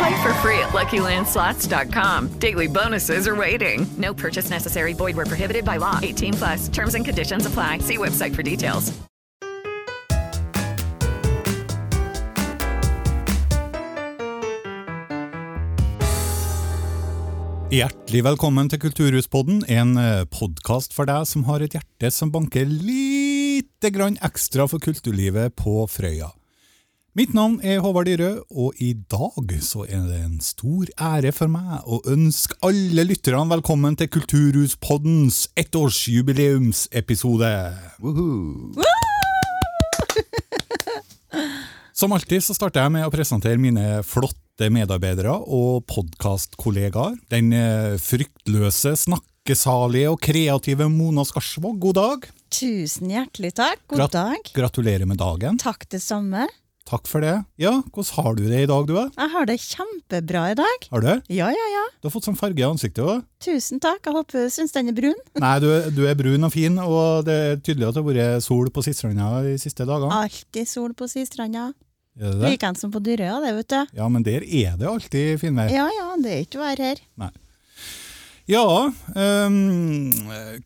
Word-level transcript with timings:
Play 0.00 0.22
for 0.22 0.32
free 0.40 0.58
at 0.64 0.72
LuckyLandSlots.com. 0.72 2.28
Daily 2.38 2.68
bonuses 2.68 3.28
are 3.28 3.36
waiting. 3.36 3.86
No 3.98 4.14
purchase 4.14 4.48
necessary. 4.48 4.94
Void 4.94 5.16
were 5.16 5.26
prohibited 5.26 5.64
by 5.64 5.76
law. 5.76 5.98
18 6.02 6.34
plus. 6.34 6.68
Terms 6.68 6.94
and 6.94 7.04
conditions 7.04 7.44
apply. 7.44 7.80
See 7.80 7.98
website 7.98 8.34
for 8.34 8.42
details. 8.42 8.92
Hjertelig 17.70 18.24
velkommen 18.24 18.66
til 18.72 18.80
Kulturhuspodden, 18.82 19.60
en 19.68 19.94
podkast 20.32 20.96
for 20.96 21.06
deg 21.06 21.28
som 21.28 21.44
har 21.46 21.62
et 21.62 21.76
hjerte 21.76 22.10
som 22.10 22.32
banker 22.34 22.66
lite 22.66 23.92
grann 23.94 24.18
ekstra 24.26 24.66
for 24.66 24.82
kulturlivet 24.82 25.54
på 25.60 25.84
Frøya. 25.86 26.32
Mitt 27.18 27.32
navn 27.34 27.56
er 27.66 27.80
Håvard 27.82 28.06
Dyrø, 28.06 28.28
og 28.54 28.76
i 28.78 28.92
dag 29.10 29.50
så 29.66 29.82
er 29.90 30.04
det 30.06 30.18
en 30.22 30.36
stor 30.44 30.86
ære 30.94 31.32
for 31.34 31.50
meg 31.50 31.82
å 31.90 31.98
ønske 32.12 32.54
alle 32.62 33.02
lytterne 33.08 33.50
velkommen 33.50 33.96
til 33.98 34.06
Kulturhuspoddens 34.14 35.48
ettårsjubileumsepisode. 35.58 37.50
Som 42.00 42.14
alltid 42.14 42.40
så 42.46 42.54
starter 42.56 42.86
jeg 42.86 42.94
med 42.94 43.04
å 43.08 43.10
presentere 43.12 43.58
mine 43.60 44.02
flotte 44.06 44.70
medarbeidere 44.72 45.34
og 45.34 45.82
podkastkollegaer. 45.90 47.18
Den 47.34 47.50
eh, 47.52 47.98
fryktløse, 48.00 48.94
snakkesalige 49.02 50.14
og 50.14 50.22
kreative 50.22 50.86
Mona 50.94 51.26
Skarsvåg, 51.26 51.74
god 51.82 51.98
dag. 51.98 52.30
Tusen 52.54 53.10
hjertelig 53.12 53.50
takk. 53.58 53.82
God 53.90 53.98
Grat- 54.04 54.14
dag. 54.14 54.38
Gratulerer 54.62 55.06
med 55.10 55.18
dagen. 55.20 55.58
Takk 55.60 55.90
det 55.90 56.00
samme. 56.06 56.46
Takk 56.90 57.06
for 57.06 57.22
det. 57.22 57.36
Ja, 57.60 57.70
hvordan 57.94 58.08
har 58.16 58.34
du 58.34 58.42
det 58.50 58.60
i 58.64 58.66
dag, 58.66 58.86
du? 58.88 58.96
Er? 58.98 59.10
Jeg 59.14 59.30
har 59.30 59.44
det 59.46 59.54
kjempebra 59.62 60.40
i 60.50 60.56
dag. 60.58 60.86
Har 60.90 61.04
du? 61.04 61.10
Ja, 61.30 61.50
ja, 61.54 61.66
ja. 61.70 61.84
Du 62.02 62.08
har 62.08 62.14
fått 62.16 62.26
sånn 62.26 62.38
farge 62.38 62.58
i 62.58 62.66
ansiktet 62.66 63.04
òg. 63.04 63.20
Tusen 63.44 63.78
takk. 63.82 64.00
Jeg 64.08 64.16
håper 64.16 64.48
du 64.48 64.50
syns 64.50 64.74
den 64.74 64.90
er 64.90 64.96
brun. 64.96 65.20
Nei, 65.44 65.52
du, 65.62 65.68
du 65.94 66.00
er 66.10 66.18
brun 66.18 66.48
og 66.48 66.50
fin, 66.54 66.80
og 66.82 67.28
det 67.28 67.36
er 67.44 67.60
tydelig 67.62 67.86
at 67.92 67.94
det 67.94 68.02
har 68.02 68.08
vært 68.10 68.46
sol 68.48 68.72
på 68.74 68.82
Sistranda 68.82 69.28
de 69.46 69.54
siste 69.62 69.86
dagene. 69.86 70.18
Alltid 70.24 70.66
sol 70.72 70.96
på 70.98 71.06
Sistranda. 71.12 71.68
Er 72.18 72.34
det 72.34 72.40
det? 72.40 72.50
Likeens 72.56 72.82
som 72.82 72.90
på 72.90 72.98
Dyrøya, 73.06 73.38
det, 73.44 73.54
vet 73.60 73.70
du. 73.70 73.94
Ja, 74.00 74.08
men 74.10 74.26
der 74.26 74.42
er 74.42 74.74
det 74.80 74.90
alltid 74.90 75.38
finvær. 75.44 75.70
Ja 75.70 75.86
ja, 75.94 76.08
det 76.18 76.34
er 76.34 76.42
ikke 76.48 76.58
vær 76.64 76.82
her. 76.88 77.04
Nei. 77.22 77.30
Ja, 78.50 78.90
um, 79.14 80.10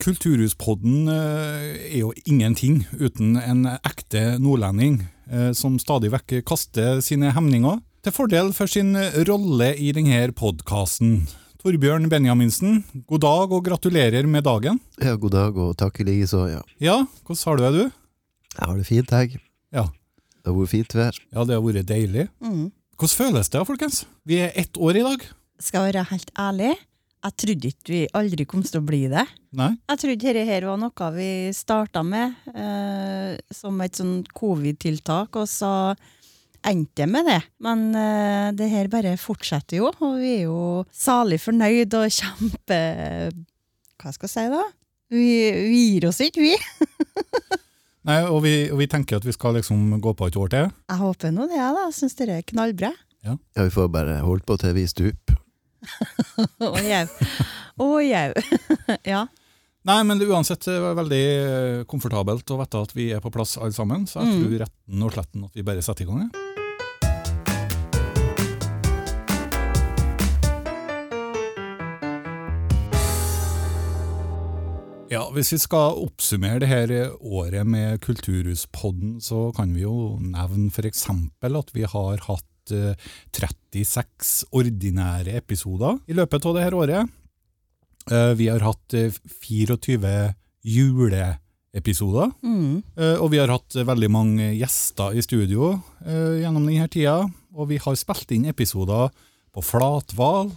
Kulturhuspodden 0.00 1.08
eh, 1.12 1.64
er 1.92 1.98
jo 1.98 2.12
ingenting 2.24 2.78
uten 2.96 3.34
en 3.36 3.66
ekte 3.84 4.38
nordlending 4.40 5.02
eh, 5.28 5.50
som 5.52 5.76
stadig 5.82 6.08
vekk 6.14 6.38
kaster 6.48 7.02
sine 7.04 7.34
hemninger 7.36 7.82
til 8.04 8.14
fordel 8.16 8.54
for 8.56 8.72
sin 8.72 8.94
rolle 9.28 9.74
i 9.76 9.90
denne 9.96 10.22
podkasten. 10.32 11.26
Torbjørn 11.60 12.08
Benjaminsen, 12.12 12.80
god 13.08 13.22
dag 13.26 13.52
og 13.58 13.66
gratulerer 13.68 14.24
med 14.32 14.46
dagen. 14.48 14.80
Ja, 15.00 15.12
god 15.20 15.36
dag 15.36 15.60
og 15.66 15.76
takk 15.80 16.00
i 16.00 16.08
likeså, 16.08 16.46
ja. 16.54 16.64
Ja, 16.80 16.96
hvordan 17.28 17.44
har 17.50 17.60
du 17.60 17.66
det, 17.66 17.74
du? 17.74 18.00
Jeg 18.54 18.64
har 18.70 18.80
det 18.80 18.88
fint, 18.88 19.12
jeg. 19.12 19.42
Ja, 19.76 19.86
Det 20.40 20.52
har 20.52 20.56
vært 20.62 20.72
fint 20.72 20.96
vær. 20.96 21.20
ja 21.36 21.44
det 21.44 21.56
har 21.56 21.62
vært 21.68 21.88
deilig. 21.92 22.26
Mm. 22.40 22.66
Hvordan 22.96 23.16
føles 23.20 23.52
det, 23.52 23.66
folkens? 23.68 24.02
Vi 24.24 24.40
er 24.40 24.56
ett 24.56 24.76
år 24.80 24.96
i 25.00 25.06
dag. 25.10 25.28
Skal 25.60 25.88
være 25.90 26.08
helt 26.08 26.32
ærlig, 26.40 26.72
jeg 27.24 27.36
trodde 27.40 27.70
ikke 27.70 27.92
vi 27.92 28.00
aldri 28.18 28.44
kom 28.48 28.62
til 28.64 28.82
å 28.82 28.84
bli 28.84 29.04
det. 29.08 29.24
Nei? 29.56 29.70
Jeg 29.88 30.00
trodde 30.02 30.26
dette 30.26 30.44
her 30.48 30.66
var 30.68 30.80
noe 30.80 31.08
vi 31.14 31.28
starta 31.56 32.02
med 32.04 32.34
eh, 32.52 33.38
som 33.54 33.80
et 33.80 33.96
sånn 34.00 34.18
covid-tiltak, 34.36 35.38
og 35.40 35.48
så 35.48 35.72
endte 36.64 37.04
det 37.04 37.08
med 37.08 37.28
det. 37.30 37.40
Men 37.64 37.86
eh, 37.96 38.48
det 38.56 38.68
her 38.72 38.90
bare 38.92 39.16
fortsetter 39.20 39.80
jo, 39.80 39.90
og 40.04 40.18
vi 40.20 40.34
er 40.40 40.46
jo 40.50 40.84
salig 40.92 41.40
fornøyd 41.40 41.96
og 42.00 42.12
kjempe 42.12 42.80
Hva 44.00 44.12
skal 44.12 44.28
jeg 44.28 44.34
si, 44.34 44.48
da? 44.52 44.64
Vi, 45.14 45.28
vi 45.70 45.80
gir 45.94 46.08
oss 46.10 46.20
ikke, 46.24 46.44
vi. 46.44 46.54
Nei, 48.08 48.18
og 48.28 48.42
vi, 48.44 48.52
og 48.68 48.82
vi 48.82 48.88
tenker 48.90 49.16
at 49.16 49.24
vi 49.24 49.32
skal 49.32 49.56
liksom 49.56 49.96
gå 50.04 50.12
på 50.12 50.28
et 50.28 50.36
år 50.36 50.52
til. 50.52 50.68
Jeg 50.92 51.00
håper 51.00 51.32
nå 51.32 51.48
det, 51.48 51.56
da. 51.56 51.86
Jeg 51.86 51.96
syns 52.02 52.18
dere 52.18 52.36
er 52.42 52.44
knallbra. 52.52 52.92
Ja, 53.24 53.38
vi 53.56 53.70
får 53.72 53.88
bare 53.94 54.18
holde 54.20 54.44
på 54.44 54.58
til 54.60 54.76
vi 54.76 54.84
stuper. 54.90 55.40
Å 56.60 56.74
jau. 56.84 57.06
Og 57.84 57.96
jau. 58.06 58.28
ja. 59.14 59.24
Nei, 59.84 59.98
men 60.08 60.16
det 60.20 60.24
er 60.28 60.32
uansett 60.32 60.64
eh, 60.72 60.86
veldig 60.96 61.22
eh, 61.34 61.82
komfortabelt 61.90 62.48
å 62.54 62.60
vite 62.62 62.80
at 62.86 62.94
vi 62.96 63.10
er 63.12 63.20
på 63.20 63.32
plass 63.34 63.56
alle 63.60 63.74
sammen, 63.76 64.06
så 64.08 64.22
jeg 64.22 64.30
Mm. 64.32 64.40
tror 64.46 64.58
retten 64.64 65.02
og 65.04 65.12
sletten 65.18 65.44
at 65.44 65.54
vi 65.58 65.66
bare 65.66 65.82
setter 65.84 66.06
i 66.06 66.08
gang. 66.08 66.24
ja. 66.24 67.44
Ja, 75.12 75.28
Hvis 75.30 75.52
vi 75.52 75.58
skal 75.62 75.98
oppsummere 76.02 76.58
det 76.64 76.68
her 76.70 76.90
året 77.20 77.66
med 77.68 78.00
Kulturhuspodden, 78.02 79.20
så 79.22 79.52
kan 79.54 79.74
vi 79.76 79.84
jo 79.84 80.16
nevne 80.18 80.72
f.eks. 80.74 81.04
at 81.44 81.70
vi 81.76 81.84
har 81.86 82.18
hatt 82.26 82.48
eh, 82.72 82.94
36 83.32 84.44
ordinære 84.52 85.34
episoder 85.36 85.98
i 86.08 86.14
løpet 86.16 86.46
av 86.46 86.54
det 86.56 86.64
her 86.64 86.74
året. 86.78 87.08
Eh, 88.10 88.34
Vi 88.34 88.46
har 88.48 88.60
hatt 88.60 88.94
eh, 88.94 89.10
24 89.42 90.34
juleepisoder, 90.64 92.30
Mm. 92.42 92.82
eh, 92.96 93.16
og 93.20 93.30
vi 93.30 93.38
har 93.38 93.48
hatt 93.48 93.74
eh, 93.76 93.84
veldig 93.84 94.10
mange 94.10 94.50
gjester 94.58 95.14
i 95.16 95.20
studio 95.22 95.82
eh, 96.06 96.40
gjennom 96.42 96.66
denne 96.66 96.88
tida. 96.88 97.28
Og 97.54 97.68
vi 97.68 97.76
har 97.78 97.94
spilt 97.96 98.30
inn 98.32 98.46
episoder 98.46 99.10
på 99.54 99.62
Flathval, 99.62 100.50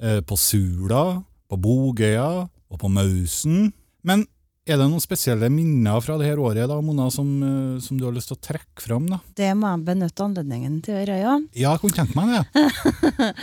eh, 0.00 0.20
på 0.20 0.36
Sula, 0.36 1.22
på 1.48 1.56
Bogøya 1.56 2.48
og 2.70 2.78
på 2.78 2.88
Mausen. 2.90 3.72
Men 4.04 4.26
er 4.66 4.80
det 4.80 4.86
noen 4.90 5.02
spesielle 5.02 5.48
minner 5.52 6.00
fra 6.02 6.16
det 6.18 6.26
her 6.26 6.40
året 6.42 6.66
da, 6.66 6.76
Mona, 6.82 7.06
som, 7.14 7.28
eh, 7.46 7.80
som 7.82 7.98
du 7.98 8.04
har 8.06 8.14
lyst 8.14 8.32
til 8.32 8.38
å 8.38 8.44
trekke 8.48 8.82
fram? 8.82 9.06
da? 9.10 9.20
Det 9.38 9.52
må 9.54 9.70
jeg 9.70 9.84
benytte 9.86 10.24
anledningen 10.24 10.80
til 10.82 10.96
å 10.96 10.98
gjøre, 11.00 11.18
ja. 11.22 11.34
Ja, 11.54 11.74
jeg 11.74 11.82
kunne 11.84 11.98
tenkt 12.00 12.16
meg 12.18 12.34
det. 12.34 12.44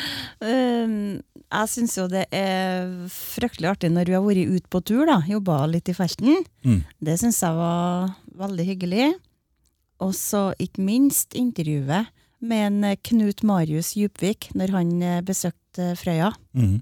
Um, 0.43 1.21
jeg 1.23 1.69
syns 1.71 1.93
jo 1.95 2.03
det 2.11 2.25
er 2.35 2.89
fryktelig 3.13 3.69
artig 3.69 3.91
når 3.93 4.09
vi 4.09 4.15
har 4.17 4.23
vært 4.25 4.57
ute 4.57 4.71
på 4.73 4.81
tur, 4.83 5.05
da. 5.07 5.21
Jobba 5.29 5.61
litt 5.71 5.87
i 5.87 5.95
felten. 5.95 6.43
Mm. 6.67 6.81
Det 6.99 7.15
syns 7.21 7.39
jeg 7.45 7.55
var 7.55 8.11
veldig 8.41 8.65
hyggelig. 8.67 9.07
Og 10.03 10.11
så 10.17 10.49
ikke 10.59 10.83
minst 10.83 11.37
intervjuet 11.39 12.11
med 12.43 12.67
en 12.67 12.83
eh, 12.83 12.97
Knut 13.09 13.43
Marius 13.47 13.93
Djupvik 13.97 14.51
når 14.57 14.73
han 14.75 14.91
eh, 15.01 15.21
besøkte 15.25 15.93
Frøya. 15.97 16.33
Mm. 16.53 16.81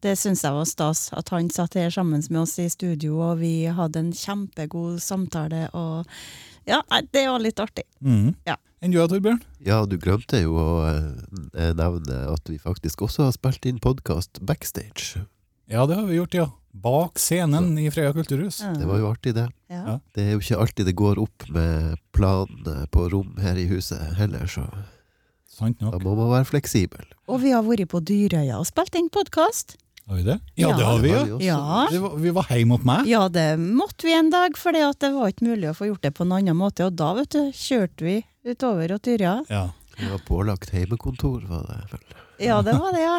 Det 0.00 0.14
syns 0.16 0.44
jeg 0.46 0.56
var 0.56 0.68
stas. 0.68 1.08
At 1.16 1.28
han 1.34 1.50
satt 1.52 1.76
her 1.76 1.90
sammen 1.92 2.22
med 2.30 2.42
oss 2.42 2.56
i 2.62 2.70
studio, 2.72 3.18
og 3.30 3.42
vi 3.42 3.68
hadde 3.68 4.00
en 4.00 4.14
kjempegod 4.16 5.00
samtale. 5.04 5.66
Og 5.76 6.08
ja, 6.68 6.80
det 7.12 7.26
var 7.28 7.42
litt 7.42 7.60
artig. 7.60 7.84
Mm. 8.00 8.32
Ja. 8.48 8.56
Enn 8.80 8.94
du 8.94 8.96
da, 8.96 9.10
Torbjørn? 9.10 9.42
Ja, 9.66 9.82
du 9.84 9.98
glemte 10.00 10.40
jo 10.40 10.54
å 10.56 10.70
eh, 10.88 11.74
nevne 11.76 12.22
at 12.32 12.48
vi 12.48 12.56
faktisk 12.62 13.04
også 13.04 13.26
har 13.28 13.36
spilt 13.36 13.68
inn 13.68 13.82
podkast 13.82 14.40
backstage. 14.40 15.20
Ja, 15.70 15.84
det 15.86 15.98
har 15.98 16.08
vi 16.08 16.16
gjort, 16.16 16.38
ja. 16.38 16.48
Bak 16.70 17.18
scenen 17.18 17.74
i 17.82 17.88
Frøya 17.92 18.14
kulturhus. 18.14 18.62
Det 18.78 18.86
var 18.88 19.02
jo 19.02 19.10
artig, 19.10 19.34
det. 19.36 19.50
Ja. 19.68 19.82
Ja. 19.84 19.98
Det 20.14 20.24
er 20.24 20.32
jo 20.32 20.40
ikke 20.40 20.62
alltid 20.62 20.88
det 20.88 20.96
går 20.98 21.20
opp 21.20 21.44
med 21.52 22.00
planene 22.16 22.86
på 22.94 23.04
rom 23.12 23.36
her 23.42 23.58
i 23.58 23.66
huset 23.68 24.14
heller, 24.16 24.48
så 24.48 24.64
Sant 25.60 25.82
nok. 25.84 25.92
da 25.92 26.00
må 26.00 26.16
man 26.16 26.30
være 26.38 26.48
fleksibel. 26.48 27.04
Og 27.28 27.42
vi 27.42 27.52
har 27.52 27.64
vært 27.66 27.90
på 27.92 28.00
Dyrøya 28.00 28.56
og 28.56 28.64
spilt 28.68 28.94
inn 28.96 29.10
podkast. 29.12 29.76
Har 30.08 30.16
vi 30.16 30.24
det? 30.26 30.38
Ja, 30.58 30.70
det 30.74 30.86
har 30.88 31.02
vi, 31.04 31.10
ja. 31.12 31.36
Ja. 31.44 32.06
Vi 32.18 32.32
var 32.34 32.48
hjemme 32.48 32.78
hos 32.78 32.86
meg. 32.88 33.10
Ja, 33.10 33.26
det 33.30 33.44
måtte 33.60 34.08
vi 34.08 34.14
en 34.16 34.32
dag, 34.32 34.56
for 34.58 34.74
det 34.74 35.12
var 35.12 35.28
ikke 35.30 35.50
mulig 35.50 35.68
å 35.70 35.76
få 35.76 35.90
gjort 35.90 36.02
det 36.06 36.14
på 36.16 36.24
en 36.24 36.32
annen 36.38 36.56
måte. 36.58 36.88
Og 36.88 36.96
da 36.98 37.12
vet 37.18 37.36
du, 37.36 37.52
kjørte 37.54 38.08
vi 38.08 38.16
utover 38.48 38.96
og 38.96 39.04
Dyrøya. 39.04 39.36
Ja. 39.52 39.66
Vi 40.00 40.08
var 40.08 40.24
pålagt 40.24 40.72
heimekontor, 40.72 41.44
var 41.50 41.68
det 41.68 41.78
vel. 41.92 42.18
Ja, 42.40 42.62
det 42.64 42.74
var 42.80 42.96
det, 42.96 43.04
ja. 43.04 43.18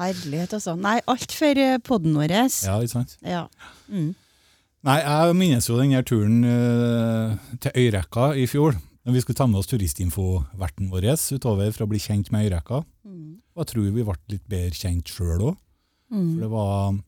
Herlighet, 0.00 0.54
altså. 0.56 0.76
Nei, 0.78 1.00
alt 1.10 1.34
for 1.34 1.60
eh, 1.66 1.80
podden 1.82 2.14
vår. 2.16 2.30
ja, 2.30 2.78
ikke 2.78 2.94
sant? 2.94 3.18
Ja. 3.26 3.48
Mm. 3.90 4.12
Nei, 4.86 5.00
jeg 5.02 5.34
minnes 5.36 5.66
jo 5.68 5.80
den 5.82 5.98
turen 6.08 6.38
uh, 6.46 7.34
til 7.60 7.82
Øyrekka 7.82 8.30
i 8.38 8.46
fjor. 8.48 8.78
Når 9.06 9.12
vi 9.16 9.20
skulle 9.24 9.36
ta 9.38 9.46
med 9.48 9.58
oss 9.62 9.66
turistinfoverten 9.70 10.90
vår 10.92 11.06
utover 11.32 11.72
for 11.72 11.86
å 11.86 11.88
bli 11.88 11.98
kjent 11.98 12.30
med 12.30 12.50
Øyrekka. 12.50 12.82
Og 13.54 13.62
jeg 13.64 13.70
tror 13.72 13.86
vi 13.94 14.04
ble 14.04 14.16
litt 14.28 14.46
bedre 14.48 14.76
kjent 14.76 15.08
sjøl 15.08 15.40
òg. 15.50 15.56
Mm. 16.12 16.26
For 16.34 16.40
det 16.44 16.50
var 16.52 16.98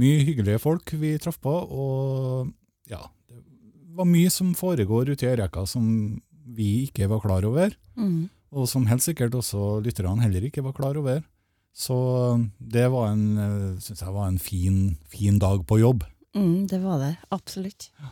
mye 0.00 0.20
hyggelige 0.26 0.60
folk 0.62 0.92
vi 1.00 1.16
traff 1.18 1.40
på, 1.42 1.50
og 1.50 2.52
ja, 2.90 3.00
det 3.28 3.96
var 3.98 4.06
mye 4.06 4.30
som 4.30 4.52
foregår 4.54 5.10
ute 5.10 5.26
i 5.26 5.32
Øyrekka 5.32 5.64
som 5.66 6.20
vi 6.46 6.86
ikke 6.86 7.08
var 7.10 7.20
klar 7.24 7.44
over, 7.48 7.74
Mm. 7.96 8.28
og 8.52 8.68
som 8.68 8.86
helt 8.86 9.02
sikkert 9.02 9.34
også 9.34 9.82
lytterne 9.84 10.22
heller 10.22 10.40
ikke 10.46 10.62
var 10.62 10.72
klar 10.72 10.96
over. 10.96 11.22
Så 11.74 11.96
det 12.60 12.88
var 12.90 13.10
en, 13.12 13.38
eh, 13.38 13.80
synes 13.80 14.00
jeg 14.00 14.12
var 14.14 14.28
en 14.28 14.38
fin, 14.38 14.96
fin 15.08 15.38
dag 15.38 15.66
på 15.66 15.78
jobb. 15.80 16.04
Mm, 16.34 16.66
det 16.68 16.80
var 16.82 16.98
det. 16.98 17.16
Absolutt. 17.30 17.90
Ja, 18.00 18.10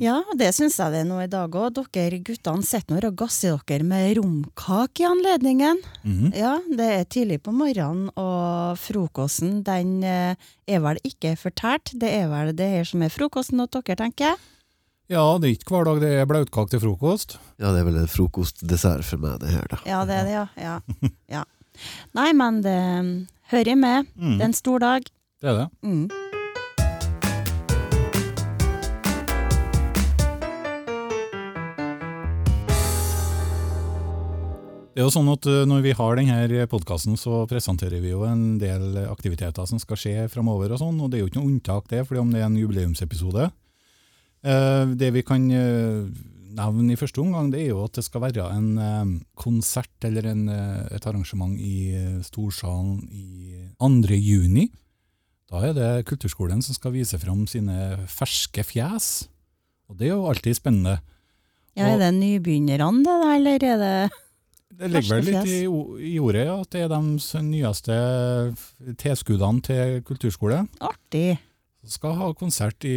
ja 0.00 0.20
det 0.38 0.50
syns 0.56 0.78
jeg 0.80 0.94
det 0.94 1.02
er 1.02 1.08
nå 1.08 1.20
i 1.24 1.30
dag 1.30 1.54
òg. 1.58 1.80
Dere 1.94 2.20
guttene 2.24 2.66
sitter 2.66 2.96
nå 2.96 3.10
og 3.10 3.18
gasser 3.24 3.58
dere 3.68 3.86
med 3.86 4.16
romkake 4.18 5.04
i 5.04 5.08
anledningen. 5.08 5.82
Mhm. 6.02 6.32
Ja, 6.36 6.56
det 6.68 6.88
er 6.94 7.04
tidlig 7.04 7.42
på 7.44 7.54
morgenen, 7.54 8.10
og 8.20 8.78
frokosten 8.80 9.62
den 9.66 10.02
eh, 10.06 10.34
er 10.66 10.82
vel 10.84 11.00
ikke 11.04 11.34
fortært. 11.40 11.94
Det 11.94 12.10
er 12.10 12.28
vel 12.32 12.54
det 12.56 12.70
her 12.78 12.88
som 12.88 13.02
er 13.04 13.12
frokosten 13.12 13.62
hos 13.62 13.72
dere, 13.74 13.98
tenker 14.00 14.32
jeg. 14.32 14.42
Ja, 15.12 15.24
det 15.36 15.50
er 15.50 15.56
ikke 15.58 15.74
hver 15.74 15.84
dag 15.90 15.98
det 16.00 16.12
er 16.16 16.28
blautkake 16.28 16.72
til 16.72 16.80
frokost. 16.80 17.36
Ja, 17.60 17.74
det 17.74 17.82
er 17.82 17.88
vel 17.90 17.98
en 18.00 18.08
frokostdessert 18.08 19.04
for 19.04 19.20
meg, 19.20 19.36
det 19.42 19.52
her, 19.52 19.66
da. 19.68 19.80
Ja, 19.84 20.00
det 20.08 20.16
er 20.16 20.24
det, 20.24 20.32
ja. 20.32 20.46
ja. 20.56 20.78
ja. 21.36 21.44
Nei, 22.16 22.30
men 22.36 22.62
det 22.64 22.78
mm, 23.04 23.12
hører 23.52 23.76
med. 23.76 24.08
Mm. 24.16 24.38
Det 24.38 24.40
er 24.40 24.48
en 24.48 24.56
stor 24.56 24.80
dag. 24.80 25.10
Det 25.44 25.50
er 25.50 25.58
det. 25.58 25.68
Mm. 25.84 26.06
Det 34.94 35.02
er 35.02 35.08
jo 35.08 35.10
sånn 35.10 35.26
at 35.32 35.46
uh, 35.50 35.64
Når 35.66 35.80
vi 35.82 35.92
har 35.98 36.18
denne 36.20 36.66
podkasten, 36.70 37.16
så 37.18 37.42
presenterer 37.50 37.98
vi 37.98 38.12
jo 38.12 38.22
en 38.28 38.60
del 38.62 39.00
aktiviteter 39.08 39.66
som 39.66 39.80
skal 39.82 39.98
skje 39.98 40.28
framover. 40.30 40.70
Og 40.70 40.78
sånn, 40.78 41.00
og 41.02 41.10
det 41.10 41.18
er 41.18 41.24
jo 41.24 41.32
ikke 41.32 41.40
noe 41.40 41.50
unntak, 41.50 41.88
det, 41.90 42.04
fordi 42.06 42.22
om 42.22 42.30
det 42.30 42.44
er 42.44 42.46
en 42.46 42.60
jubileumsepisode. 42.60 43.48
Eh, 44.44 44.94
det 45.00 45.10
vi 45.16 45.24
kan 45.26 45.48
eh, 45.50 46.04
nevne 46.54 46.94
i 46.94 46.98
første 46.98 47.22
omgang, 47.22 47.50
det 47.52 47.64
er 47.64 47.72
jo 47.72 47.82
at 47.86 47.98
det 47.98 48.04
skal 48.06 48.22
være 48.26 48.46
en 48.54 48.70
eh, 48.78 49.12
konsert 49.40 50.06
eller 50.06 50.28
en, 50.30 50.46
eh, 50.52 50.82
et 50.94 51.06
arrangement 51.08 51.54
i 51.58 51.76
eh, 51.96 52.18
Storsalen 52.26 53.00
i 53.10 53.56
2. 53.80 54.18
juni. 54.18 54.68
Da 55.50 55.62
er 55.68 55.74
det 55.76 55.90
kulturskolen 56.08 56.62
som 56.64 56.76
skal 56.76 56.94
vise 56.94 57.18
fram 57.20 57.44
sine 57.50 57.96
ferske 58.10 58.64
fjes. 58.66 59.26
Og 59.90 59.98
det 59.98 60.08
er 60.08 60.14
jo 60.14 60.28
alltid 60.30 60.56
spennende. 60.58 60.98
Ja, 61.74 61.90
Er 61.90 61.98
det 61.98 62.12
nybegynnerne, 62.14 63.02
det 63.02 63.16
der, 63.24 63.34
eller 63.34 63.64
er 63.66 63.80
det 63.82 64.23
Det 64.78 64.88
ligger 64.90 65.16
vel 65.20 65.24
litt 65.28 65.50
i, 65.50 65.58
i 66.14 66.18
ordet 66.18 66.46
at 66.50 66.70
det 66.74 66.84
er 66.84 66.88
de 66.88 67.00
nyeste 67.46 67.96
tilskuddene 69.00 69.62
til 69.64 70.00
kulturskole. 70.06 70.64
artig? 70.80 71.38
Skal 71.84 72.14
ha 72.16 72.30
konsert 72.32 72.80
i, 72.88 72.94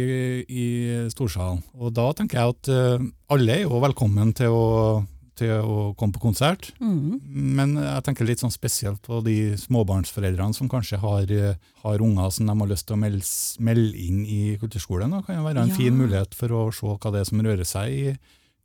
i 0.48 0.64
Storsalen. 1.12 1.60
Og 1.76 1.92
da 1.92 2.06
tenker 2.16 2.38
jeg 2.40 2.54
at 2.54 2.70
eh, 2.72 3.02
alle 3.34 3.58
er 3.58 3.66
jo 3.66 3.82
velkommen 3.84 4.30
til 4.38 4.48
å, 4.56 5.02
til 5.36 5.52
å 5.60 5.90
komme 6.00 6.16
på 6.16 6.22
konsert. 6.22 6.70
Mm. 6.80 7.18
Men 7.58 7.74
jeg 7.76 8.06
tenker 8.06 8.24
litt 8.30 8.40
sånn 8.40 8.54
spesielt 8.54 9.02
på 9.04 9.20
de 9.26 9.36
småbarnsforeldrene 9.60 10.56
som 10.56 10.70
kanskje 10.72 11.02
har, 11.04 11.28
eh, 11.28 11.60
har 11.84 12.00
unger 12.08 12.32
som 12.32 12.48
de 12.48 12.56
har 12.62 12.72
lyst 12.72 12.88
til 12.88 12.96
å 12.96 13.02
melde, 13.04 13.28
melde 13.68 13.92
inn 14.08 14.24
i 14.24 14.40
kulturskolen. 14.62 15.12
Da 15.12 15.20
kan 15.26 15.36
jo 15.36 15.44
være 15.50 15.66
en 15.66 15.74
Ja. 15.74 15.78
fin 15.82 15.92
mulighet 16.00 16.32
for 16.34 16.48
å 16.56 16.64
se 16.72 16.86
hva 16.88 17.12
det 17.12 17.20
er 17.20 17.28
som 17.28 17.44
rører 17.44 17.68
seg 17.68 17.92
i 17.92 18.16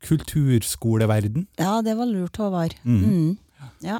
kulturskoleverden. 0.04 1.48
Ja, 1.60 1.82
det 1.86 1.96
var 1.98 2.10
lurt, 2.10 2.38
Håvard. 2.38 2.76
Mm. 2.84 3.04
Mm. 3.04 3.38
Ja. 3.84 4.00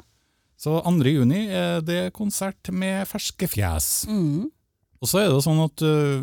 Så 0.60 0.78
2. 0.84 0.92
juni 1.10 1.46
er 1.52 1.80
det 1.84 2.12
konsert 2.16 2.70
med 2.72 3.04
ferske 3.10 3.48
fjes. 3.50 4.06
Mm. 4.08 4.50
Og 5.04 5.08
så 5.10 5.18
er 5.20 5.26
det 5.28 5.34
jo 5.34 5.42
sånn 5.44 5.60
at 5.60 5.82
øh, 5.84 6.22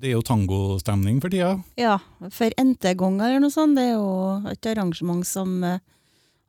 det 0.00 0.08
er 0.08 0.14
jo 0.14 0.22
tangostemning 0.24 1.18
for 1.20 1.28
tida. 1.32 1.50
ja, 1.76 1.98
for 2.32 2.54
n-te 2.56 2.94
gang 2.96 3.18
eller 3.20 3.42
noe 3.42 3.52
sånt. 3.52 3.76
Det 3.76 3.90
er 3.90 3.98
jo 3.98 4.48
et 4.48 4.68
arrangement 4.70 5.26
som 5.28 5.58
eh, 5.66 5.82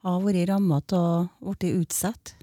har 0.07 0.21
vært 0.23 0.47
ramma 0.53 0.79
av 0.95 1.27
og 1.41 1.57
blitt 1.57 1.75
utsatt. 1.81 2.35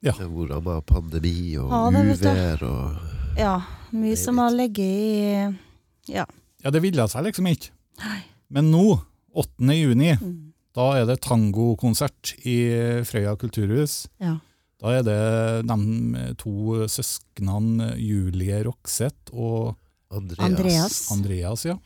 Ja. 0.00 0.14
Det 0.14 0.22
har 0.24 0.32
vært 0.32 0.54
rammet 0.54 0.78
av 0.78 0.86
pandemi 0.88 1.34
og 1.60 1.68
Ja, 1.68 1.82
uvær 1.92 2.64
og 2.64 3.36
Ja, 3.36 3.54
mye 3.92 4.16
som 4.16 4.40
har 4.40 4.54
ligget 4.56 4.80
i 4.80 6.14
Ja. 6.14 6.24
Ja, 6.64 6.70
det 6.72 6.80
ville 6.80 7.04
seg 7.08 7.24
liksom 7.28 7.46
ikke. 7.52 7.74
Nei. 8.00 8.22
Men 8.48 8.70
nå, 8.72 8.86
8. 9.34 9.74
juni, 9.76 10.14
Mm. 10.16 10.52
da 10.74 10.92
er 11.00 11.06
det 11.06 11.20
tangokonsert 11.22 12.34
i 12.46 12.56
Frøya 13.04 13.36
kulturhus. 13.36 14.06
Ja. 14.20 14.38
Da 14.80 14.88
er 14.98 15.02
det 15.02 15.66
de 15.68 16.34
to 16.40 16.86
søsknene 16.88 17.94
Julie 18.00 18.62
Rokseth 18.64 19.34
og 19.34 19.76
Andreas. 20.10 20.40
Andreas. 20.48 21.12
Andreas. 21.12 21.64
Ja. 21.66 21.76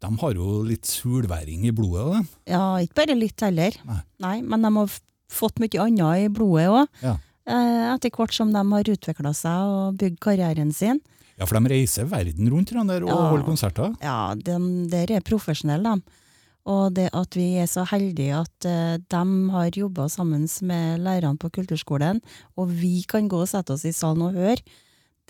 De 0.00 0.08
har 0.20 0.34
jo 0.34 0.62
litt 0.64 0.88
sulværing 0.88 1.66
i 1.68 1.70
blodet. 1.76 2.22
De. 2.24 2.52
ja, 2.52 2.76
ikke 2.80 2.94
bare 3.06 3.14
litt 3.16 3.40
heller. 3.40 3.72
Nei. 4.18 4.40
men 4.42 4.62
de 4.62 4.72
har 4.74 4.90
fått 5.30 5.60
mye 5.60 5.78
annet 5.80 6.24
i 6.24 6.28
blodet 6.28 6.68
òg. 6.68 6.88
Ja. 7.04 7.16
Etter 7.94 8.10
hvert 8.14 8.32
som 8.34 8.50
de 8.52 8.58
har 8.72 8.84
utvikla 8.92 9.32
seg 9.34 9.70
og 9.70 9.96
bygd 10.00 10.18
karrieren 10.20 10.72
sin. 10.74 11.00
ja, 11.38 11.46
for 11.46 11.58
de 11.60 11.68
reiser 11.72 12.04
verden 12.04 12.50
rundt 12.52 12.70
der 12.72 13.02
og 13.04 13.08
Ja. 13.08 13.30
holder 13.30 13.44
konserter. 13.46 13.94
Ja, 14.02 14.34
de 14.34 14.88
der 14.90 15.10
er 15.16 15.20
profesjonelle, 15.20 15.94
de. 15.96 16.02
Og 16.70 16.92
det 16.94 17.08
at 17.16 17.34
vi 17.34 17.48
er 17.58 17.66
så 17.70 17.84
heldige 17.90 18.42
at 18.44 18.68
uh, 18.68 18.96
de 19.00 19.24
har 19.54 19.78
jobba 19.80 20.06
sammen 20.12 20.46
med 20.66 21.02
lærerne 21.02 21.40
på 21.40 21.50
kulturskolen, 21.56 22.20
og 22.56 22.70
vi 22.70 23.02
kan 23.10 23.28
gå 23.30 23.42
og 23.42 23.50
sette 23.50 23.74
oss 23.74 23.86
i 23.88 23.94
salen 23.96 24.28
og 24.28 24.38
høre, 24.38 24.62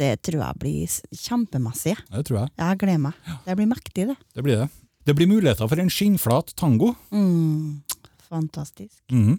det 0.00 0.14
tror 0.24 0.40
jeg 0.40 0.60
blir 0.60 0.98
kjempemessig. 1.12 1.96
Det 2.08 2.24
tror 2.28 2.42
jeg. 2.42 2.52
Jeg 2.56 2.80
gleder 2.80 3.02
meg. 3.04 3.30
Det 3.44 3.56
blir 3.58 3.68
mektig, 3.68 4.06
det. 4.08 4.16
Det 4.36 4.44
blir 4.46 4.62
det. 4.62 4.68
Det 5.04 5.14
blir 5.16 5.28
muligheter 5.28 5.68
for 5.68 5.80
en 5.80 5.92
skinnflat 5.92 6.54
tango. 6.56 6.94
Mm, 7.12 7.82
fantastisk. 8.28 8.96
Mhm. 9.12 9.38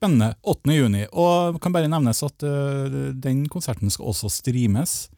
Spennende. 0.00 0.32
8. 0.48 0.72
juni. 0.72 1.02
Og 1.12 1.58
kan 1.60 1.74
bare 1.74 1.90
nevnes 1.90 2.22
at 2.24 2.42
uh, 2.46 3.10
den 3.12 3.44
konserten 3.52 3.90
skal 3.92 4.08
også 4.10 4.30
streames 4.32 5.10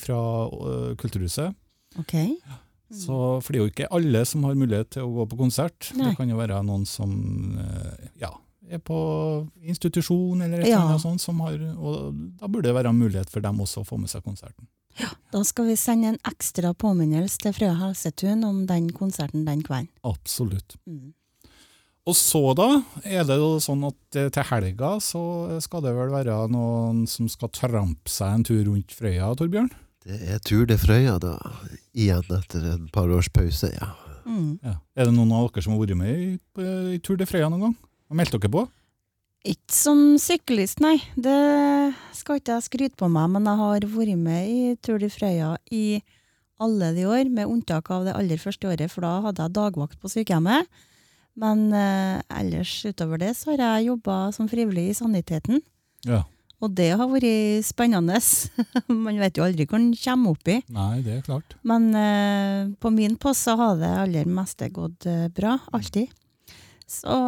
fra 0.00 0.20
Kulturhuset. 1.00 1.54
Ok. 2.00 2.14
Så, 2.90 3.42
for 3.44 3.52
det 3.52 3.58
er 3.58 3.64
jo 3.66 3.70
ikke 3.72 3.88
alle 3.92 4.24
som 4.24 4.44
har 4.48 4.54
mulighet 4.56 4.90
til 4.94 5.02
å 5.04 5.10
gå 5.12 5.26
på 5.28 5.36
konsert. 5.42 5.90
Nei. 5.98 6.08
Det 6.10 6.16
kan 6.16 6.30
jo 6.32 6.38
være 6.40 6.62
noen 6.64 6.86
som 6.88 7.10
øh, 7.60 8.06
ja, 8.22 8.30
er 8.68 8.80
på 8.80 8.96
institusjon 9.60 10.40
eller 10.44 10.60
et 10.62 10.68
Ja. 10.70 10.78
eller 10.80 10.94
annet 10.94 11.04
sånt, 11.04 11.20
som 11.20 11.40
har, 11.44 11.54
og 11.76 12.14
da 12.40 12.48
burde 12.48 12.68
det 12.70 12.74
være 12.78 12.92
mulighet 12.96 13.28
for 13.32 13.40
dem 13.44 13.60
også 13.60 13.82
å 13.82 13.86
få 13.88 13.98
med 14.00 14.08
seg 14.12 14.24
konserten. 14.24 14.66
Ja, 14.98 15.10
Da 15.30 15.44
skal 15.44 15.68
vi 15.68 15.76
sende 15.78 16.08
en 16.14 16.18
ekstra 16.26 16.72
påminnelse 16.74 17.38
til 17.44 17.52
Frøya 17.54 17.76
Helsetun 17.78 18.42
om 18.48 18.64
den 18.66 18.88
konserten 18.96 19.44
den 19.46 19.60
kvelden. 19.62 19.88
Absolutt. 20.02 20.74
Mm. 20.88 21.12
Og 22.08 22.16
så 22.16 22.40
da 22.56 22.66
er 23.04 23.22
det 23.28 23.36
jo 23.36 23.58
sånn 23.60 23.84
at 23.84 24.16
eh, 24.16 24.30
til 24.32 24.46
helga 24.48 24.94
så 25.04 25.60
skal 25.60 25.82
det 25.84 25.92
vel 25.92 26.08
være 26.14 26.38
noen 26.50 27.02
som 27.06 27.28
skal 27.28 27.50
trampe 27.52 28.08
seg 28.08 28.32
en 28.38 28.44
tur 28.48 28.62
rundt 28.64 28.94
Frøya, 28.96 29.28
Torbjørn? 29.36 29.68
Det 30.08 30.16
er 30.24 30.38
Tur 30.40 30.64
til 30.64 30.78
Frøya, 30.80 31.18
da. 31.20 31.34
Igjen 31.92 32.24
etter 32.32 32.62
en 32.72 32.86
par 32.92 33.10
års 33.12 33.28
pause, 33.28 33.68
ja. 33.74 33.90
Mm. 34.24 34.54
Ja. 34.64 34.78
Er 34.96 35.08
det 35.08 35.12
noen 35.12 35.32
av 35.36 35.50
dere 35.50 35.64
som 35.64 35.74
har 35.74 35.82
vært 35.82 35.98
med 36.00 36.14
i, 36.16 36.28
i 36.94 37.00
Tur 37.04 37.18
til 37.20 37.28
Frøya 37.28 37.50
noen 37.52 37.66
gang? 37.66 37.74
Og 38.08 38.16
meldt 38.16 38.32
dere 38.32 38.52
på? 38.54 38.62
Ikke 39.48 39.74
som 39.76 40.00
syklist, 40.20 40.80
nei. 40.80 40.96
Det 41.12 41.36
skal 42.16 42.40
ikke 42.40 42.56
jeg 42.56 42.66
skryte 42.70 42.96
på 43.00 43.10
meg, 43.12 43.28
men 43.34 43.50
jeg 43.50 43.60
har 43.60 43.88
vært 43.98 44.22
med 44.22 44.48
i 44.48 44.72
Tur 44.80 44.96
til 45.02 45.12
Frøya 45.12 45.50
i 45.76 46.00
alle 46.58 46.90
de 46.96 47.04
år, 47.04 47.28
med 47.28 47.52
unntak 47.52 47.92
av 47.92 48.08
det 48.08 48.16
aller 48.16 48.40
første 48.40 48.66
året, 48.66 48.88
for 48.90 49.04
da 49.04 49.12
hadde 49.28 49.44
jeg 49.44 49.56
dagvakt 49.60 50.00
på 50.00 50.10
sykehjemmet. 50.10 50.72
Men 51.38 51.68
eh, 51.76 52.16
ellers 52.40 52.72
utover 52.88 53.20
det 53.20 53.34
så 53.36 53.52
har 53.52 53.60
jeg 53.60 53.92
jobba 53.92 54.16
som 54.34 54.48
frivillig 54.50 54.88
i 54.88 54.96
saniteten. 54.96 55.60
Ja. 56.08 56.24
Og 56.58 56.72
det 56.74 56.88
har 56.98 57.06
vært 57.10 57.66
spennende. 57.66 58.18
Man 59.06 59.20
vet 59.20 59.38
jo 59.38 59.44
aldri 59.46 59.66
hvor 59.68 59.78
en 59.78 59.92
kommer 59.94 60.34
opp 60.34 60.50
i. 60.50 60.58
Nei, 60.74 61.00
det 61.06 61.18
er 61.18 61.26
klart. 61.26 61.54
Men 61.62 61.90
eh, 61.94 62.70
på 62.82 62.90
min 62.94 63.14
post 63.20 63.46
så 63.46 63.54
har 63.60 63.76
det 63.78 63.92
aller 64.02 64.30
meste 64.30 64.70
gått 64.74 65.06
eh, 65.06 65.28
bra. 65.34 65.54
Alltid. 65.76 66.10
Så 66.88 67.18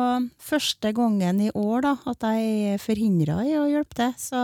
første 0.40 0.90
gangen 0.96 1.42
i 1.44 1.50
år 1.52 1.84
da, 1.84 1.94
at 2.10 2.24
jeg 2.24 2.74
er 2.74 2.82
forhindra 2.82 3.42
i 3.44 3.54
å 3.60 3.68
hjelpe 3.68 3.98
til, 3.98 4.14
så 4.18 4.42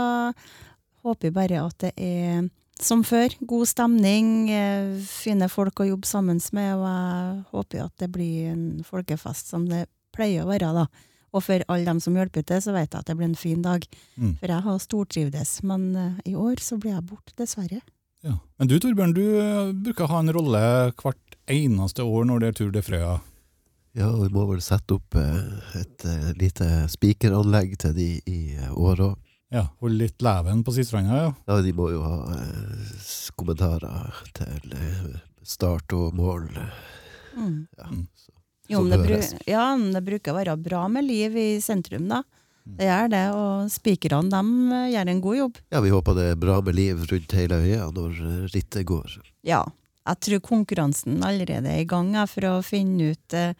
håper 1.06 1.30
jeg 1.30 1.36
bare 1.38 1.64
at 1.64 1.86
det 1.86 1.92
er 1.96 2.46
som 2.76 3.00
før, 3.06 3.32
god 3.40 3.68
stemning, 3.70 4.50
eh, 4.52 5.00
fine 5.00 5.48
folk 5.48 5.80
å 5.80 5.88
jobbe 5.88 6.06
sammen 6.06 6.40
med, 6.52 6.74
og 6.76 6.84
jeg 6.84 7.44
håper 7.52 7.84
at 7.86 7.94
det 8.02 8.10
blir 8.12 8.50
en 8.52 8.66
folkefest 8.84 9.48
som 9.48 9.64
det 9.70 9.86
pleier 10.12 10.44
å 10.44 10.50
være, 10.50 10.72
da. 10.76 10.84
Og 11.34 11.44
for 11.44 11.64
alle 11.68 11.88
dem 11.88 12.00
som 12.00 12.16
hjelper 12.16 12.46
til, 12.46 12.62
så 12.62 12.74
vet 12.76 12.90
jeg 12.92 13.02
at 13.02 13.10
det 13.10 13.16
blir 13.18 13.28
en 13.28 13.38
fin 13.38 13.62
dag. 13.64 13.84
Mm. 14.16 14.36
For 14.40 14.54
jeg 14.54 14.66
har 14.68 14.82
stortrivdes. 14.82 15.52
Men 15.66 15.86
uh, 15.96 16.18
i 16.24 16.34
år 16.38 16.62
så 16.62 16.78
blir 16.80 16.94
jeg 16.94 17.06
borte, 17.08 17.34
dessverre. 17.38 17.82
Ja. 18.24 18.38
Men 18.58 18.70
du 18.70 18.78
Torbjørn, 18.80 19.14
du 19.14 19.24
bruker 19.24 19.82
bruker 19.86 20.10
ha 20.10 20.20
en 20.22 20.34
rolle 20.34 20.60
hvert 20.98 21.36
eneste 21.52 22.02
år 22.02 22.24
når 22.26 22.42
det 22.42 22.48
er 22.48 22.60
tur 22.60 22.70
til 22.74 22.86
Frøya. 22.86 23.16
Ja, 23.96 24.10
vi 24.12 24.28
må 24.32 24.44
vel 24.50 24.60
sette 24.64 24.98
opp 24.98 25.16
uh, 25.16 25.76
et 25.78 26.04
eh, 26.04 26.32
lite 26.36 26.66
spikeranlegg 26.92 27.78
til 27.80 27.94
de 27.96 28.08
i 28.28 28.40
eh, 28.52 28.72
år 28.76 29.00
òg. 29.06 29.14
Ja, 29.54 29.68
Holde 29.80 30.02
litt 30.02 30.20
leven 30.26 30.64
på 30.66 30.74
Sistranda, 30.74 31.16
ja. 31.16 31.30
Ja, 31.46 31.60
de 31.62 31.72
må 31.72 31.86
jo 31.94 32.02
ha 32.02 32.16
eh, 32.34 33.06
kommentarer 33.38 34.20
til 34.36 34.74
eh, 34.74 35.20
start 35.46 35.94
og 35.96 36.16
mål. 36.18 36.50
Mm. 37.38 37.62
Ja, 37.78 37.88
så, 38.18 38.35
Jo, 38.72 38.82
men 38.82 38.94
det, 38.94 39.02
bru 39.04 39.20
ja, 39.46 39.68
men 39.76 39.92
det 39.94 40.02
bruker 40.06 40.32
å 40.32 40.38
være 40.40 40.56
bra 40.58 40.86
med 40.90 41.06
liv 41.06 41.36
i 41.38 41.48
sentrum, 41.62 42.08
da. 42.10 42.22
Det 42.66 42.88
gjør 42.88 43.10
det, 43.12 43.24
og 43.30 43.68
spikerne 43.70 44.40
eh, 44.74 44.88
gjør 44.90 45.10
en 45.12 45.20
god 45.22 45.36
jobb. 45.38 45.58
Ja, 45.70 45.82
vi 45.84 45.92
håper 45.94 46.16
det 46.18 46.24
er 46.32 46.40
bra 46.40 46.56
med 46.66 46.74
liv 46.74 47.04
rundt 47.12 47.34
hele 47.38 47.60
øya 47.62 47.84
når 47.94 48.16
rittet 48.50 48.88
går. 48.88 49.20
Ja, 49.46 49.62
jeg 50.06 50.22
tror 50.26 50.42
konkurransen 50.48 51.22
allerede 51.26 51.70
er 51.70 51.84
i 51.84 51.88
gang 51.88 52.14
for 52.30 52.48
å 52.50 52.56
finne 52.66 53.12
ut 53.14 53.38
eh, 53.38 53.54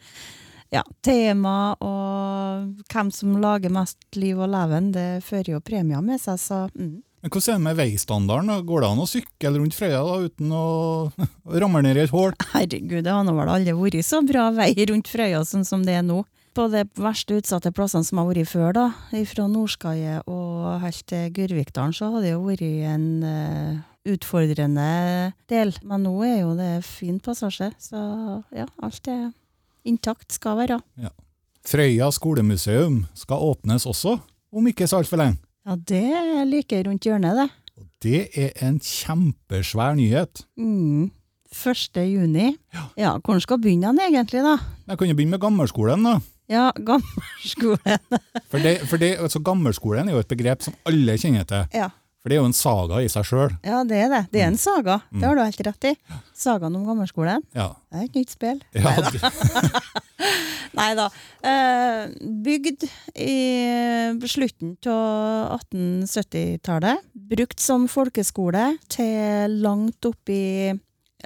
ja, 0.75 0.83
tema 1.03 1.77
og 1.79 2.83
hvem 2.91 3.11
som 3.15 3.37
lager 3.39 3.71
mest 3.71 3.99
liv 4.19 4.39
og 4.39 4.51
leven. 4.51 4.91
Det 4.95 5.23
fører 5.27 5.55
jo 5.55 5.63
premier 5.63 6.03
med 6.03 6.19
seg, 6.23 6.39
så 6.41 6.65
mm. 6.73 6.95
Men 7.23 7.33
Hvordan 7.33 7.49
er 7.49 7.57
det 7.57 7.65
med 7.65 7.77
veistandarden? 7.79 8.65
Går 8.67 8.83
det 8.83 8.89
an 8.91 9.01
å 9.01 9.07
sykle 9.09 9.51
rundt 9.55 9.75
Frøya 9.75 10.01
da, 10.05 10.17
uten 10.27 10.51
å 10.53 10.65
ramle 11.63 11.81
ned 11.81 11.97
i 11.97 12.03
et 12.05 12.13
hull? 12.13 12.35
herregud, 12.53 13.03
det 13.03 13.13
har 13.13 13.25
nå 13.25 13.33
vel 13.37 13.49
aldri 13.51 13.73
vært 13.73 14.05
så 14.05 14.21
bra 14.25 14.51
vei 14.53 14.71
rundt 14.89 15.09
Frøya 15.09 15.41
sånn 15.47 15.65
som 15.65 15.85
det 15.87 15.97
er 15.97 16.05
nå. 16.05 16.21
På 16.57 16.67
de 16.73 16.83
verste 16.97 17.37
utsatte 17.37 17.73
plassene 17.73 18.05
som 18.05 18.21
har 18.21 18.29
vært 18.29 18.49
før, 18.49 18.69
da, 18.73 18.85
fra 19.29 19.45
Nordskaie 19.49 20.21
og 20.25 20.79
helt 20.81 21.03
til 21.09 21.27
Gurvikdalen, 21.35 21.93
så 21.93 22.09
har 22.13 22.25
det 22.25 22.31
jo 22.33 22.45
vært 22.45 22.63
en 22.65 23.07
uh, 23.21 23.81
utfordrende 24.09 24.87
del. 25.49 25.73
Men 25.85 26.05
nå 26.07 26.15
er 26.25 26.39
jo 26.39 26.55
det 26.57 26.71
fin 26.85 27.19
passasje, 27.21 27.71
så 27.81 28.01
ja, 28.57 28.65
alt 28.81 29.09
er 29.13 29.29
intakt 29.87 30.33
skal 30.37 30.57
være. 30.61 30.79
Ja. 31.01 31.13
Frøya 31.67 32.09
skolemuseum 32.15 33.03
skal 33.17 33.43
åpnes 33.51 33.85
også, 33.89 34.17
om 34.53 34.69
ikke 34.69 34.87
så 34.89 35.01
altfor 35.01 35.21
lenge. 35.21 35.41
Ja, 35.67 35.75
det 35.75 35.99
er 36.15 36.45
like 36.47 36.77
rundt 36.87 37.03
hjørnet, 37.03 37.35
det. 37.35 37.47
Det 38.05 38.19
er 38.39 38.53
en 38.63 38.77
kjempesvær 38.79 39.97
nyhet. 39.97 40.45
Mm. 40.55 41.09
1. 41.51 41.99
juni. 42.07 42.53
Ja, 42.99 43.17
hvordan 43.17 43.41
skal 43.43 43.59
begynne 43.59 43.91
den 43.91 43.99
egentlig, 44.05 44.43
da? 44.45 44.53
Jeg 44.87 44.99
kan 45.01 45.11
jo 45.11 45.17
begynne 45.17 45.35
med 45.35 45.43
gammelskolen. 45.43 46.07
da. 46.07 46.13
Ja, 46.47 46.69
gammelskolen. 46.89 47.99
For, 48.47 48.63
det, 48.63 48.77
for 48.87 49.01
det, 49.01 49.17
altså 49.19 49.43
Gammelskolen 49.43 50.07
er 50.07 50.15
jo 50.15 50.23
et 50.23 50.31
begrep 50.31 50.63
som 50.63 50.75
alle 50.87 51.17
kjenner 51.19 51.43
til. 51.49 51.67
Ja. 51.75 51.89
For 52.23 52.31
det 52.31 52.37
er 52.37 52.41
jo 52.45 52.47
en 52.49 52.55
saga 52.55 53.01
i 53.03 53.11
seg 53.11 53.27
sjøl. 53.27 53.57
Ja, 53.67 53.83
det 53.87 53.99
er 54.05 54.09
det. 54.13 54.23
Det 54.31 54.41
er 54.43 54.47
en 54.53 54.59
saga. 54.59 55.01
Mm. 55.11 55.19
Det 55.19 55.27
har 55.27 55.35
du 55.35 55.43
helt 55.43 55.65
rett 55.67 55.89
i. 55.91 55.95
Sagaen 56.35 56.79
om 56.79 56.87
gammelskolen. 56.87 57.43
Ja. 57.55 57.73
Det 57.91 57.99
er 57.99 58.07
et 58.07 58.19
nytt 58.21 58.37
spill. 58.39 58.63
Ja, 58.71 58.95
Neida. 58.95 59.31
Nei 60.77 60.89
da. 60.97 61.07
Eh, 61.41 62.07
bygd 62.45 62.83
i 63.23 63.35
slutten 64.29 64.75
av 64.91 65.59
1870-tallet. 65.61 67.05
Brukt 67.31 67.59
som 67.63 67.87
folkeskole 67.91 68.75
til 68.91 69.57
langt 69.63 70.05
opp 70.09 70.29
i 70.33 70.73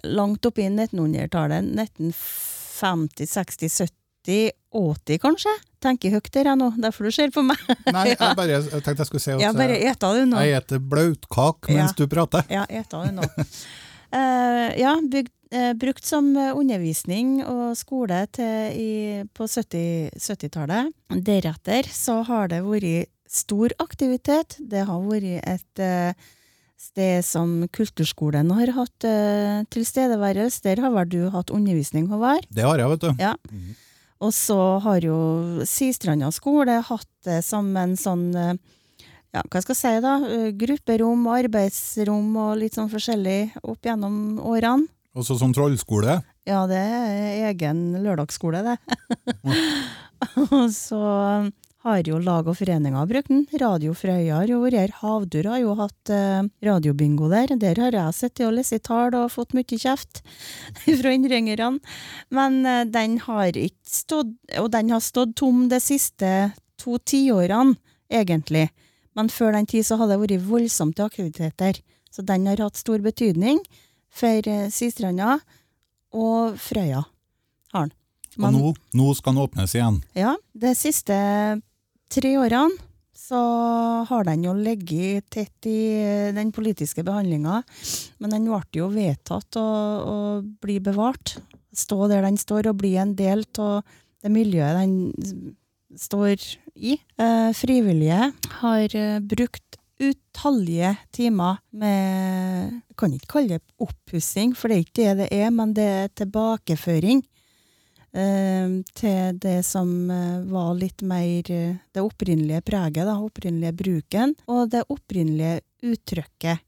langt 0.08 0.46
opp 0.48 0.58
i 0.62 0.70
1900-tallet. 0.70 1.68
1950, 1.76 3.28
60, 3.28 3.70
70, 4.24 4.52
80 4.72 5.20
kanskje? 5.26 5.54
Tenker 5.82 6.14
høyt 6.14 6.30
der 6.36 6.48
jeg 6.52 6.58
nå, 6.62 6.70
derfor 6.82 7.10
du 7.10 7.14
ser 7.14 7.32
på 7.34 7.42
meg. 7.46 7.58
Nei, 7.92 8.08
jeg 8.14 8.20
bare 8.40 8.54
jeg 8.60 8.70
tenkte 8.86 9.02
jeg 9.02 9.10
skulle 9.10 9.24
si 9.26 9.32
at 9.34 9.42
jeg 9.42 9.58
bare 9.58 9.78
eta 9.92 10.12
du 10.16 10.22
nå. 10.30 10.42
jeg 10.46 10.60
eter 10.62 10.80
blautkake 10.94 11.74
mens 11.74 11.92
Ja. 11.92 11.98
du 11.98 12.06
prater. 12.12 12.46
Ja, 12.54 12.66
eta 12.70 13.04
du 13.08 13.16
nå. 13.20 13.30
Eh, 14.12 14.74
ja, 14.76 14.98
bygd, 15.00 15.30
eh, 15.32 15.41
brukt 15.76 16.06
som 16.08 16.30
eh, 16.40 16.54
undervisning 16.56 17.42
og 17.44 17.76
skole 17.80 18.24
til 18.32 18.78
i, 18.78 18.92
på 19.36 19.48
70 19.48 20.16
70-tallet. 20.16 20.94
Deretter 21.12 21.90
så 21.92 22.22
har 22.28 22.52
det 22.54 22.62
vært 22.64 23.12
stor 23.32 23.74
aktivitet. 23.80 24.58
Det 24.60 24.86
har 24.88 25.04
vært 25.08 25.44
et 25.44 25.84
eh, 25.84 26.30
sted 26.80 27.24
som 27.26 27.62
kulturskolen 27.74 28.52
har 28.58 28.74
hatt 28.76 29.08
eh, 29.08 29.64
tilstedeværelse. 29.72 30.64
Der 30.66 30.84
har 30.84 30.94
vel 30.96 31.10
du 31.12 31.22
hatt 31.34 31.54
undervisning, 31.54 32.10
Håvard? 32.12 32.48
Det 32.50 32.66
har 32.68 32.82
jeg, 32.82 32.92
vet 32.96 33.08
du. 33.08 33.12
Ja. 33.22 33.36
Og 34.22 34.36
så 34.38 34.60
har 34.84 35.02
jo 35.04 35.18
Sistranda 35.66 36.30
skole 36.36 36.82
hatt 36.86 37.10
det 37.26 37.42
som 37.46 37.72
en 37.80 37.96
sånn 38.00 38.30
eh, 38.38 38.56
ja, 39.32 39.46
hva 39.48 39.62
skal 39.64 39.72
jeg 39.72 39.80
si 39.80 39.92
da, 40.04 40.16
grupperom 40.20 40.58
grupperom, 40.60 41.28
arbeidsrom 41.32 42.34
og 42.36 42.58
litt 42.60 42.76
sånn 42.76 42.92
forskjellig 42.92 43.64
opp 43.64 43.88
gjennom 43.88 44.42
årene. 44.44 44.90
Også 45.18 45.36
som 45.40 45.52
trollskole. 45.56 46.22
Ja, 46.48 46.64
det 46.70 46.80
er 46.80 47.50
egen 47.50 47.82
lørdagsskole, 48.00 48.62
det. 48.64 48.78
og 50.48 50.70
så 50.72 51.02
har 51.82 52.06
jo 52.06 52.20
lag 52.22 52.48
og 52.48 52.56
foreninger 52.60 53.08
brukt 53.10 53.32
den. 53.32 53.44
Radio 53.60 53.96
Frøya 53.98 54.42
har 54.42 54.52
jo 54.52 54.62
vært 54.62 54.78
her. 54.78 54.94
Havdur 55.02 55.50
har 55.50 55.62
jo 55.64 55.74
hatt 55.80 56.12
eh, 56.14 56.48
radiobingo 56.64 57.30
der. 57.32 57.56
Der 57.60 57.82
har 57.82 57.98
jeg 57.98 58.18
sittet 58.18 58.46
og 58.48 58.56
lest 58.56 58.78
tall 58.86 59.18
og 59.18 59.32
fått 59.34 59.56
mye 59.58 59.80
kjeft 59.82 60.22
fra 61.02 61.14
innringerne. 61.16 61.82
Men 62.30 62.62
eh, 62.70 62.86
den 62.90 63.18
har 63.26 63.58
ikke 63.58 63.96
stått, 63.98 64.36
og 64.62 64.72
den 64.76 64.94
har 64.94 65.04
stått 65.04 65.36
tom 65.42 65.66
de 65.72 65.82
siste 65.82 66.52
to 66.82 67.02
tiårene, 67.02 67.76
egentlig. 68.14 68.70
Men 69.18 69.28
før 69.34 69.58
den 69.58 69.68
tid 69.68 69.84
så 69.88 69.98
har 70.00 70.12
det 70.12 70.22
vært 70.22 70.46
voldsomt 70.48 70.96
til 70.98 71.10
aktiviteter. 71.10 71.82
Så 72.12 72.24
den 72.28 72.46
har 72.48 72.62
hatt 72.62 72.80
stor 72.80 73.02
betydning 73.04 73.60
for 74.12 74.52
eh, 74.52 74.70
Sistranda 74.74 75.40
og 76.12 76.60
Frøya. 76.60 77.04
Har 77.72 77.90
den. 77.90 77.98
Og 78.40 78.54
nå, 78.56 78.72
nå 78.96 79.12
skal 79.18 79.36
den 79.36 79.44
åpnes 79.44 79.76
igjen. 79.76 80.00
Ja, 80.16 80.38
de 80.56 80.72
siste 80.78 81.18
tre 82.12 82.32
årene 82.40 82.80
så 83.32 83.40
har 84.10 84.26
den 84.28 84.44
jo 84.44 84.54
ligget 84.58 85.30
tett 85.32 85.68
i 85.70 85.80
eh, 86.02 86.32
den 86.36 86.52
politiske 86.56 87.04
behandlinga, 87.08 87.62
men 88.20 88.36
den 88.36 88.48
ble 88.50 88.62
jo 88.76 88.90
vedtatt 88.92 89.60
å, 89.60 89.66
å 90.04 90.18
bli 90.64 90.80
bevart. 90.84 91.38
Stå 91.72 92.10
der 92.12 92.26
den 92.28 92.40
står 92.40 92.72
og 92.72 92.82
bli 92.82 92.96
en 93.00 93.14
del 93.16 93.46
av 93.62 93.86
det 94.22 94.32
miljøet 94.34 94.82
den 94.82 95.54
står 96.00 96.40
i. 96.76 96.98
Eh, 97.20 97.52
frivillige 97.58 98.32
har 98.62 98.98
eh, 98.98 99.20
brukt 99.20 99.80
utallige 100.02 100.96
timer 101.14 101.60
med 101.72 102.72
Jeg 102.90 102.96
kan 102.98 103.14
ikke 103.16 103.32
kalle 103.36 103.58
det 103.58 103.62
oppussing, 103.82 104.56
for 104.58 104.68
det 104.72 104.78
er 104.78 104.84
ikke 104.86 104.98
det 105.02 105.18
det 105.24 105.28
er, 105.38 105.52
men 105.54 105.74
det 105.78 105.86
er 105.88 106.12
tilbakeføring 106.22 107.22
eh, 108.14 108.74
til 108.98 109.40
det 109.42 109.60
som 109.68 109.92
eh, 110.12 110.42
var 110.52 110.74
litt 110.78 111.02
mer 111.08 111.52
eh, 111.52 111.78
det 111.94 112.04
opprinnelige 112.04 112.62
preget, 112.68 113.06
da, 113.08 113.16
opprinnelige 113.22 113.74
bruken, 113.80 114.36
og 114.48 114.70
det 114.74 114.84
opprinnelige 114.92 115.62
uttrykket 115.92 116.62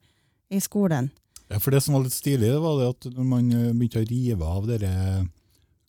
i 0.54 0.60
skolen. 0.64 1.12
Ja, 1.50 1.60
for 1.62 1.72
Det 1.76 1.84
som 1.84 1.94
var 1.98 2.06
litt 2.08 2.16
stilig, 2.16 2.48
det 2.50 2.62
var 2.64 2.80
det 2.80 2.90
at 2.96 3.10
når 3.14 3.30
man 3.36 3.52
eh, 3.54 3.70
begynte 3.74 4.02
å 4.02 4.10
rive 4.10 4.50
av 4.58 4.68
dere 4.70 4.94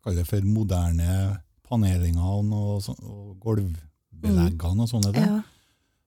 kall 0.05 0.19
det 0.19 0.27
for 0.29 0.45
moderne 0.45 1.39
panelingene 1.65 2.53
og, 2.53 2.83
så- 2.85 2.99
og 3.01 3.39
gulvbeleggene 3.41 4.85
og 4.85 4.91
sånne, 4.91 5.15
mm. 5.15 5.21
Ja, 5.25 5.39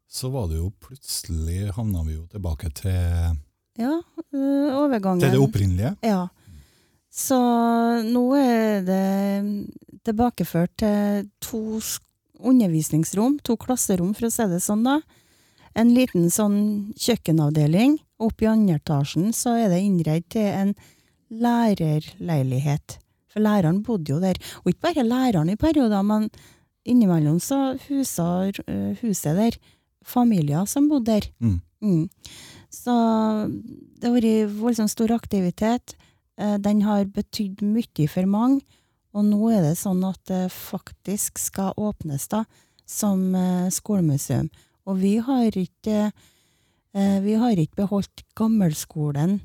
så 0.08 0.32
var 0.32 0.48
det 0.48 0.62
jo 0.62 0.72
plutselig 0.84 1.72
havna 1.76 2.04
vi 2.08 2.16
jo 2.16 2.26
tilbake 2.32 2.72
til, 2.80 3.38
ja 3.78 3.94
eh, 4.32 4.76
overgangen. 4.78 5.22
til 5.22 5.36
det 5.36 5.44
opprinnelige. 5.44 5.94
Ja. 6.08 6.28
Så 7.12 7.38
nå 8.06 8.26
er 8.38 8.84
det 8.88 9.06
tilbakeført 10.08 10.76
til 10.80 11.30
to 11.44 11.82
undervisningsrom, 12.38 13.40
to 13.44 13.58
klasserom, 13.58 14.14
for 14.16 14.30
å 14.30 14.34
si 14.34 14.46
det 14.52 14.62
sånn, 14.64 14.86
da. 14.86 15.00
En 15.78 15.94
liten 15.94 16.30
sånn 16.34 16.60
kjøkkenavdeling. 16.98 17.98
Oppe 18.24 18.46
i 18.46 18.50
andre 18.50 18.78
etasjen 18.80 19.34
så 19.36 19.56
er 19.62 19.72
det 19.74 19.82
innreid 19.86 20.26
til 20.34 20.46
en 20.46 20.76
lærerleilighet. 21.30 22.98
For 23.30 23.44
læreren 23.46 23.84
bodde 23.86 24.14
jo 24.14 24.22
der. 24.22 24.40
Og 24.64 24.72
ikke 24.72 24.88
bare 24.88 25.06
læreren 25.06 25.52
i 25.54 25.58
perioder, 25.60 26.06
men 26.06 26.30
innimellom 26.88 27.42
så 27.44 27.76
husa 27.88 28.48
eh, 28.48 28.94
huset 29.02 29.38
der 29.38 29.58
familier 30.08 30.66
som 30.70 30.88
bodde 30.90 31.18
der. 31.18 31.28
Mm. 31.44 31.60
Mm. 31.84 32.10
Så 32.74 32.94
det 34.00 34.08
har 34.10 34.16
vært 34.16 34.56
voldsomt 34.58 34.92
stor 34.94 35.14
aktivitet. 35.16 35.96
Eh, 36.40 36.58
Den 36.58 36.82
har 36.82 37.06
betydd 37.06 37.62
mye 37.62 38.08
for 38.08 38.26
mange, 38.26 38.62
og 39.14 39.26
nå 39.26 39.52
er 39.52 39.62
det 39.66 39.78
sånn 39.80 40.04
at 40.06 40.20
det 40.30 40.48
faktisk 40.54 41.40
skal 41.42 41.74
åpnes 41.78 42.28
da, 42.32 42.46
som 42.86 43.36
eh, 43.36 43.70
skolemuseum. 43.74 44.50
Og 44.88 44.98
vi 45.04 45.18
har 45.20 45.52
ikke 45.52 46.12
Eh, 46.98 47.20
vi 47.22 47.36
har 47.38 47.52
ikke 47.60 47.84
beholdt 47.84 48.24
gammelskolen 48.34 49.42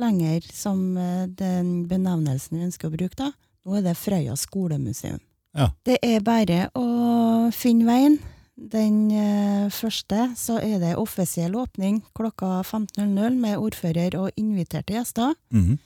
lenger 0.00 0.46
som 0.52 0.94
den 1.28 1.84
benevnelsen 1.90 2.56
vi 2.56 2.64
ønsker 2.64 2.88
å 2.88 2.94
bruke. 2.94 3.16
da. 3.18 3.32
Nå 3.66 3.76
er 3.76 3.82
det 3.82 3.96
Frøya 3.98 4.36
skolemuseum. 4.38 5.20
Ja. 5.54 5.68
Det 5.84 5.98
er 6.02 6.22
bare 6.24 6.70
å 6.74 7.50
finne 7.52 7.84
veien. 7.84 8.18
Den 8.54 9.10
eh, 9.10 9.66
første 9.74 10.28
så 10.38 10.60
er 10.62 10.78
det 10.78 10.94
offisiell 11.00 11.56
åpning 11.58 11.98
klokka 12.14 12.62
15.00 12.62 13.34
med 13.40 13.58
ordfører 13.58 14.14
og 14.20 14.40
inviterte 14.40 14.94
gjester. 14.94 15.34
Mhm. 15.50 15.78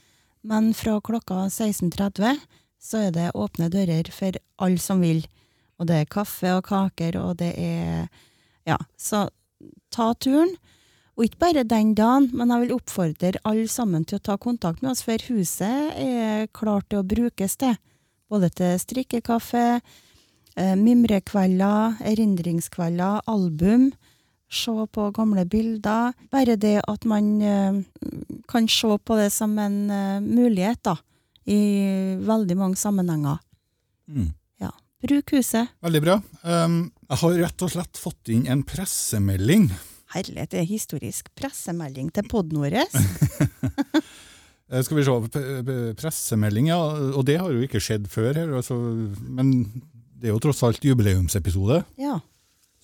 Men 0.49 0.71
fra 0.77 1.01
klokka 1.03 1.49
16.30 1.49 2.39
så 2.81 3.09
er 3.09 3.11
det 3.13 3.33
åpne 3.35 3.69
dører 3.73 4.07
for 4.15 4.37
alle 4.63 4.79
som 4.79 5.01
vil. 5.03 5.25
Og 5.79 5.89
det 5.89 5.97
er 5.97 6.11
kaffe 6.11 6.53
og 6.55 6.65
kaker, 6.69 7.19
og 7.21 7.39
det 7.43 7.55
er 7.57 8.09
Ja, 8.69 8.77
så 9.01 9.31
ta 9.91 10.13
turen. 10.21 10.51
Og 11.17 11.25
ikke 11.25 11.41
bare 11.41 11.65
den 11.65 11.95
dagen, 11.99 12.29
men 12.37 12.53
jeg 12.53 12.63
vil 12.63 12.75
oppfordre 12.77 13.41
alle 13.49 13.67
sammen 13.67 14.05
til 14.05 14.21
å 14.21 14.23
ta 14.29 14.37
kontakt 14.37 14.83
med 14.83 14.93
oss, 14.93 15.03
for 15.03 15.19
huset 15.27 15.97
er 15.99 16.47
klart 16.55 16.87
til 16.91 17.01
å 17.01 17.07
brukes 17.07 17.57
til. 17.59 17.75
Både 18.31 18.51
til 18.55 18.77
strikkekaffe, 18.79 19.81
mimrekvelder, 20.79 21.99
erindringskvelder, 22.13 23.25
album. 23.31 23.91
Se 24.49 24.73
på 24.93 25.11
gamle 25.13 25.45
bilder. 25.45 26.15
Bare 26.33 26.57
det 26.57 26.79
at 26.89 27.05
man 27.09 27.27
eh, 27.45 27.83
kan 28.49 28.69
se 28.69 28.97
på 28.99 29.19
det 29.21 29.29
som 29.35 29.59
en 29.61 29.91
eh, 29.93 30.21
mulighet, 30.25 30.81
da. 30.89 30.97
I 31.49 31.61
veldig 32.25 32.57
mange 32.61 32.77
sammenhenger. 32.77 33.39
Mm. 34.09 34.33
Ja. 34.61 34.73
Bruk 35.05 35.33
huset. 35.37 35.71
Veldig 35.85 36.03
bra. 36.05 36.17
Um, 36.43 36.81
jeg 37.09 37.21
har 37.23 37.39
rett 37.45 37.65
og 37.65 37.73
slett 37.73 38.01
fått 38.01 38.33
inn 38.33 38.49
en 38.53 38.65
pressemelding. 38.69 39.71
Herlighet, 40.13 40.53
det 40.53 40.63
er 40.63 40.69
historisk 40.69 41.29
pressemelding 41.37 42.11
til 42.17 42.29
vår. 42.33 42.81
Eh, 44.69 44.83
Skal 44.85 44.99
vi 44.99 45.05
se, 45.07 45.13
pressemelding, 45.97 46.67
ja. 46.69 46.77
Og 47.17 47.23
det 47.25 47.39
har 47.41 47.49
jo 47.49 47.63
ikke 47.65 47.81
skjedd 47.81 48.05
før 48.13 48.35
her. 48.37 48.51
Altså, 48.53 48.75
men 49.25 49.55
det 50.19 50.29
er 50.31 50.35
jo 50.35 50.41
tross 50.43 50.63
alt 50.67 50.83
jubileumsepisode. 50.85 51.83
Ja. 52.01 52.19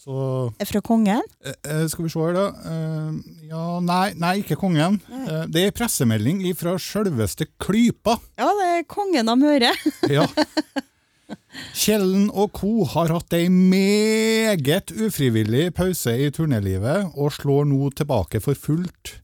Så 0.05 0.53
Er 0.61 0.69
fra 0.69 0.81
kongen? 0.85 1.23
eh, 1.45 1.55
eh, 1.65 1.85
skal 1.89 2.05
vi 2.05 2.11
se 2.13 2.21
her, 2.21 2.35
da. 2.37 2.47
Eh, 2.71 3.47
ja, 3.49 3.63
nei, 3.81 4.13
nei, 4.21 4.35
ikke 4.43 4.59
kongen. 4.61 4.99
Eh, 5.09 5.47
det 5.49 5.63
er 5.69 5.77
pressemelding 5.77 6.43
fra 6.59 6.75
sjølveste 6.79 7.47
Klypa. 7.63 8.19
Ja, 8.39 8.51
det 8.59 8.67
er 8.79 8.85
kongen 8.91 9.29
av 9.33 9.39
Møre. 9.41 9.73
Ja. 10.13 10.27
Kjellen 11.75 12.27
og 12.35 12.51
co. 12.59 12.85
har 12.91 13.09
hatt 13.15 13.33
ei 13.37 13.47
meget 13.49 14.91
ufrivillig 14.93 15.71
pause 15.75 16.13
i 16.21 16.29
turnélivet, 16.35 17.13
og 17.17 17.33
slår 17.33 17.65
nå 17.71 17.89
tilbake 17.97 18.41
for 18.45 18.59
fullt. 18.59 19.15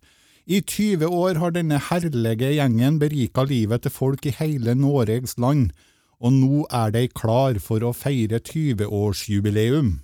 I 0.51 0.63
20 0.65 1.05
år 1.13 1.39
har 1.43 1.53
denne 1.55 1.79
herlige 1.91 2.55
gjengen 2.57 2.97
berika 3.03 3.45
livet 3.47 3.85
til 3.85 3.93
folk 3.95 4.25
i 4.27 4.33
hele 4.39 4.75
Noregs 4.79 5.37
land, 5.39 5.75
og 6.21 6.37
nå 6.37 6.65
er 6.69 6.93
de 6.95 7.07
klar 7.09 7.59
for 7.65 7.85
å 7.85 7.95
feire 7.97 8.41
20-årsjubileum. 8.45 9.99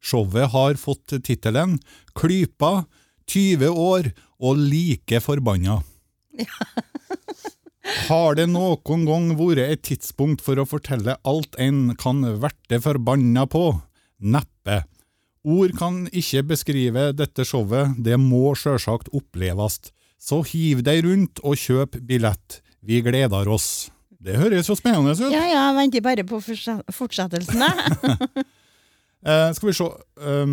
Showet 0.00 0.52
har 0.54 0.78
fått 0.80 1.12
tittelen 1.24 1.78
Klypa 2.16 2.84
20 3.30 3.68
år 3.68 4.12
og 4.40 4.60
like 4.60 5.20
forbanna. 5.24 5.80
Har 8.06 8.36
det 8.38 8.46
noen 8.52 9.04
gang 9.08 9.30
vært 9.38 9.64
et 9.64 9.82
tidspunkt 9.88 10.44
for 10.44 10.60
å 10.60 10.68
fortelle 10.68 11.16
alt 11.26 11.56
en 11.58 11.96
kan 11.98 12.22
verte 12.42 12.78
forbanna 12.82 13.46
på? 13.50 13.64
Neppe. 14.20 14.82
Ord 15.42 15.72
kan 15.78 16.02
ikke 16.12 16.44
beskrive 16.52 17.10
dette 17.16 17.46
showet, 17.48 17.96
det 17.96 18.18
må 18.20 18.52
sjølsagt 18.54 19.08
oppleves. 19.16 19.80
Så 20.20 20.42
hiv 20.52 20.84
deg 20.84 21.06
rundt 21.06 21.40
og 21.40 21.56
kjøp 21.56 21.96
billett. 22.04 22.60
Vi 22.84 23.00
gleder 23.04 23.48
oss. 23.48 23.88
Det 24.20 24.36
høres 24.36 24.68
jo 24.68 24.76
spennende 24.76 25.14
ut. 25.16 25.32
Ja, 25.32 25.44
ja, 25.48 25.62
venter 25.76 26.02
bare 26.04 26.24
på 26.28 26.40
fortse- 26.44 26.82
fortsettelsen. 26.92 27.62
jeg. 27.66 28.46
Eh, 29.20 29.50
skal 29.52 29.68
vi 29.68 29.72
se 29.76 29.84
um, 30.24 30.52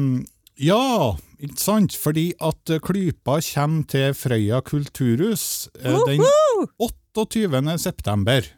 Ja, 0.60 1.13
ikke 1.39 1.56
sant? 1.62 1.93
Fordi 1.95 2.34
at 2.43 2.67
Klypa 2.84 3.38
kommer 3.53 3.86
til 3.88 4.12
Frøya 4.12 4.60
kulturhus 4.67 5.69
eh, 5.80 5.95
den 6.10 6.19
28. 6.75 7.77
september. 7.80 8.49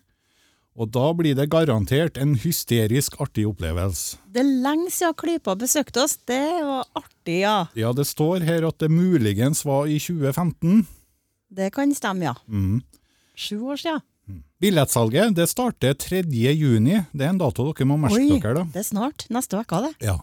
Og 0.80 0.89
da 0.95 1.12
blir 1.13 1.36
det 1.38 1.45
garantert 1.54 2.17
en 2.17 2.34
hysterisk 2.41 3.19
artig 3.22 3.45
opplevelse. 3.52 4.17
Det 4.34 4.41
er 4.41 4.50
lenge 4.65 4.89
siden 4.95 5.13
Klypa 5.19 5.54
besøkte 5.60 6.02
oss. 6.08 6.17
Det 6.26 6.41
var 6.65 6.88
artig, 6.98 7.41
ja. 7.43 7.67
Ja, 7.78 7.93
det 7.93 8.08
står 8.10 8.48
her 8.50 8.65
at 8.65 8.80
det 8.82 8.89
muligens 8.89 9.62
var 9.67 9.86
i 9.86 10.00
2015. 10.02 10.88
Det 11.54 11.69
kan 11.78 11.93
stemme, 11.93 12.32
ja. 12.32 12.34
Mm. 12.48 12.80
Sju 13.38 13.60
år 13.62 13.78
siden. 13.78 14.02
Billettsalget 14.60 15.36
det 15.38 15.48
starter 15.50 15.94
3. 15.96 16.24
juni. 16.54 16.98
Det 17.13 17.26
er 17.26 17.30
en 17.34 17.38
dato 17.39 17.70
dere 17.72 17.88
må 17.88 17.96
merke 17.98 18.20
Oi, 18.20 18.39
dere. 18.39 18.54
da. 18.60 18.63
det 18.74 18.82
er 18.84 18.88
snart. 18.89 19.26
Neste 19.32 19.60
uke, 19.62 19.80
det. 19.88 19.94
Ja. 20.06 20.18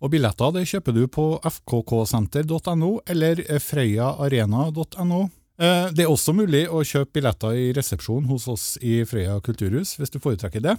Og 0.00 0.10
billetter 0.12 0.52
det 0.52 0.66
kjøper 0.68 0.92
du 0.96 1.06
på 1.08 1.26
fkksenter.no 1.44 2.90
eller 3.08 3.40
frøyaarena.no. 3.64 5.20
Eh, 5.58 5.88
Det 5.96 6.04
er 6.04 6.10
også 6.12 6.34
mulig 6.36 6.66
å 6.68 6.82
kjøpe 6.84 7.12
billetter 7.20 7.56
i 7.56 7.70
resepsjonen 7.76 8.28
hos 8.28 8.48
oss 8.48 8.66
i 8.84 9.02
Frøya 9.08 9.38
kulturhus, 9.40 9.96
hvis 9.96 10.12
du 10.12 10.18
foretrekker 10.20 10.60
det. 10.60 10.76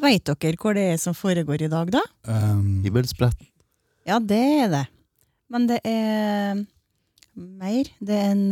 Veit 0.00 0.24
dere 0.26 0.56
hvor 0.60 0.74
det 0.76 0.86
er 0.94 0.98
som 1.00 1.14
foregår 1.16 1.66
i 1.66 1.68
dag, 1.70 1.90
da? 1.92 2.00
Um, 2.26 2.80
Himmelsbrett. 2.84 3.49
Ja, 4.10 4.18
det 4.18 4.42
er 4.64 4.70
det. 4.72 4.84
Men 5.50 5.66
det 5.70 5.80
er 5.86 6.60
mer. 7.38 7.90
Det 8.02 8.16
er 8.16 8.30
en, 8.34 8.46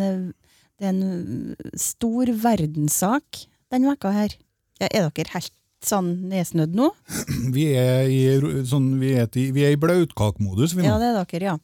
det 0.78 0.86
er 0.86 0.92
en 0.92 1.78
stor 1.78 2.30
verdenssak 2.44 3.46
den 3.72 3.88
vekka 3.88 4.12
her. 4.14 4.36
Ja, 4.78 4.88
er 4.88 5.08
dere 5.10 5.34
helt 5.34 5.54
sånn 5.84 6.12
nedsnødd 6.30 6.76
nå? 6.78 6.90
Vi 7.56 7.68
er 7.78 8.06
i, 8.10 8.22
sånn, 8.66 8.92
vi 9.00 9.14
er 9.18 9.28
i, 9.38 9.48
vi 9.54 9.64
er 9.66 9.74
i 9.74 9.80
blautkakmodus, 9.80 10.74
vi 10.74 10.82
nå. 10.82 10.88
Ja, 10.90 10.96
det 11.00 11.10
er 11.10 11.18
dere, 11.18 11.52
ja. 11.52 11.56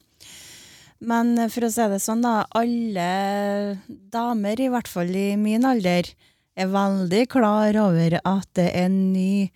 Men 1.05 1.35
for 1.51 1.67
å 1.67 1.71
si 1.71 1.87
det 1.91 1.99
sånn, 2.03 2.23
da. 2.23 2.45
Alle 2.55 3.77
damer, 4.13 4.59
i 4.59 4.69
hvert 4.71 4.89
fall 4.91 5.11
i 5.11 5.33
min 5.39 5.67
alder, 5.67 6.07
er 6.55 6.71
veldig 6.71 7.25
klar 7.31 7.75
over 7.81 8.17
at 8.23 8.47
det 8.55 8.69
er 8.71 8.87
en 8.87 8.99
ny 9.11 9.49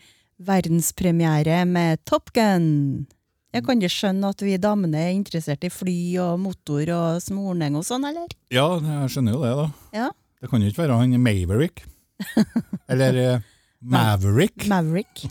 verdenspremiere 0.43 1.63
med 1.67 2.03
Top 2.07 2.33
Gun. 2.35 3.07
Jeg 3.49 3.65
kan 3.65 3.79
ikke 3.81 3.89
skjønne 3.89 4.29
at 4.29 4.41
vi 4.45 4.57
damene 4.61 4.99
er 5.07 5.15
interessert 5.15 5.63
i 5.65 5.71
fly 5.73 5.97
og 6.21 6.35
motor 6.43 6.91
og 6.93 7.21
smorning 7.23 7.77
og 7.79 7.85
sånn, 7.87 8.05
eller? 8.05 8.29
Ja, 8.53 8.67
jeg 8.77 9.13
skjønner 9.15 9.33
jo 9.33 9.39
det, 9.41 9.53
da. 9.57 9.69
Ja. 9.95 10.09
Det 10.39 10.49
kan 10.51 10.61
jo 10.61 10.69
ikke 10.69 10.83
være 10.83 10.99
han 10.99 11.15
Maverick. 11.23 11.81
Eller 12.91 13.17
eh, 13.19 13.47
Maverick. 13.81 14.67
Maverick. 14.69 15.25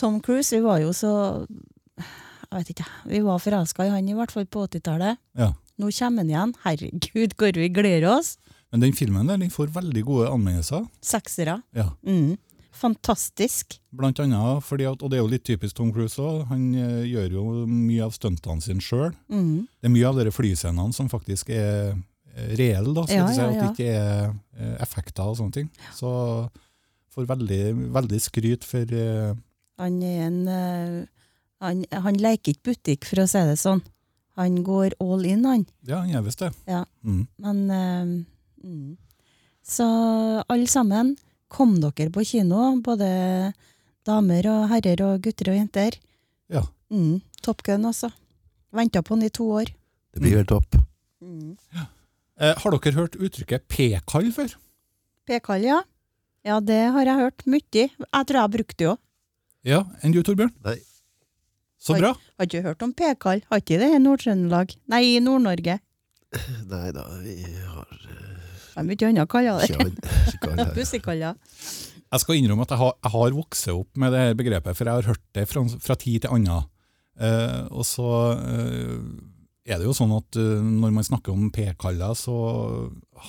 Tom 0.00 0.20
Cruise, 0.24 0.54
vi 0.54 0.62
var 0.64 0.80
jo 0.82 0.92
så 0.94 1.12
Jeg 1.98 2.56
vet 2.56 2.72
ikke, 2.74 2.86
vi 3.10 3.20
var 3.26 3.42
forelska 3.42 3.86
i 3.86 3.92
han 3.92 4.08
i 4.08 4.16
hvert 4.16 4.32
fall 4.34 4.46
på 4.46 4.64
80-tallet. 4.66 5.20
Ja. 5.38 5.52
Nå 5.78 5.90
kommer 5.90 6.22
han 6.22 6.32
igjen. 6.32 6.56
Herregud, 6.64 7.36
hvor 7.38 7.58
vi 7.58 7.68
gleder 7.74 8.08
oss. 8.14 8.36
Men 8.72 8.82
den 8.82 8.96
filmen 8.96 9.28
der, 9.28 9.38
den 9.38 9.52
får 9.54 9.74
veldig 9.74 10.02
gode 10.06 10.30
anmeldelser. 10.32 10.86
Seksere. 11.04 11.60
Ja. 11.76 11.90
Mm. 12.06 12.38
Fantastisk. 12.74 13.78
Blant 13.94 14.18
annet 14.22 14.64
fordi 14.66 14.88
at, 14.88 15.02
og 15.02 15.12
det 15.12 15.18
er 15.18 15.22
jo 15.22 15.30
litt 15.30 15.46
typisk 15.46 15.76
Tom 15.78 15.92
Cruise 15.94 16.20
òg, 16.20 16.42
han 16.50 16.66
eh, 16.74 17.04
gjør 17.12 17.38
jo 17.38 17.44
mye 17.70 18.02
av 18.06 18.14
stuntene 18.16 18.64
sine 18.64 18.82
sjøl. 18.84 19.12
Mm. 19.30 19.64
Det 19.78 19.88
er 19.88 19.94
mye 19.94 20.10
av 20.10 20.20
de 20.20 20.34
flyscenene 20.34 20.96
som 20.96 21.10
faktisk 21.12 21.52
er 21.54 21.94
eh, 21.94 22.52
reelle, 22.58 22.92
da, 22.96 23.06
skal 23.06 23.22
Ja, 23.22 23.30
si, 23.30 23.40
ja, 23.40 23.48
at 23.48 23.60
det 23.60 23.70
ikke 23.72 23.94
er 23.94 24.28
eh, 24.58 24.76
effekter 24.84 25.30
og 25.30 25.38
sånne 25.40 25.60
ting. 25.60 25.72
Så 25.94 26.12
får 27.14 27.30
veldig, 27.30 27.62
veldig 27.94 28.22
skryt 28.22 28.66
for 28.66 28.94
eh, 28.98 29.34
Han 29.82 30.00
er 30.02 30.22
en 30.26 30.40
eh, 30.50 31.02
han, 31.64 31.84
han 31.88 32.18
leker 32.20 32.52
ikke 32.52 32.72
butikk, 32.72 33.06
for 33.08 33.22
å 33.22 33.28
si 33.30 33.40
det 33.48 33.56
sånn. 33.60 33.80
Han 34.38 34.58
går 34.66 34.96
all 35.02 35.22
in, 35.28 35.44
han. 35.46 35.62
Ja, 35.86 36.02
han 36.02 36.10
gjør 36.10 36.26
visst 36.26 36.42
det. 36.42 36.50
Ja. 36.68 36.82
Mm. 37.06 37.22
Men 37.40 37.62
eh, 37.70 38.66
mm. 38.66 38.96
Så 39.64 39.86
alle 40.50 40.68
sammen, 40.68 41.14
kom 41.54 41.76
dere 41.82 42.10
på 42.12 42.24
kino. 42.26 42.66
Både 42.84 43.08
damer 44.06 44.50
og 44.50 44.66
herrer 44.72 45.04
og 45.06 45.22
gutter 45.24 45.52
og 45.52 45.58
jenter. 45.60 45.96
Ja. 46.52 46.64
Mm. 46.92 47.22
Top 47.44 47.62
Gun, 47.66 47.86
altså. 47.88 48.10
Venta 48.74 49.02
på 49.02 49.16
den 49.16 49.28
i 49.28 49.32
to 49.32 49.46
år. 49.60 49.70
Det 50.14 50.22
blir 50.22 50.38
helt 50.40 50.50
topp. 50.50 50.76
Mm. 51.22 51.54
Eh, 51.74 52.54
har 52.58 52.74
dere 52.74 52.96
hørt 52.98 53.16
uttrykket 53.16 53.66
p-kall 53.70 54.32
før? 54.34 54.56
P-kall, 55.28 55.66
ja. 55.66 55.82
Ja, 56.44 56.58
det 56.60 56.82
har 56.92 57.08
jeg 57.08 57.20
hørt 57.22 57.46
mye. 57.48 57.64
Jeg 57.72 58.26
tror 58.28 58.36
jeg 58.36 58.42
har 58.42 58.52
brukt 58.52 58.76
det 58.80 58.90
òg. 58.90 59.00
Ja, 59.64 59.80
enn 60.04 60.12
du, 60.12 60.20
Torbjørn? 60.20 60.52
Nei. 60.66 60.76
Så 61.80 61.96
bra. 61.96 62.12
Har 62.36 62.48
ikke 62.48 62.64
hørt 62.64 62.82
om 62.84 62.92
P-kall. 62.96 63.40
Har 63.48 63.62
ikke 63.62 63.78
det 63.80 63.90
i 63.94 64.00
Nord-Trøndelag? 64.02 64.74
Nei, 64.92 65.02
i 65.14 65.22
Nord-Norge. 65.24 65.78
Nei 66.68 66.88
da, 66.96 67.04
vi 67.22 67.38
har 67.44 68.04
Det 68.74 68.82
er 68.82 68.86
mye 68.88 69.08
annet 69.08 69.30
kaller 69.30 69.64
ikke 69.64 69.86
det. 69.88 70.12
ikke. 70.34 70.70
Bussikaller. 70.76 71.38
Jeg 72.14 72.22
skal 72.22 72.38
innrømme 72.38 72.62
at 72.62 72.70
jeg 72.70 72.78
har, 72.78 72.92
jeg 73.02 73.10
har 73.10 73.32
vokst 73.34 73.68
opp 73.72 73.96
med 73.98 74.12
det 74.14 74.18
her 74.20 74.34
begrepet, 74.38 74.76
for 74.78 74.86
jeg 74.86 75.00
har 75.00 75.06
hørt 75.08 75.22
det 75.34 75.42
fra, 75.50 75.62
fra 75.82 75.96
tid 75.98 76.22
til 76.22 76.30
annen. 76.36 76.68
Uh, 77.18 77.64
og 77.74 77.82
så 77.88 78.10
uh, 78.38 79.00
er 79.66 79.80
det 79.80 79.88
jo 79.88 79.94
sånn 79.98 80.12
at 80.14 80.38
uh, 80.38 80.60
når 80.62 80.92
man 80.94 81.08
snakker 81.08 81.34
om 81.34 81.48
p-kaller, 81.50 82.14
så 82.14 82.36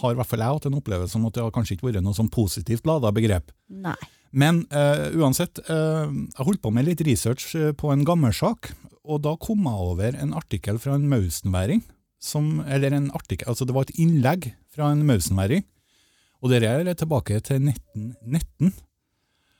har 0.01 0.13
i 0.13 0.19
hvert 0.19 0.29
fall 0.29 0.43
jeg 0.43 0.59
hatt 0.59 0.69
en 0.69 0.77
opplevelse 0.77 1.17
om 1.17 1.25
at 1.25 1.33
det 1.33 1.47
har 1.47 1.55
kanskje 1.55 1.79
ikke 1.79 1.87
vært 1.87 2.05
noe 2.05 2.13
sånn 2.19 2.29
positivt 2.29 2.85
lada 2.85 3.09
begrep. 3.15 3.49
Nei. 3.73 3.97
Men 4.35 4.65
eh, 4.67 5.07
uansett, 5.15 5.61
eh, 5.63 6.05
jeg 6.11 6.47
holdt 6.47 6.63
på 6.63 6.71
med 6.75 6.89
litt 6.89 7.03
research 7.07 7.53
eh, 7.55 7.71
på 7.71 7.91
en 7.93 8.03
gammelsak, 8.07 8.73
og 9.07 9.21
da 9.23 9.35
kom 9.39 9.63
jeg 9.63 9.85
over 9.89 10.17
en 10.19 10.33
artikkel 10.35 10.79
fra 10.81 10.97
en 10.97 11.07
mausenværing. 11.11 11.85
Som, 12.25 12.63
eller 12.65 12.95
en 12.95 13.11
artikkel, 13.13 13.51
altså 13.51 13.67
Det 13.67 13.73
var 13.75 13.85
et 13.85 13.99
innlegg 14.01 14.47
fra 14.75 14.91
en 14.91 15.05
mausenværing, 15.07 15.63
og 16.43 16.51
det 16.51 16.63
er 16.67 16.93
tilbake 16.93 17.39
til 17.41 17.63
1919. 17.71 18.73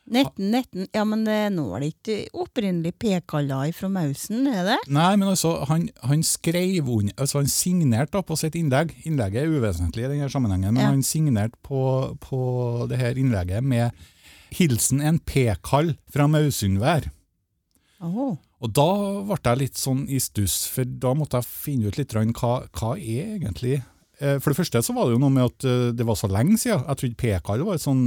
1919, 0.06 0.86
ja, 0.94 1.02
men 1.02 1.24
det 1.26 1.36
var 1.58 1.82
det 1.82 1.88
ikke 1.90 2.16
opprinnelig 2.38 2.92
p-kaller 3.02 3.72
fra 3.74 3.88
Mausen, 3.90 4.46
er 4.46 4.62
det? 4.68 4.76
Nei, 4.94 5.16
men 5.18 5.32
altså, 5.32 5.56
han, 5.66 5.88
han 6.06 6.22
skrev 6.22 6.86
under, 6.86 7.14
altså 7.18 7.40
han 7.40 7.50
signerte 7.50 8.22
på 8.22 8.36
sitt 8.38 8.54
innlegg. 8.54 8.94
Innlegget 9.08 9.42
er 9.42 9.56
uvesentlig 9.56 10.06
i 10.06 10.12
denne 10.12 10.30
sammenhengen, 10.30 10.76
men 10.76 10.84
Ja. 10.84 10.92
han 10.94 11.02
signerte 11.02 11.58
på, 11.66 12.14
på 12.22 12.86
det 12.90 13.00
her 13.02 13.18
innlegget 13.18 13.64
med 13.66 13.90
'Hilsen 14.54 15.02
en 15.02 15.18
p-kall 15.18 15.96
fra 16.06 16.28
Mausundvær'. 16.30 17.10
Oh. 18.00 18.36
Og 18.62 18.72
da 18.72 18.88
ble 19.26 19.42
jeg 19.42 19.58
litt 19.58 19.76
sånn 19.76 20.06
i 20.08 20.20
stuss, 20.22 20.68
for 20.70 20.84
da 20.86 21.16
måtte 21.18 21.42
jeg 21.42 21.50
finne 21.50 21.90
ut 21.90 21.98
litt 21.98 22.14
hva, 22.14 22.68
hva 22.70 22.94
er 22.94 23.40
egentlig 23.40 23.82
Eh, 23.82 23.95
For 24.18 24.52
det 24.52 24.56
første 24.56 24.80
så 24.82 24.94
var 24.96 25.06
det 25.10 25.16
jo 25.16 25.22
noe 25.22 25.32
med 25.34 25.44
at 25.50 25.66
eh, 25.68 25.88
det 25.96 26.06
var 26.08 26.16
så 26.16 26.28
lenge 26.32 26.56
siden. 26.62 26.84
Jeg 26.88 27.00
trodde 27.02 27.18
p-kall 27.20 27.64
var 27.66 27.76
et 27.76 27.84
sånn 27.84 28.04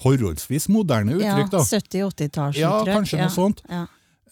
forholdsvis 0.00 0.68
moderne 0.72 1.18
uttrykk. 1.18 1.50
da. 1.52 1.60
Ja, 1.60 1.80
70-80-tallsuttrykk. 1.80 2.62
Ja, 2.62 2.72
kanskje 2.88 3.18
noe 3.20 3.34
sånt. 3.34 3.60
Ja. 3.68 3.82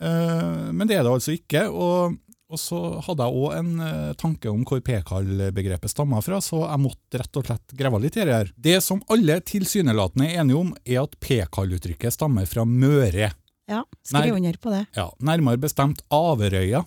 Eh, 0.01 0.72
men 0.72 0.88
det 0.88 0.96
er 0.96 1.05
det 1.05 1.12
altså 1.12 1.35
ikke. 1.37 1.66
Og, 1.68 2.16
og 2.48 2.61
så 2.62 2.79
hadde 3.05 3.27
jeg 3.29 3.42
òg 3.42 3.57
en 3.59 3.72
eh, 3.85 4.12
tanke 4.20 4.48
om 4.48 4.62
hvor 4.68 4.81
p-kall-begrepet 4.87 5.92
stammer 5.92 6.24
fra, 6.24 6.40
så 6.44 6.62
jeg 6.64 6.83
måtte 6.87 7.20
rett 7.20 7.40
og 7.40 7.48
slett 7.51 7.77
grave 7.77 8.01
litt 8.07 8.16
i 8.16 8.24
det 8.24 8.38
her. 8.38 8.53
Det 8.57 8.79
som 8.85 9.03
alle 9.12 9.40
tilsynelatende 9.44 10.31
er 10.31 10.40
enige 10.44 10.62
om, 10.62 10.72
er 10.88 11.03
at 11.05 11.18
p-kall-uttrykket 11.20 12.16
stammer 12.16 12.48
fra 12.48 12.64
Møre. 12.64 13.33
ja, 13.68 13.83
skriv 14.09 14.38
under 14.40 14.57
på 14.57 14.72
det. 14.72 14.87
Ja, 14.96 15.11
Nærmere 15.20 15.61
bestemt 15.61 16.01
Averøya. 16.09 16.87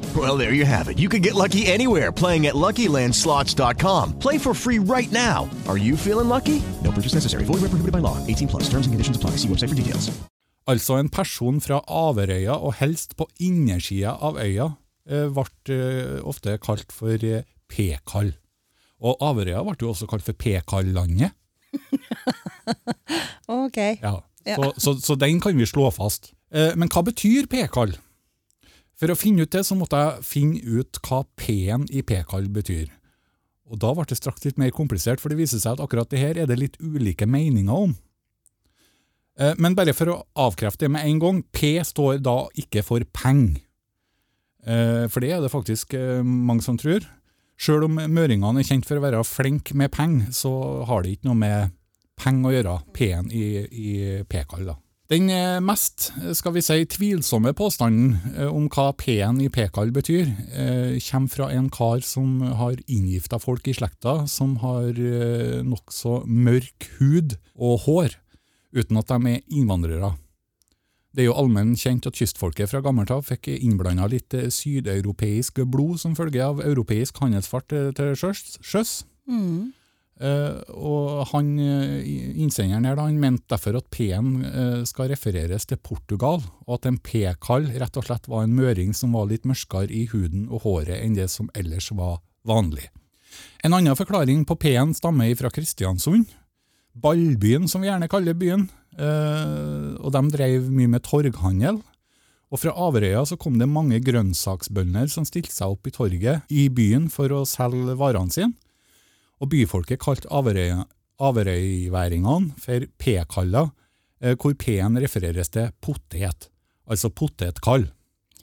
Well, 0.15 0.35
there 0.37 0.53
you 0.53 0.65
have 0.65 0.89
it. 0.89 0.99
You 0.99 1.07
can 1.07 1.21
get 1.21 1.35
lucky 1.35 1.65
anywhere 1.67 2.11
playing 2.11 2.47
at 2.47 2.55
LuckyLandSlots.com. 2.55 4.19
Play 4.19 4.37
for 4.37 4.53
free 4.53 4.79
right 4.79 5.11
now. 5.11 5.49
Are 5.69 5.77
you 5.77 5.95
feeling 5.95 6.27
lucky? 6.27 6.61
No 6.83 6.91
purchase 6.91 7.13
necessary. 7.13 7.45
Void 7.45 7.61
where 7.61 7.69
prohibited 7.71 7.93
by 7.93 7.99
law. 7.99 8.17
18 8.27 8.47
plus. 8.49 8.63
Terms 8.63 8.87
and 8.87 8.93
conditions 8.93 9.15
apply. 9.15 9.37
See 9.37 9.47
website 9.47 9.69
for 9.69 9.75
details. 9.75 10.11
Altså 10.67 10.93
en 10.99 11.09
person 11.09 11.61
fra 11.61 11.79
Averøya, 11.87 12.51
og 12.53 12.73
helst 12.77 13.15
på 13.17 13.25
innersida 13.39 14.11
av 14.21 14.37
øya, 14.39 14.67
eh, 15.09 15.25
ble 15.33 15.45
eh, 15.73 16.19
ofte 16.29 16.57
kalt 16.61 16.91
for 16.93 17.17
eh, 17.25 17.41
P-kall. 17.67 18.29
Og 19.01 19.17
Averøya 19.25 19.63
ble 19.65 19.75
jo 19.81 19.89
også 19.89 20.05
kalt 20.07 20.23
for 20.27 20.33
P-kallandet. 20.37 21.31
Ok. 23.51 23.77
Ja. 23.77 24.13
Ja. 24.45 24.55
Så, 24.55 24.71
så, 24.77 24.93
så 25.01 25.15
den 25.15 25.39
kan 25.41 25.57
vi 25.57 25.65
slå 25.65 25.89
fast. 25.91 26.31
Eh, 26.53 26.71
Men 26.77 26.89
hva 26.93 27.01
betyr 27.03 27.49
p-kall? 27.51 27.97
For 29.01 29.09
å 29.09 29.17
finne 29.17 29.47
ut 29.47 29.53
det, 29.53 29.63
så 29.65 29.73
måtte 29.77 29.97
jeg 29.97 30.25
finne 30.29 30.61
ut 30.77 30.99
hva 31.07 31.23
p-en 31.41 31.87
i 31.89 32.03
p-kall 32.05 32.45
betyr. 32.53 32.91
Og 33.71 33.79
da 33.81 33.93
ble 33.97 34.05
det 34.05 34.19
straks 34.19 34.45
litt 34.45 34.59
mer 34.61 34.69
komplisert, 34.75 35.21
for 35.23 35.31
det 35.33 35.39
viser 35.39 35.61
seg 35.63 35.73
at 35.77 35.81
akkurat 35.81 36.09
det 36.11 36.19
her 36.21 36.37
er 36.37 36.49
det 36.49 36.59
litt 36.59 36.77
ulike 36.83 37.25
meninger 37.25 37.71
om. 37.87 37.95
Eh, 39.39 39.55
Men 39.57 39.73
bare 39.73 39.95
for 39.97 40.11
å 40.13 40.19
avkrefte 40.37 40.85
det 40.85 40.91
med 40.93 41.07
en 41.07 41.19
gang, 41.23 41.41
P 41.51 41.79
står 41.87 42.21
da 42.21 42.45
ikke 42.61 42.83
for 42.85 43.01
peng. 43.15 43.57
Eh, 44.67 45.07
For 45.09 45.19
det 45.23 45.31
er 45.33 45.41
det 45.41 45.49
faktisk 45.53 45.95
eh, 45.97 46.21
mange 46.21 46.61
som 46.61 46.77
tror. 46.77 47.01
Sjøl 47.57 47.85
om 47.87 47.95
møringene 47.97 48.59
er 48.61 48.67
kjent 48.67 48.85
for 48.85 48.97
å 48.99 49.05
være 49.05 49.23
flinke 49.25 49.73
med 49.77 49.91
penger, 49.93 50.29
så 50.33 50.85
har 50.85 51.01
det 51.01 51.17
ikke 51.17 51.29
noe 51.31 51.41
med 51.41 51.73
penger 52.21 52.49
å 52.49 52.53
gjøre, 52.53 52.77
P-en 52.93 53.31
i, 53.33 53.45
i 53.65 54.23
P-kall. 54.29 54.65
da. 54.65 54.77
Den 55.11 55.27
eh, 55.27 55.59
mest 55.59 56.05
skal 56.37 56.53
vi 56.55 56.61
si, 56.63 56.85
tvilsomme 56.87 57.51
påstanden 57.57 58.13
eh, 58.31 58.47
om 58.47 58.69
hva 58.71 58.93
P-en 58.95 59.41
i 59.43 59.49
P-kall 59.51 59.91
betyr, 59.91 60.29
eh, 60.55 60.93
kommer 61.03 61.33
fra 61.33 61.49
en 61.51 61.67
kar 61.73 61.99
som 62.07 62.39
har 62.61 62.79
inngifta 62.87 63.41
folk 63.43 63.67
i 63.67 63.75
slekta, 63.75 64.21
som 64.31 64.55
har 64.63 64.95
eh, 64.95 65.59
nokså 65.67 66.21
mørk 66.31 66.87
hud 67.01 67.35
og 67.59 67.83
hår, 67.89 68.15
uten 68.71 69.01
at 69.01 69.11
de 69.11 69.33
er 69.33 69.43
innvandrere. 69.51 70.13
Det 71.11 71.25
er 71.25 71.27
jo 71.27 71.35
allmenn 71.35 71.75
kjent 71.75 72.07
at 72.07 72.15
kystfolket 72.15 72.71
fra 72.71 72.79
gammelt 72.83 73.11
av 73.11 73.25
fikk 73.27 73.49
innblanda 73.57 74.07
litt 74.07 74.31
eh, 74.37 74.47
sydeuropeisk 74.47 75.59
blod 75.67 75.99
som 75.99 76.15
følge 76.15 76.39
av 76.45 76.63
europeisk 76.63 77.19
handelsfart 77.19 77.75
eh, 77.75 77.91
til 77.97 78.15
sjøs. 78.15 78.93
Mm. 79.27 79.73
Eh, 80.21 80.57
og 80.77 81.23
han, 81.31 81.47
eh, 81.57 82.01
innsenderen 82.43 82.85
her 82.85 82.97
da, 82.97 83.07
han 83.07 83.17
mente 83.21 83.49
derfor 83.49 83.79
at 83.79 83.87
P-en 83.89 84.43
eh, 84.45 84.81
skal 84.85 85.09
refereres 85.09 85.65
til 85.65 85.79
Portugal, 85.81 86.43
og 86.67 86.75
at 86.77 86.85
en 86.85 86.99
P-kall 87.01 87.71
rett 87.81 87.97
og 87.97 88.05
slett 88.05 88.29
var 88.29 88.45
en 88.45 88.53
møring 88.53 88.93
som 88.93 89.17
var 89.17 89.31
litt 89.31 89.47
mørkere 89.49 89.89
i 89.89 90.05
huden 90.11 90.45
og 90.51 90.67
håret 90.67 91.01
enn 91.01 91.17
det 91.17 91.29
som 91.33 91.49
ellers 91.57 91.89
var 91.97 92.19
vanlig. 92.45 92.91
En 93.65 93.73
annen 93.73 93.97
forklaring 93.97 94.45
på 94.45 94.59
P-en 94.61 94.93
stammer 94.93 95.33
fra 95.39 95.49
Kristiansund, 95.53 96.29
Ballbyen 97.01 97.69
som 97.71 97.81
vi 97.81 97.89
gjerne 97.89 98.11
kaller 98.11 98.35
byen, 98.35 98.67
og 98.91 100.09
de 100.11 100.21
drev 100.33 100.65
mye 100.67 100.91
med 100.91 101.05
torghandel. 101.07 101.77
Og 102.51 102.59
fra 102.59 102.73
Averøya 102.75 103.21
så 103.23 103.37
kom 103.39 103.55
det 103.61 103.69
mange 103.71 104.01
grønnsaksbønder 104.03 105.07
som 105.07 105.23
stilte 105.23 105.55
seg 105.55 105.71
opp 105.71 105.87
i 105.87 105.93
torget 105.95 106.51
i 106.51 106.65
byen 106.67 107.07
for 107.13 107.31
å 107.31 107.45
selge 107.47 107.95
varene 107.95 108.35
sine. 108.35 108.51
Og 109.41 109.49
byfolket 109.49 110.01
kalte 110.01 110.29
averøyværingene 111.21 112.53
for 112.61 112.85
p-kaller, 113.01 113.71
eh, 114.21 114.35
hvor 114.35 114.53
p-en 114.53 114.99
refereres 115.01 115.49
til 115.49 115.71
potet, 115.81 116.49
altså 116.87 117.09
potetkall. 117.09 117.87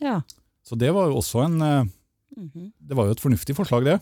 Ja. 0.03 0.21
Så 0.67 0.77
det 0.79 0.91
var 0.95 1.09
jo 1.09 1.21
også 1.23 1.47
en 1.47 1.63
eh, 1.63 1.85
Mhm. 2.39 2.73
Det 2.79 2.95
var 2.95 3.09
jo 3.09 3.17
et 3.17 3.23
fornuftig 3.23 3.57
forslag, 3.57 3.85
det. 3.85 3.99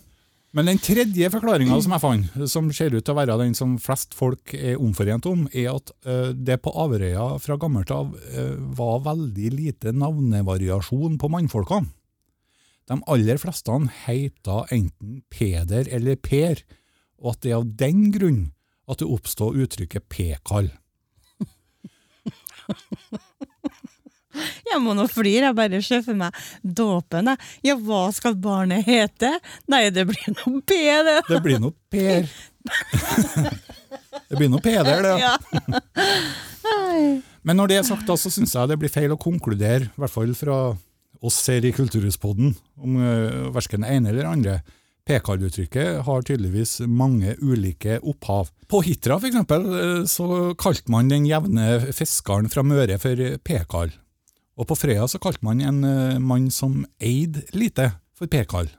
Men 0.52 0.66
den 0.66 0.78
tredje 0.78 1.28
forklaringa 1.32 1.76
som 1.82 1.92
jeg 1.92 2.00
fant, 2.00 2.48
som 2.48 2.68
ser 2.72 2.94
ut 2.94 3.04
til 3.04 3.14
å 3.14 3.16
være 3.18 3.36
den 3.40 3.54
som 3.54 3.76
flest 3.82 4.14
folk 4.16 4.54
er 4.54 4.76
omforent 4.80 5.26
om, 5.28 5.48
er 5.52 5.70
at 5.74 5.90
eh, 6.04 6.32
det 6.32 6.60
på 6.64 6.72
Averøya 6.72 7.38
fra 7.40 7.56
gammelt 7.60 7.90
av 7.90 8.14
var 8.76 9.02
veldig 9.04 9.50
lite 9.52 9.92
navnevariasjon 9.92 11.18
på 11.20 11.30
mannfolkene. 11.32 11.88
De 12.86 13.00
aller 13.10 13.40
fleste 13.42 13.74
heita 14.06 14.62
enten 14.70 15.22
Peder 15.28 15.88
eller 15.90 16.16
Per, 16.16 16.62
og 17.22 17.34
at 17.34 17.42
det 17.44 17.52
er 17.52 17.60
av 17.60 17.70
den 17.80 18.10
grunn 18.14 18.42
at 18.86 19.00
det 19.02 19.08
oppstod 19.10 19.58
uttrykket 19.58 20.08
p-kall. 20.12 20.70
Jeg 24.66 24.82
må 24.84 24.92
nå 24.96 25.06
flire, 25.08 25.48
jeg 25.48 25.56
bare 25.56 25.78
ser 25.84 26.02
for 26.04 26.14
meg 26.18 26.34
dåpen. 26.60 27.30
Ja, 27.64 27.76
hva 27.80 28.12
skal 28.12 28.34
barnet 28.36 28.84
hete? 28.84 29.30
Nei, 29.72 29.88
det 29.94 30.04
blir 30.10 30.26
noe 30.34 30.60
P, 30.60 30.76
det. 31.06 31.20
Det 31.30 31.38
blir 31.44 31.58
nå 31.62 31.70
Per. 31.92 32.28
det 34.28 34.36
blir 34.36 34.50
nå 34.52 34.60
Peder, 34.64 35.06
det. 35.06 35.14
Ja. 35.22 35.34
Men 37.46 37.60
når 37.60 37.70
det 37.70 37.78
er 37.78 37.86
sagt, 37.86 38.06
da, 38.08 38.16
så 38.18 38.30
syns 38.32 38.54
jeg 38.56 38.72
det 38.72 38.78
blir 38.80 38.92
feil 38.92 39.12
å 39.14 39.20
konkludere, 39.20 39.88
i 39.88 40.02
hvert 40.02 40.12
fall 40.12 40.32
fra 40.36 40.56
oss 41.24 41.38
her 41.48 41.64
i 41.64 41.72
Kulturhuspodden, 41.74 42.54
om 42.82 42.98
uh, 43.00 43.48
verken 43.54 43.86
ene 43.86 44.10
eller 44.12 44.28
andre. 44.28 44.58
P-kall-uttrykket 45.06 46.02
har 46.06 46.24
tydeligvis 46.26 46.80
mange 46.90 47.36
ulike 47.38 48.00
opphav. 48.02 48.50
På 48.66 48.80
Hitra 48.82 49.20
for 49.20 49.30
eksempel, 49.30 49.66
eh, 49.78 50.00
så 50.10 50.54
kalte 50.58 50.90
man 50.90 51.12
den 51.12 51.28
jevne 51.28 51.78
fiskeren 51.94 52.50
fra 52.50 52.64
Møre 52.66 52.98
for 52.98 53.14
P-kall. 53.46 53.94
Og 54.56 54.66
på 54.66 54.78
Frøya 54.78 55.06
så 55.06 55.20
kalte 55.22 55.46
man 55.46 55.62
en 55.62 55.84
eh, 55.86 56.18
mann 56.18 56.50
som 56.50 56.82
eide 56.98 57.44
lite, 57.54 57.92
for 58.16 58.26
P-kall. 58.32 58.72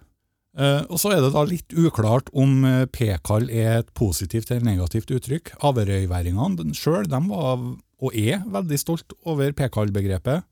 Eh, 0.58 0.84
og 0.90 1.00
så 1.00 1.14
er 1.14 1.22
det 1.24 1.32
da 1.32 1.46
litt 1.48 1.72
uklart 1.78 2.32
om 2.34 2.66
P-kall 2.92 3.48
er 3.48 3.84
et 3.84 3.94
positivt 3.96 4.52
eller 4.52 4.68
negativt 4.68 5.14
uttrykk. 5.14 5.56
Averøyværingene 5.64 6.76
sjøl 6.76 7.08
var, 7.08 7.64
og 8.04 8.18
er, 8.18 8.44
veldig 8.52 8.82
stolt 8.84 9.16
over 9.24 9.56
P-kall-begrepet. 9.56 10.44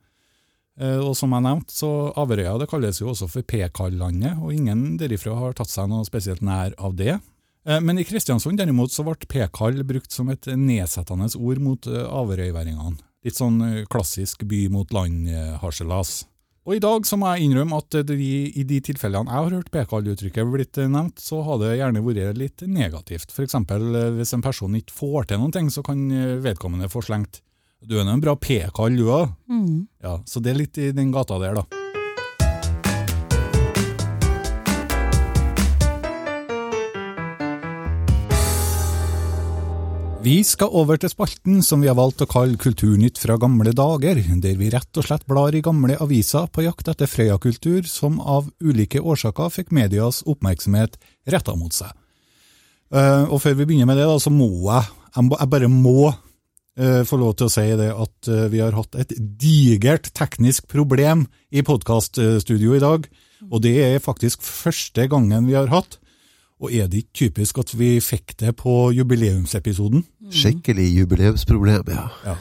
Eh, 0.79 0.99
Og 0.99 1.15
som 1.15 1.31
jeg 1.31 1.45
nevnte, 1.45 1.71
så 1.71 1.89
Averøya 2.19 2.57
det 2.59 2.69
kalles 2.71 2.99
jo 2.99 3.11
også 3.13 3.29
for 3.31 3.47
Pekall-landet, 3.47 4.35
og 4.41 4.51
ingen 4.53 4.97
derifra 4.99 5.35
har 5.39 5.55
tatt 5.55 5.71
seg 5.71 5.87
noe 5.89 6.05
spesielt 6.07 6.43
nær 6.43 6.75
av 6.77 6.95
det. 6.95 7.19
Eh, 7.65 7.79
Men 7.79 7.97
i 7.97 8.03
Kristiansund 8.03 8.59
derimot 8.59 8.91
så 8.91 9.03
ble 9.07 9.15
Pekall 9.27 9.83
brukt 9.83 10.11
som 10.11 10.29
et 10.29 10.45
nedsettende 10.45 11.31
ord 11.39 11.59
mot 11.59 11.87
eh, 11.87 12.03
averøyværingene. 12.03 12.99
Litt 13.25 13.39
sånn 13.39 13.87
klassisk 13.89 14.43
by 14.45 14.67
mot 14.69 14.91
land-harselas. 14.93 16.25
Og 16.65 16.75
i 16.75 16.81
dag 16.81 17.05
så 17.05 17.17
må 17.17 17.31
jeg 17.33 17.45
innrømme 17.45 17.77
at 17.77 17.95
det 18.05 18.17
i, 18.21 18.63
de 18.65 18.77
tilfellene 18.81 19.29
jeg 19.29 19.45
har 19.47 19.55
hørt 19.55 19.71
Pekall-uttrykket 19.73 20.51
blitt 20.51 20.77
nevnt, 20.77 21.17
så 21.21 21.41
har 21.45 21.57
det 21.61 21.77
gjerne 21.77 22.03
vært 22.05 22.37
litt 22.37 22.61
negativt. 22.69 23.31
For 23.33 23.45
eksempel 23.45 24.13
hvis 24.17 24.33
en 24.33 24.45
person 24.45 24.77
ikke 24.77 24.93
får 24.93 25.25
til 25.29 25.41
noen 25.41 25.53
ting, 25.53 25.69
så 25.73 25.81
kan 25.85 26.05
vedkommende 26.41 26.89
få 26.89 27.01
slengt 27.05 27.41
Du 27.83 27.97
er 27.99 28.05
nå 28.07 28.15
en 28.15 28.21
bra 28.23 28.35
p-kall, 28.39 28.95
du 28.95 29.09
òg. 29.11 29.33
Mm. 29.51 29.87
Ja, 30.03 30.19
så 30.25 30.39
det 30.39 30.53
er 30.53 30.61
litt 30.61 30.77
i 30.79 30.93
den 30.95 31.11
gata 31.13 31.39
der, 31.41 31.59
da. 31.59 31.65
Vi 40.25 40.39
skal 40.41 40.73
over 40.73 40.97
til 40.97 41.11
spalten 41.11 41.59
som 41.61 41.83
vi 41.83 41.89
har 41.91 41.97
valgt 41.99 42.23
å 42.23 42.25
kalle 42.25 42.57
Kulturnytt 42.57 43.19
fra 43.21 43.35
gamle 43.37 43.75
dager, 43.77 44.17
der 44.41 44.55
vi 44.57 44.71
rett 44.73 44.97
og 44.97 45.05
slett 45.05 45.27
blar 45.29 45.53
i 45.53 45.61
gamle 45.61 45.99
aviser 46.01 46.47
på 46.49 46.63
jakt 46.65 46.89
etter 46.89 47.05
Frøya-kultur 47.05 47.85
som 47.85 48.17
av 48.17 48.47
ulike 48.57 49.03
årsaker 49.03 49.53
fikk 49.53 49.69
medias 49.75 50.23
oppmerksomhet 50.25 50.97
retta 51.29 51.53
mot 51.59 51.77
seg. 51.77 51.93
Eh, 52.89 53.29
og 53.29 53.37
før 53.43 53.59
vi 53.59 53.67
begynner 53.69 53.91
med 53.91 54.01
det, 54.01 54.07
da, 54.09 54.17
så 54.17 54.33
må 54.33 54.49
jeg, 54.49 54.89
jeg, 55.13 55.49
bare 55.53 55.69
må 55.69 56.09
få 57.07 57.19
lov 57.21 57.35
til 57.39 57.47
å 57.47 57.53
si 57.53 57.67
det 57.79 57.91
at 57.93 58.29
eh, 58.31 58.47
vi 58.51 58.59
har 58.63 58.75
hatt 58.75 58.97
et 58.99 59.13
digert 59.39 60.09
teknisk 60.17 60.67
problem 60.71 61.25
i 61.55 61.63
podkaststudio 61.65 62.75
i 62.75 62.81
dag, 62.83 63.05
og 63.47 63.61
det 63.63 63.75
er 63.83 64.03
faktisk 64.03 64.43
første 64.43 65.07
gangen 65.11 65.47
vi 65.47 65.55
har 65.55 65.71
hatt. 65.71 65.99
Og 66.63 66.71
er 66.71 66.87
det 66.87 67.03
ikke 67.03 67.19
typisk 67.25 67.59
at 67.59 67.73
vi 67.75 67.97
fikk 67.99 68.37
det 68.39 68.53
på 68.61 68.89
jubileumsepisoden? 68.95 70.05
Skikkelig 70.31 70.87
jubileumsproblem, 71.01 71.91
ja. 71.91 72.07
Ja. 72.23 72.35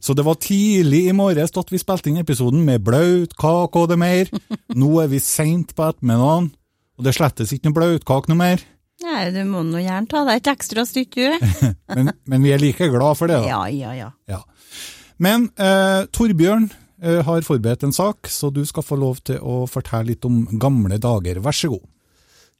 Så 0.00 0.16
det 0.16 0.24
var 0.24 0.38
tidlig 0.40 1.02
i 1.10 1.16
morges 1.16 1.52
at 1.60 1.72
vi 1.72 1.78
spilte 1.80 2.08
inn 2.08 2.22
episoden 2.22 2.64
med 2.64 2.80
blaut 2.84 3.36
kake 3.36 3.82
og 3.82 3.90
det 3.90 3.98
mer. 4.00 4.32
Nå 4.72 4.94
er 5.02 5.10
vi 5.12 5.20
seint 5.20 5.74
på 5.76 5.84
ettermiddagen, 5.90 6.48
og 6.96 7.04
det 7.04 7.16
slettes 7.16 7.52
ikke 7.52 7.68
noe 7.68 7.76
blautkake 7.76 8.32
noe 8.32 8.40
mer. 8.40 8.64
Nei, 9.00 9.30
du 9.32 9.40
må 9.48 9.62
nå 9.64 9.80
gjerne 9.80 10.10
ta 10.10 10.24
deg 10.28 10.42
et 10.42 10.50
ekstra 10.52 10.84
stykke, 10.88 11.30
du. 11.32 11.46
Men, 11.96 12.12
men 12.28 12.44
vi 12.44 12.52
er 12.54 12.60
like 12.62 12.86
glad 12.92 13.16
for 13.18 13.30
det, 13.30 13.40
da. 13.42 13.48
Ja, 13.48 13.62
ja, 13.72 13.94
ja. 13.96 14.10
Ja. 14.30 14.42
Men 15.20 15.48
eh, 15.58 16.04
Torbjørn 16.14 16.68
eh, 17.02 17.18
har 17.26 17.42
forberedt 17.42 17.82
en 17.88 17.94
sak, 17.96 18.28
så 18.30 18.52
du 18.54 18.60
skal 18.68 18.84
få 18.86 18.98
lov 19.00 19.18
til 19.26 19.40
å 19.42 19.64
fortelle 19.68 20.12
litt 20.12 20.24
om 20.28 20.44
gamle 20.60 21.00
dager. 21.02 21.40
Vær 21.42 21.56
så 21.56 21.72
god. 21.72 21.82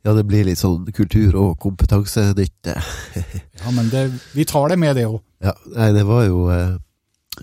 Ja, 0.03 0.14
det 0.16 0.24
blir 0.26 0.46
litt 0.48 0.59
sånn 0.59 0.88
kultur- 0.96 1.37
og 1.38 1.59
kompetansenytt. 1.62 2.72
Ja, 3.61 3.70
men 3.76 3.90
det, 3.92 4.07
vi 4.33 4.46
tar 4.48 4.72
det 4.72 4.79
med, 4.81 4.96
det 4.96 5.05
òg. 5.07 5.20
Ja, 5.44 5.53
nei, 5.76 5.90
det 5.92 6.07
var 6.09 6.24
jo 6.24 6.46
eh, 6.53 6.76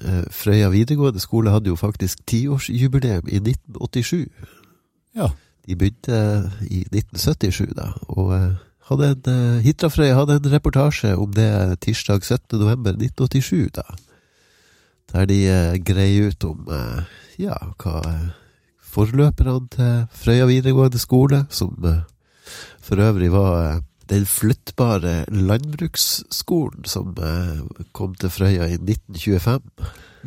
eh, 0.02 0.24
Frøya 0.34 0.72
videregående 0.74 1.22
skole 1.22 1.54
hadde 1.54 1.70
jo 1.70 1.78
faktisk 1.78 2.24
tiårsjubileum 2.30 3.30
i 3.30 3.38
1987. 3.44 4.26
Ja. 5.18 5.30
De 5.68 5.76
begynte 5.78 6.18
i 6.66 6.82
1977, 6.90 7.76
da, 7.78 7.92
og 8.10 8.34
eh, 8.34 8.56
hadde 8.88 9.12
en, 9.14 9.22
eh, 9.32 9.64
Hitrafrøya 9.66 10.16
hadde 10.16 10.38
en 10.40 10.52
reportasje 10.54 11.16
om 11.18 11.32
det 11.36 11.80
tirsdag 11.84 12.24
17. 12.24 12.60
november 12.60 12.96
1987, 12.96 13.70
da. 13.76 13.84
Der 15.14 15.26
de 15.26 15.40
eh, 15.48 15.78
greier 15.84 16.32
ut 16.32 16.44
om 16.48 16.68
eh, 16.72 17.04
ja, 17.42 17.58
hva 17.80 18.00
eh, 18.08 18.30
forløperne 18.80 19.60
til 19.74 20.08
Frøya 20.16 20.48
videregående 20.50 21.00
skole, 21.00 21.46
som 21.50 21.76
eh, 21.86 22.02
for 22.84 23.04
øvrig 23.04 23.32
var 23.32 23.54
eh, 23.62 23.84
den 24.08 24.24
flyttbare 24.24 25.26
landbruksskolen 25.28 26.86
som 26.88 27.10
kom 27.92 28.14
til 28.16 28.32
Frøya 28.32 28.70
i 28.72 28.78
1925. 28.80 29.60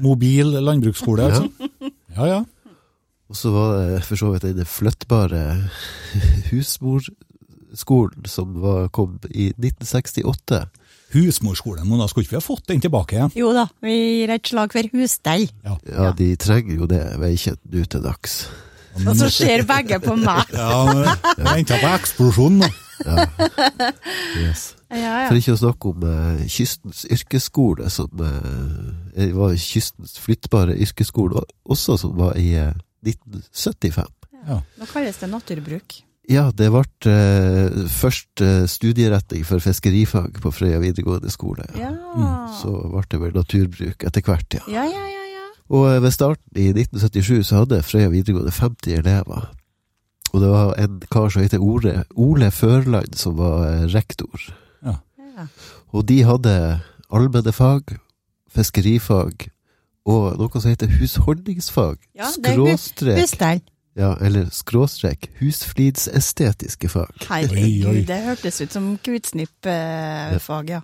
Mobil 0.05 0.53
landbruksskole, 0.61 1.31
altså? 1.31 1.49
Ja, 2.17 2.27
ja. 2.29 2.43
Og 3.31 3.39
så 3.39 3.53
var 3.55 3.73
det 3.79 4.03
for 4.05 4.21
så 4.21 4.35
vidt 4.35 4.43
den 4.43 4.69
flyttbare 4.69 5.71
husmorskolen 7.71 8.27
som 8.27 8.61
var, 8.61 8.89
kom 8.89 9.19
i 9.31 9.51
1968. 9.51 10.69
Husmorskolen, 11.11 11.87
Mona, 11.89 12.07
skulle 12.09 12.25
ikke 12.25 12.37
vi 12.37 12.39
ha 12.39 12.45
fått 12.45 12.69
den 12.69 12.81
tilbake 12.81 13.17
igjen? 13.17 13.33
Jo 13.35 13.53
da, 13.55 13.67
vi 13.83 13.95
gir 13.95 14.31
et 14.31 14.47
slag 14.47 14.73
for 14.73 14.91
husstell. 14.95 15.49
Ja, 15.65 16.11
de 16.17 16.37
trenger 16.37 16.77
jo 16.77 16.87
det 16.91 17.03
veikjent 17.19 17.61
nå 17.71 17.85
til 17.91 18.05
dags. 18.05 18.45
Og 19.01 19.17
så 19.19 19.31
ser 19.31 19.65
begge 19.67 20.01
på 20.03 20.17
meg. 20.19 20.51
Ja, 20.55 20.85
venta 21.39 21.79
på 21.81 21.91
eksplosjon 21.95 22.61
nå. 22.63 22.71
Yes. 24.37 24.75
Ja, 24.91 25.29
For 25.31 25.39
ikke 25.39 25.55
å 25.55 25.59
snakke 25.61 25.91
om 25.93 26.03
eh, 26.05 26.41
Kystens 26.51 27.05
yrkesskole, 27.07 27.87
som 27.95 28.11
eh, 28.27 29.31
var 29.33 29.55
Kystens 29.55 30.19
flyttbare 30.21 30.75
yrkesskole 30.83 31.45
også, 31.65 31.97
som 32.03 32.17
var 32.19 32.35
i 32.37 32.51
eh, 32.59 32.75
1975. 33.07 34.11
Nå 34.51 34.89
kalles 34.91 35.21
det 35.23 35.31
naturbruk. 35.31 36.01
Ja, 36.31 36.45
det 36.55 36.69
ble 36.71 36.85
eh, 37.11 37.79
først 37.91 38.43
eh, 38.45 38.65
studieretning 38.71 39.43
for 39.49 39.59
fiskerifag 39.65 40.37
på 40.43 40.53
Frøya 40.55 40.79
videregående 40.83 41.31
skole. 41.35 41.65
Ja. 41.75 41.91
Så 42.61 42.71
ble 42.93 43.03
det 43.11 43.19
vel 43.25 43.35
naturbruk 43.35 44.05
etter 44.07 44.23
hvert, 44.29 44.55
ja. 44.61 44.63
Ja, 44.71 44.85
ja, 44.87 45.07
ja, 45.11 45.25
ja. 45.35 45.47
Og 45.75 45.89
eh, 45.91 45.99
ved 46.05 46.15
starten 46.15 46.55
i 46.61 46.69
1977 46.71 47.49
så 47.51 47.65
hadde 47.65 47.83
Frøya 47.83 48.13
videregående 48.15 48.55
50 48.55 48.95
elever. 49.01 49.49
Og 50.31 50.39
det 50.45 50.53
var 50.53 50.77
en 50.79 51.01
kar 51.11 51.33
som 51.35 51.43
heter 51.43 51.59
Ole, 51.67 52.05
Ole 52.15 52.53
Førland 52.55 53.17
som 53.19 53.35
var 53.41 53.65
eh, 53.67 53.89
rektor. 53.91 54.47
Ja. 54.87 55.01
Ja. 55.35 55.49
Og 55.91 56.07
de 56.07 56.21
hadde 56.29 56.55
allmenne 57.11 57.51
fag, 57.53 57.97
fiskerifag 58.55 59.49
og 60.11 60.39
noe 60.39 60.63
som 60.63 60.71
heter 60.71 60.91
husholdningsfag. 61.01 61.99
Ja, 62.19 62.31
det 62.39 62.55
er 62.55 62.61
hus- 62.63 62.87
skråstrek 62.87 63.21
husstell. 63.25 63.61
Ja, 64.01 64.15
eller 64.25 64.47
skråstrek 64.55 65.29
husflidsestetiske 65.43 66.89
fag. 66.89 67.27
Herregud, 67.29 68.07
det 68.09 68.21
hørtes 68.25 68.61
ut 68.63 68.73
som 68.73 68.95
kutsnippfag, 69.05 70.71
ja. 70.73 70.81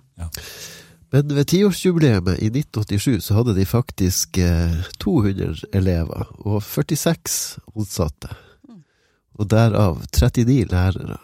Men 1.09 1.31
ved 1.33 1.47
tiårsjubileet 1.49 2.27
i 2.43 2.51
1987 2.51 3.23
så 3.29 3.39
hadde 3.39 3.55
de 3.55 3.65
faktisk 3.65 4.37
eh, 4.43 4.75
200 4.99 5.63
elever 5.73 6.27
og 6.43 6.61
46 6.63 7.57
ansatte. 7.73 8.29
Og 9.37 9.49
derav 9.49 10.01
39 10.11 10.67
lærere. 10.69 11.17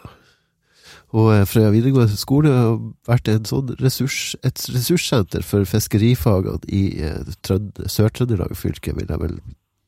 Og 1.14 1.30
eh, 1.34 1.44
Frøya 1.46 1.70
videregående 1.74 2.16
skole 2.18 2.54
har 2.56 2.78
vært 3.06 3.28
en 3.30 3.44
sånn 3.46 3.74
ressurs, 3.78 4.32
et 4.42 4.66
ressurssenter 4.72 5.44
for 5.46 5.68
fiskerifagene 5.68 6.64
i 6.72 6.86
eh, 7.04 7.34
Sør-Trøndelag 7.44 8.56
fylke, 8.58 8.96
vil 8.96 9.12
jeg 9.12 9.20
vel 9.20 9.38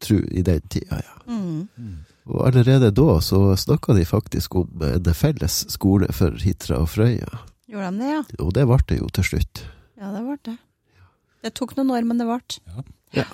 tro, 0.07 0.19
i 0.31 0.43
den 0.47 0.63
tida, 0.73 1.01
ja. 1.03 1.17
Mm. 1.27 2.05
Og 2.27 2.41
allerede 2.49 2.91
da 2.95 3.21
så 3.23 3.41
snakka 3.59 3.95
de 3.95 4.05
faktisk 4.07 4.57
om 4.59 4.83
en 4.83 5.15
felles 5.15 5.61
skole 5.71 6.09
for 6.15 6.35
Hitra 6.43 6.81
og 6.83 6.91
Frøya. 6.91 7.43
Gjorde 7.71 7.91
de 7.93 8.03
det, 8.03 8.13
ja? 8.13 8.23
Og 8.43 8.53
det 8.55 8.65
ble 8.67 8.79
det 8.91 8.99
jo 8.99 9.11
til 9.15 9.29
slutt. 9.31 9.63
Ja, 9.99 10.11
det 10.15 10.23
ble 10.27 10.39
det. 10.49 10.57
Det 11.47 11.53
tok 11.55 11.77
noen 11.79 11.93
år, 11.95 12.07
men 12.09 12.19
det 12.19 12.27
ble. 12.27 12.41
Ja. 13.15 13.27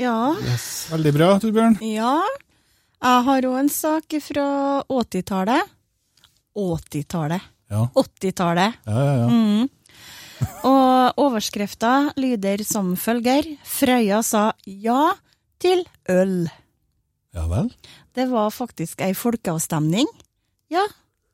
Ja. 0.00 0.16
Veldig 0.90 1.12
bra, 1.14 1.32
Torbjørn. 1.42 1.78
Ja. 1.86 2.16
Jeg 3.00 3.24
har 3.26 3.46
òg 3.48 3.58
en 3.62 3.70
sak 3.72 4.16
fra 4.24 4.46
80-tallet. 4.90 5.74
80-tallet. 6.58 7.50
Ja. 7.70 7.86
80-tallet. 7.94 8.80
Ja, 8.86 9.04
ja, 9.06 9.14
ja. 9.22 9.28
Mm. 9.30 9.68
Og 10.66 11.20
overskrifta 11.20 12.10
lyder 12.20 12.64
som 12.64 12.94
følger 12.98 13.46
Frøya 13.68 14.22
sa 14.24 14.50
ja 14.64 15.12
til 15.62 15.84
øl. 16.10 16.48
Ja 17.36 17.44
vel? 17.50 17.68
Det 18.16 18.26
var 18.30 18.50
faktisk 18.54 19.00
ei 19.06 19.12
folkeavstemning. 19.14 20.08
Ja, 20.72 20.82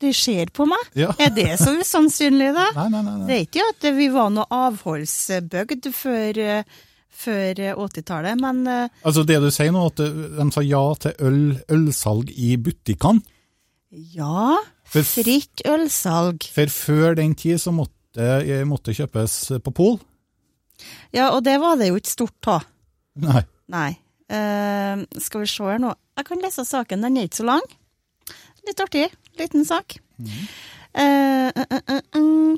du 0.02 0.10
ser 0.12 0.50
på 0.52 0.66
meg. 0.68 0.82
Ja. 0.98 1.14
Er 1.20 1.30
det 1.32 1.54
så 1.62 1.72
usannsynlig, 1.78 2.50
da? 2.56 2.66
Nei, 2.76 2.88
nei, 2.92 3.00
nei. 3.06 3.14
nei. 3.22 3.26
Det 3.30 3.36
er 3.38 3.46
ikke 3.46 3.64
at 3.70 3.86
vi 3.96 4.10
var 4.12 4.28
noe 4.34 4.44
avholdsbygd 4.52 5.88
før, 5.96 6.40
eh, 6.42 6.76
før 7.16 7.62
eh, 7.64 7.72
80-tallet, 7.80 8.40
men 8.42 8.60
eh, 8.68 8.88
Altså 9.08 9.24
Det 9.28 9.38
du 9.40 9.48
sier 9.54 9.72
nå, 9.72 9.86
at 9.88 10.02
de 10.04 10.48
sa 10.52 10.64
ja 10.66 10.82
til 11.00 11.16
øl, 11.24 11.40
ølsalg 11.72 12.32
i 12.36 12.56
butikkene. 12.60 13.24
ja, 14.12 14.56
For- 14.84 15.06
fritt 15.08 15.64
ølsalg. 15.66 16.44
For 16.54 16.68
før 16.72 17.16
den 17.18 17.32
tid 17.34 17.58
så 17.62 17.72
måtte, 17.72 18.36
måtte 18.68 18.92
kjøpes 18.96 19.38
på 19.64 19.72
pol. 19.76 19.96
Ja, 21.16 21.30
og 21.32 21.42
det 21.48 21.56
var 21.62 21.76
det 21.80 21.88
jo 21.88 21.96
ikke 21.96 22.12
stort 22.12 22.48
av. 22.52 22.66
Nei. 23.16 23.42
Nei. 23.72 23.94
Eh, 24.32 25.04
skal 25.22 25.44
vi 25.44 25.50
se 25.50 25.64
her 25.66 25.82
nå. 25.82 25.94
Jeg 26.18 26.28
kan 26.28 26.42
lese 26.42 26.64
saken, 26.66 27.04
den 27.04 27.16
er 27.16 27.28
ikke 27.28 27.42
så 27.42 27.48
lang. 27.52 27.66
Litt 28.66 28.82
artig. 28.82 29.08
Liten 29.38 29.66
sak. 29.68 29.98
Eh, 30.96 31.50
Uh, 32.16 32.54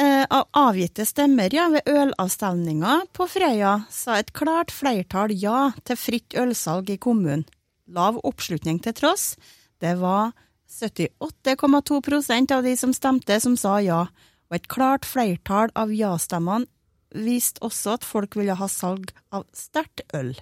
uh, 0.00 0.24
av 0.30 0.46
avgitte 0.56 1.04
stemmer 1.04 1.52
ja, 1.52 1.66
ved 1.68 1.88
ølavstemninga 1.90 2.94
på 3.12 3.26
Frøya 3.28 3.72
sa 3.92 4.16
et 4.16 4.30
klart 4.32 4.72
flertall 4.72 5.34
ja 5.36 5.72
til 5.84 5.98
fritt 6.00 6.36
ølsalg 6.40 6.88
i 6.94 6.96
kommunen. 6.96 7.44
Lav 7.90 8.20
oppslutning 8.24 8.78
til 8.80 8.94
tross. 8.96 9.34
Det 9.82 9.96
var 10.00 10.30
78,2% 10.70 12.54
av 12.54 12.64
de 12.64 12.76
som 12.78 12.94
stemte, 12.96 13.40
som 13.42 13.58
sa 13.60 13.76
ja, 13.84 14.04
og 14.48 14.56
et 14.56 14.70
klart 14.70 15.04
flertall 15.04 15.74
av 15.74 15.92
ja-stemmene 15.92 16.70
viste 17.10 17.60
også 17.66 17.98
at 17.98 18.06
folk 18.06 18.38
ville 18.38 18.54
ha 18.54 18.70
salg 18.70 19.10
av 19.34 19.44
sterkt 19.56 20.06
øl. 20.14 20.36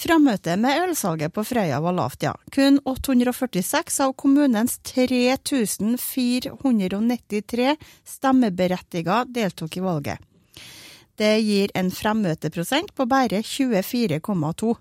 Frammøtet 0.00 0.56
med 0.56 0.78
ølsalget 0.80 1.28
på 1.36 1.42
Frøya 1.44 1.76
var 1.84 1.92
lavt, 1.92 2.22
ja. 2.24 2.32
Kun 2.54 2.78
846 2.88 3.98
av 4.00 4.14
kommunens 4.16 4.78
3493 4.88 7.76
stemmeberettiga 8.08 9.28
deltok 9.28 9.76
i 9.76 9.82
valget. 9.84 10.16
Det 11.20 11.44
gir 11.44 11.68
en 11.76 11.92
fremmøteprosent 11.92 12.96
på 12.96 13.04
bare 13.10 13.42
24,2. 13.44 14.72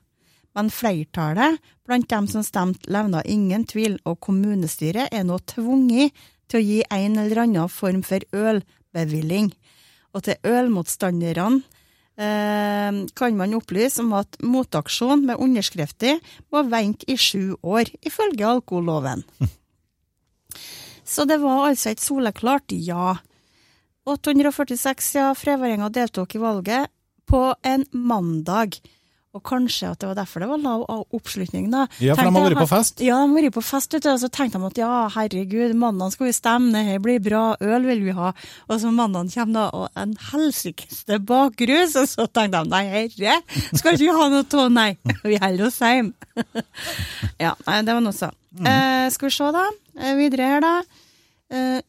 Men 0.55 0.71
flertallet 0.71 1.59
blant 1.83 2.09
dem 2.09 2.27
som 2.31 2.43
stemte, 2.47 2.87
levna 2.87 3.19
ingen 3.27 3.67
tvil, 3.67 3.99
og 4.07 4.23
kommunestyret 4.23 5.11
er 5.11 5.27
nå 5.27 5.35
tvunget 5.51 6.15
til 6.47 6.59
å 6.61 6.63
gi 6.63 6.79
en 6.95 7.19
eller 7.19 7.43
annen 7.43 7.67
form 7.67 8.07
for 8.07 8.23
ølbevilling. 8.31 9.51
Og 10.15 10.23
til 10.25 10.39
ølmotstanderne 10.47 11.59
kan 12.19 13.37
man 13.39 13.53
opplyse 13.55 14.03
om 14.03 14.11
at 14.17 14.35
motaksjon 14.43 15.21
med 15.29 15.39
underskrifter 15.39 16.17
må 16.51 16.65
vente 16.67 17.07
i 17.07 17.15
sju 17.15 17.55
år, 17.63 17.87
ifølge 18.03 18.43
alkoholloven. 18.43 19.23
Så 21.09 21.25
det 21.25 21.39
var 21.41 21.69
altså 21.69 21.93
et 21.93 22.03
soleklart 22.03 22.75
ja. 22.75 23.15
846 24.09 25.15
ja, 25.15 25.31
freværinger 25.37 25.89
deltok 25.93 26.35
i 26.35 26.41
valget 26.43 26.91
på 27.29 27.53
en 27.65 27.85
mandag. 27.93 28.77
Og 29.37 29.43
kanskje 29.45 29.91
at 29.91 29.99
det 30.01 30.07
var 30.09 30.15
derfor 30.17 30.41
det 30.41 30.47
var 30.49 30.61
lav 30.63 30.83
oppslutning, 31.13 31.67
da. 31.69 31.83
Ja, 32.01 32.15
for 32.17 32.25
de 32.25 32.33
har 32.33 32.45
vært 32.47 32.61
på 32.63 32.69
fest? 32.71 33.03
Ja, 33.05 33.19
de 33.21 33.29
har 33.29 33.35
vært 33.35 33.55
på 33.59 33.61
fest, 33.61 33.93
vet 33.93 34.07
du. 34.07 34.09
Og 34.09 34.21
så 34.23 34.29
tenkte 34.33 34.57
de 34.57 34.69
at 34.71 34.79
ja, 34.81 34.93
herregud, 35.13 35.75
mandag 35.77 36.15
skal 36.15 36.29
vi 36.29 36.33
stemme, 36.33 36.71
det 36.73 36.81
her 36.87 37.03
blir 37.03 37.21
bra, 37.21 37.43
øl 37.61 37.85
vil 37.85 38.01
vi 38.07 38.15
ha. 38.17 38.31
Og 38.65 38.81
så 38.81 38.89
mandag 38.95 39.29
kommer 39.35 39.59
da, 39.59 39.65
og 39.77 40.01
en 40.01 40.15
helsikes 40.31 41.03
bakrus, 41.29 41.93
og 42.01 42.09
så 42.09 42.25
tenkte 42.25 42.63
de 42.63 42.73
nei, 42.73 42.81
herre, 42.89 43.37
skal 43.69 43.93
ikke 43.93 44.07
vi 44.07 44.15
ha 44.17 44.29
noe 44.33 44.47
av, 44.63 44.71
nei, 44.73 44.89
vi 45.29 45.37
holder 45.45 45.67
oss 45.67 45.77
hjemme. 45.77 46.17
ja, 47.45 47.53
nei, 47.67 47.77
det 47.85 47.99
var 47.99 48.01
noe 48.07 48.17
så. 48.17 48.31
Mm. 48.57 48.65
Eh, 48.65 49.05
skal 49.13 49.29
vi 49.29 49.35
se, 49.37 49.51
da. 49.53 49.67
Eh, 49.99 50.17
videre 50.17 50.49
her, 50.55 50.65
da. 50.65 50.73
Eh, 51.49 51.81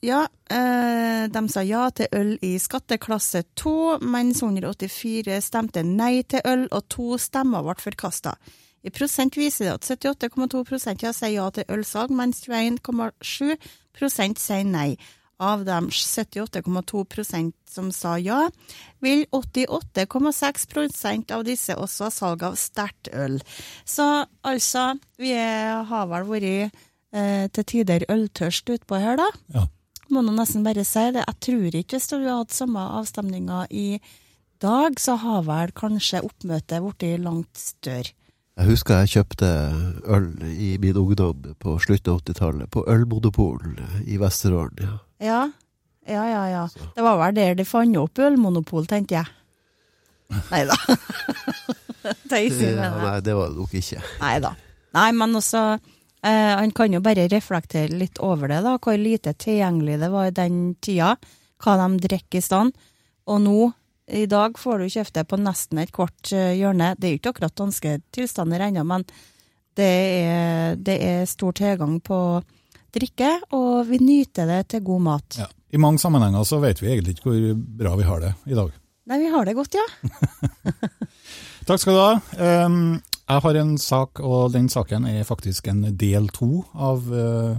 ja, 0.00 0.22
uh, 0.52 1.28
de 1.28 1.48
sa 1.52 1.60
ja 1.66 1.90
til 1.92 2.06
øl 2.16 2.38
i 2.40 2.56
skatteklasse 2.60 3.42
2, 3.60 3.98
mens 4.00 4.40
184 4.40 5.40
stemte 5.44 5.82
nei 5.84 6.22
til 6.24 6.40
øl, 6.48 6.64
og 6.72 6.88
to 6.88 7.18
stemmer 7.20 7.62
ble 7.66 7.76
forkasta. 7.82 8.32
I 8.86 8.90
prosent 8.94 9.36
viser 9.36 9.64
det 9.66 9.74
at 9.74 9.84
78,2 10.24 11.02
ja 11.02 11.12
sier 11.12 11.34
ja 11.34 11.50
til 11.50 11.64
ølsalg, 11.68 12.10
mens 12.16 12.48
21,7% 12.48 14.38
sier 14.40 14.64
nei. 14.64 14.96
Av 15.36 15.64
de 15.68 15.80
78,2% 15.92 17.52
som 17.68 17.92
sa 17.92 18.16
ja, 18.16 18.48
vil 19.04 19.26
88,6% 19.36 21.32
av 21.36 21.44
disse 21.44 21.76
også 21.76 22.04
ha 22.06 22.10
salg 22.14 22.42
av 22.46 22.56
sterkt 22.56 23.08
øl. 23.12 23.36
Så 23.84 24.24
altså, 24.40 24.94
vi 25.20 25.34
har 25.36 26.06
vel 26.08 26.24
vært 26.30 26.72
eh, 27.16 27.46
til 27.56 27.66
tider 27.72 28.04
øltørst 28.12 28.68
utpå 28.76 29.00
her, 29.00 29.18
da. 29.20 29.30
Ja. 29.54 29.64
Må 30.12 30.22
nå 30.22 30.36
nesten 30.36 30.62
bare 30.66 30.84
si 30.86 31.02
det. 31.16 31.24
Jeg 31.24 31.40
tror 31.48 31.80
ikke 31.80 31.96
hvis 31.98 32.10
du 32.12 32.16
hadde 32.20 32.36
hatt 32.38 32.54
samme 32.54 32.84
avstemninga 33.00 33.64
i 33.74 33.88
dag, 34.62 35.00
så 35.02 35.16
har 35.18 35.42
vel 35.48 35.72
kanskje 35.76 36.22
oppmøtet 36.24 36.84
blitt 36.84 37.24
langt 37.24 37.58
større. 37.58 38.12
Jeg 38.56 38.70
husker 38.70 39.02
jeg 39.02 39.10
kjøpte 39.18 39.48
øl 40.16 40.28
i 40.48 40.70
min 40.80 40.96
ungdom 40.96 41.42
på 41.60 41.74
slutten 41.82 42.14
av 42.14 42.22
80-tallet, 42.22 42.70
på 42.72 42.86
Ølmonopol 42.88 43.74
i 44.08 44.16
Vesterålen. 44.22 44.94
Ja. 45.20 45.42
Ja, 46.06 46.22
ja, 46.30 46.44
ja. 46.48 46.62
ja. 46.70 46.86
Det 46.94 47.04
var 47.04 47.18
vel 47.20 47.34
der 47.36 47.58
de 47.58 47.66
fant 47.68 47.98
opp 48.00 48.16
ølmonopol, 48.22 48.86
tenkte 48.88 49.18
jeg. 49.18 49.28
Nei 50.52 50.62
da. 50.70 50.78
Tøysing 52.30 52.76
med 52.78 52.80
det. 52.80 53.02
nei, 53.02 53.18
det 53.26 53.34
var 53.36 53.50
det 53.52 53.58
nok 53.60 53.74
ikke. 53.76 54.00
Nei 54.22 54.36
da. 54.46 54.54
Nei, 54.96 55.10
men 55.18 55.36
også 55.42 55.64
eh, 56.22 56.52
Han 56.56 56.72
kan 56.76 56.92
jo 56.92 57.02
bare 57.04 57.28
reflektere 57.28 57.92
litt 57.92 58.18
over 58.18 58.48
det, 58.52 58.62
da, 58.66 58.76
hvor 58.78 58.98
lite 59.00 59.34
tilgjengelig 59.34 60.00
det 60.02 60.12
var 60.12 60.28
i 60.28 60.36
den 60.36 60.60
tida. 60.80 61.16
Hva 61.62 61.76
de 61.80 62.08
drikker 62.08 62.38
i 62.38 62.44
stand. 62.44 62.76
Og 63.26 63.40
nå, 63.42 63.70
i 64.06 64.26
dag, 64.30 64.58
får 64.58 64.78
du 64.78 64.90
kjøpt 64.92 65.14
det 65.16 65.24
på 65.30 65.38
nesten 65.40 65.80
et 65.82 65.94
kvart 65.94 66.32
eh, 66.32 66.54
hjørne. 66.58 66.94
Det 66.98 67.08
er 67.08 67.16
jo 67.16 67.20
ikke 67.22 67.34
akkurat 67.34 67.56
danske 67.58 67.96
tilstander 68.14 68.68
ennå, 68.68 68.84
men 68.86 69.06
det 69.76 69.92
er, 70.22 70.76
det 70.80 70.96
er 71.04 71.26
stor 71.28 71.56
tilgang 71.56 71.98
på 72.00 72.18
drikke, 72.96 73.32
og 73.56 73.84
vi 73.90 74.00
nyter 74.00 74.48
det 74.48 74.62
til 74.72 74.84
god 74.86 75.04
mat. 75.04 75.38
Ja. 75.42 75.48
I 75.74 75.80
mange 75.82 76.00
sammenhenger 76.00 76.46
så 76.48 76.60
vet 76.62 76.80
vi 76.80 76.92
egentlig 76.92 77.16
ikke 77.16 77.28
hvor 77.28 77.58
bra 77.82 77.96
vi 77.98 78.06
har 78.06 78.22
det 78.22 78.32
i 78.46 78.56
dag. 78.56 78.70
Nei, 79.06 79.18
vi 79.22 79.28
har 79.30 79.46
det 79.46 79.54
godt, 79.58 79.76
ja. 79.76 79.84
Takk 81.68 81.82
skal 81.82 81.96
du 81.96 82.00
ha. 82.00 82.64
Um, 82.66 82.96
jeg 83.26 83.42
har 83.42 83.58
en 83.60 83.76
sak, 83.78 84.20
og 84.20 84.52
den 84.54 84.68
saken 84.70 85.06
er 85.10 85.26
faktisk 85.26 85.68
en 85.68 85.82
del 85.98 86.28
to 86.34 86.64
av 86.72 87.06
uh, 87.10 87.56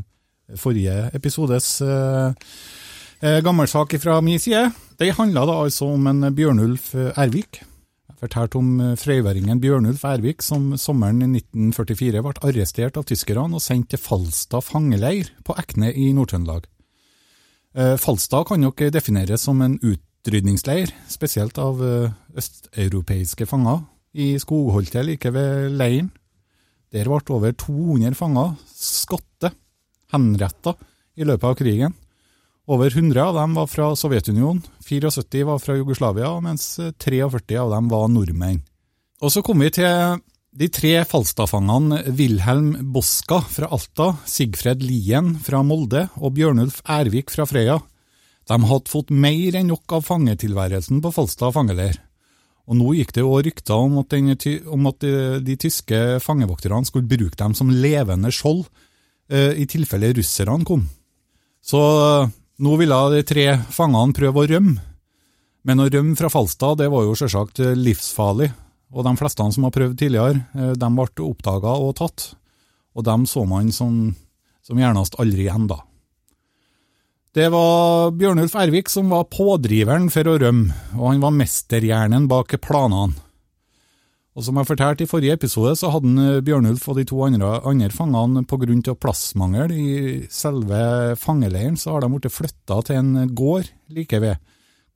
forrige 0.55 1.09
episodes 1.17 1.81
uh, 1.83 2.31
uh, 3.23 3.39
gammelsak 3.43 3.97
fra 3.99 4.19
min 4.23 4.39
side. 4.39 4.69
Det 4.97 5.15
handla 5.17 5.45
da 5.49 5.57
altså 5.65 5.91
om 5.93 6.07
en 6.07 6.29
Bjørnulf 6.33 6.93
Ervik. 6.95 7.59
Jeg 8.07 8.21
fortalte 8.23 8.57
om 8.57 8.95
frøyværingen 8.97 9.59
Bjørnulf 9.61 10.07
Ervik 10.07 10.41
som 10.41 10.71
sommeren 10.79 11.21
1944 11.35 12.23
ble 12.25 12.33
arrestert 12.47 12.97
av 12.97 13.05
tyskerne 13.05 13.59
og 13.59 13.61
sendt 13.61 13.91
til 13.91 14.01
Falstad 14.01 14.65
fangeleir 14.65 15.29
på 15.45 15.53
Ekne 15.61 15.91
i 15.93 16.09
Nord-Trøndelag. 16.17 16.65
Eh, 17.77 17.97
Falstad 17.97 18.47
kan 18.49 18.63
nok 18.63 18.81
defineres 18.93 19.43
som 19.45 19.61
en 19.61 19.77
utrydningsleir, 19.85 20.89
spesielt 21.09 21.59
av 21.61 21.83
eh, 21.85 22.15
østeuropeiske 22.37 23.45
fanger, 23.45 23.83
i 24.17 24.33
skogholtet 24.41 25.05
like 25.05 25.31
ved 25.33 25.77
leiren. 25.77 26.09
Der 26.93 27.09
ble 27.09 27.35
over 27.35 27.53
200 27.53 28.15
fanger 28.17 28.55
skatte, 28.73 29.51
henretta, 30.13 30.75
i 31.17 31.25
løpet 31.25 31.49
av 31.49 31.57
krigen. 31.57 31.95
Over 32.67 32.91
100 32.91 33.21
av 33.23 33.35
dem 33.39 33.53
var 33.55 33.67
fra 33.71 33.91
Sovjetunionen, 33.95 34.63
74 34.83 35.45
var 35.47 35.59
fra 35.63 35.75
Jugoslavia, 35.77 36.33
mens 36.43 36.65
43 36.99 37.59
av 37.61 37.71
dem 37.71 37.87
var 37.91 38.09
nordmenn. 38.11 38.59
Og 39.23 39.31
så 39.33 39.41
kom 39.41 39.63
vi 39.63 39.71
til 39.73 40.19
de 40.57 40.67
tre 40.73 40.93
Falstad-fangene 41.07 42.03
Wilhelm 42.17 42.73
Boska 42.93 43.39
fra 43.45 43.69
Alta, 43.73 44.11
Sigfred 44.25 44.83
Lien 44.83 45.35
fra 45.43 45.61
Molde 45.65 46.07
og 46.19 46.35
Bjørnulf 46.37 46.81
Ervik 46.97 47.31
fra 47.33 47.47
Frøya. 47.49 47.79
De 48.47 48.57
hadde 48.69 48.91
fått 48.91 49.11
mer 49.11 49.57
enn 49.59 49.71
nok 49.71 49.97
av 49.97 50.05
fangetilværelsen 50.07 51.01
på 51.03 51.13
Falstad 51.15 51.55
fangeleir. 51.55 51.99
Og 52.67 52.75
nå 52.75 52.93
gikk 52.97 53.13
det 53.15 53.23
jo 53.23 53.37
rykter 53.39 53.79
om 53.79 54.01
at, 54.01 54.11
den, 54.11 54.33
om 54.67 54.89
at 54.89 54.99
de, 55.03 55.13
de 55.43 55.55
tyske 55.59 56.01
fangevokterne 56.23 56.83
skulle 56.87 57.07
bruke 57.07 57.39
dem 57.39 57.55
som 57.55 57.71
levende 57.71 58.31
skjold 58.33 58.65
eh, 59.31 59.55
i 59.63 59.67
tilfelle 59.71 60.11
russerne 60.17 60.67
kom. 60.67 60.83
Så 61.63 61.79
eh, 61.79 62.35
nå 62.63 62.75
ville 62.79 62.99
de 63.15 63.23
tre 63.27 63.47
fangene 63.71 64.15
prøve 64.17 64.43
å 64.43 64.51
rømme. 64.51 64.83
Men 65.67 65.83
å 65.83 65.89
rømme 65.91 66.15
fra 66.19 66.31
Falstad 66.31 66.79
det 66.79 66.91
var 66.91 67.07
jo 67.07 67.15
selvsagt 67.15 67.63
eh, 67.63 67.75
livsfarlig, 67.75 68.51
og 68.95 69.03
de 69.03 69.15
fleste 69.19 69.47
som 69.51 69.67
har 69.67 69.75
prøvd 69.75 69.97
tidligere, 69.99 70.43
eh, 70.55 70.75
de 70.79 70.91
ble 70.99 71.27
oppdaga 71.27 71.75
og 71.79 71.95
tatt. 71.99 72.31
Og 72.97 73.07
dem 73.07 73.27
så 73.29 73.43
man 73.47 73.71
som, 73.75 74.09
som 74.65 74.79
gjernest 74.79 75.19
aldri 75.21 75.45
igjen, 75.45 75.67
da. 75.69 75.83
Det 77.37 77.51
var 77.53 78.15
Bjørnulf 78.17 78.55
Ervik 78.57 78.87
som 78.89 79.11
var 79.13 79.27
pådriveren 79.29 80.07
for 80.09 80.25
å 80.25 80.39
rømme, 80.41 80.73
og 80.95 81.03
han 81.11 81.19
var 81.21 81.35
mesterhjernen 81.35 82.23
bak 82.25 82.55
planene. 82.63 83.13
Og 84.33 84.45
som 84.45 84.57
jeg 84.57 84.69
fortalte 84.69 85.05
i 85.05 85.09
forrige 85.09 85.35
episode, 85.37 85.75
så 85.77 85.91
hadde 85.93 86.09
han, 86.15 86.41
Bjørnulf 86.45 86.87
og 86.89 86.97
de 86.97 87.05
to 87.05 87.19
andre, 87.27 87.51
andre 87.61 87.89
fangene 87.93 88.41
av 88.41 88.97
plassmangel 88.97 89.73
i 89.73 89.91
selve 90.33 91.13
fangeleiren, 91.21 91.77
så 91.77 91.93
har 91.93 92.01
de 92.05 92.09
blitt 92.15 92.33
flytta 92.33 92.79
til 92.87 92.97
en 93.03 93.29
gård 93.37 93.69
like 93.93 94.21
ved, 94.23 94.41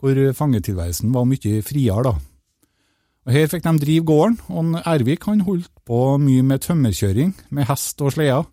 hvor 0.01 0.17
fangetilværelsen 0.33 1.13
var 1.13 1.29
mye 1.29 1.61
friere, 1.61 2.07
da. 2.09 2.15
Og 3.21 3.35
Her 3.37 3.51
fikk 3.53 3.69
de 3.69 3.75
drive 3.85 4.07
gården, 4.09 4.39
og 4.49 4.81
Ervik 4.81 5.29
han 5.29 5.45
holdt 5.45 5.69
på 5.85 6.17
mye 6.17 6.41
med 6.41 6.65
tømmerkjøring, 6.65 7.35
med 7.53 7.69
hest 7.69 8.01
og 8.01 8.15
sleder. 8.17 8.49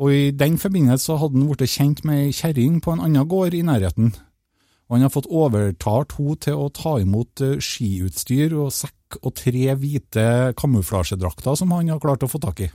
Og 0.00 0.14
I 0.16 0.30
den 0.32 0.56
forbindelse 0.60 1.18
hadde 1.20 1.36
han 1.36 1.48
blitt 1.50 1.68
kjent 1.68 2.04
med 2.08 2.24
ei 2.24 2.34
kjerring 2.34 2.78
på 2.80 2.94
en 2.94 3.02
annen 3.04 3.28
gård 3.28 3.56
i 3.56 3.64
nærheten. 3.66 4.14
Og 4.88 4.96
Han 4.96 5.04
har 5.04 5.12
fått 5.12 5.28
overtalt 5.28 6.16
henne 6.16 6.36
til 6.40 6.56
å 6.56 6.70
ta 6.74 6.96
imot 6.98 7.42
eh, 7.44 7.58
skiutstyr 7.62 8.56
og 8.58 8.72
sekk 8.74 9.20
og 9.20 9.34
tre 9.38 9.74
hvite 9.76 10.54
kamuflasjedrakter 10.58 11.58
som 11.58 11.74
han 11.74 11.90
har 11.92 12.00
klart 12.02 12.24
å 12.24 12.30
få 12.30 12.40
tak 12.42 12.64
i. 12.64 12.70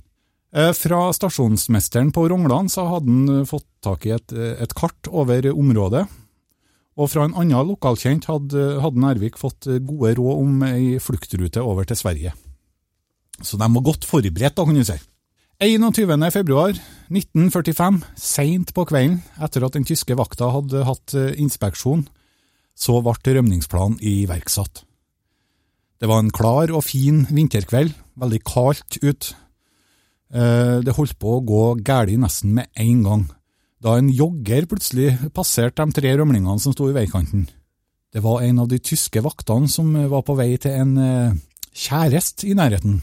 Eh, 0.56 0.72
Fra 0.78 1.10
stasjonsmesteren 1.18 2.14
på 2.16 2.28
Ronglan 2.30 2.70
så 2.72 2.86
hadde 2.92 3.10
han 3.10 3.50
fått 3.50 3.68
tak 3.84 4.06
i 4.06 4.14
et, 4.16 4.32
et 4.32 4.78
kart 4.78 5.10
over 5.10 5.50
området. 5.52 6.06
Og 6.96 7.12
fra 7.12 7.26
en 7.28 7.36
annen 7.36 7.74
lokalkjent 7.74 8.30
hadde, 8.30 8.78
hadde 8.80 9.02
Nærvik 9.04 9.36
fått 9.36 9.68
gode 9.68 10.14
råd 10.16 10.46
om 10.46 10.62
ei 10.70 10.96
fluktrute 11.04 11.60
over 11.60 11.84
til 11.84 12.00
Sverige. 12.00 12.32
Så 13.44 13.60
de 13.60 13.68
var 13.68 13.84
godt 13.84 14.08
forberedt, 14.08 14.56
da, 14.56 14.64
kan 14.64 14.78
du 14.78 14.86
si. 14.88 14.96
21. 15.64 16.20
februar 16.36 16.74
1945, 17.08 18.02
seint 18.20 18.74
på 18.76 18.84
kvelden, 18.90 19.22
etter 19.40 19.64
at 19.64 19.78
den 19.78 19.86
tyske 19.88 20.18
vakta 20.20 20.50
hadde 20.52 20.82
hatt 20.84 21.14
eh, 21.16 21.32
inspeksjon, 21.40 22.02
så 22.76 22.98
ble 23.00 23.38
rømningsplanen 23.38 23.96
iverksatt. 24.04 24.84
Det 25.96 26.10
var 26.12 26.20
en 26.20 26.34
klar 26.36 26.74
og 26.76 26.84
fin 26.84 27.24
vinterkveld, 27.32 27.96
veldig 28.20 28.42
kaldt 28.44 29.00
ut. 29.00 29.32
Eh, 30.36 30.84
Det 30.84 30.98
holdt 31.00 31.16
på 31.24 31.38
å 31.38 31.46
gå 31.48 31.64
galt 31.88 32.12
nesten 32.20 32.52
med 32.60 32.68
en 32.76 33.08
gang, 33.08 33.26
da 33.80 33.96
en 33.96 34.12
jogger 34.12 34.68
plutselig 34.68 35.32
passerte 35.32 35.80
de 35.80 35.96
tre 35.96 36.18
rømlingene 36.20 36.60
som 36.60 36.76
sto 36.76 36.92
i 36.92 37.00
veikanten. 37.00 37.48
Det 38.12 38.20
var 38.20 38.44
en 38.44 38.60
av 38.60 38.68
de 38.68 38.80
tyske 38.84 39.24
vaktene 39.24 39.72
som 39.72 39.96
var 40.12 40.28
på 40.28 40.36
vei 40.36 40.58
til 40.60 40.76
en 40.76 40.98
eh, 41.00 41.44
kjæreste 41.72 42.52
i 42.52 42.60
nærheten. 42.60 43.00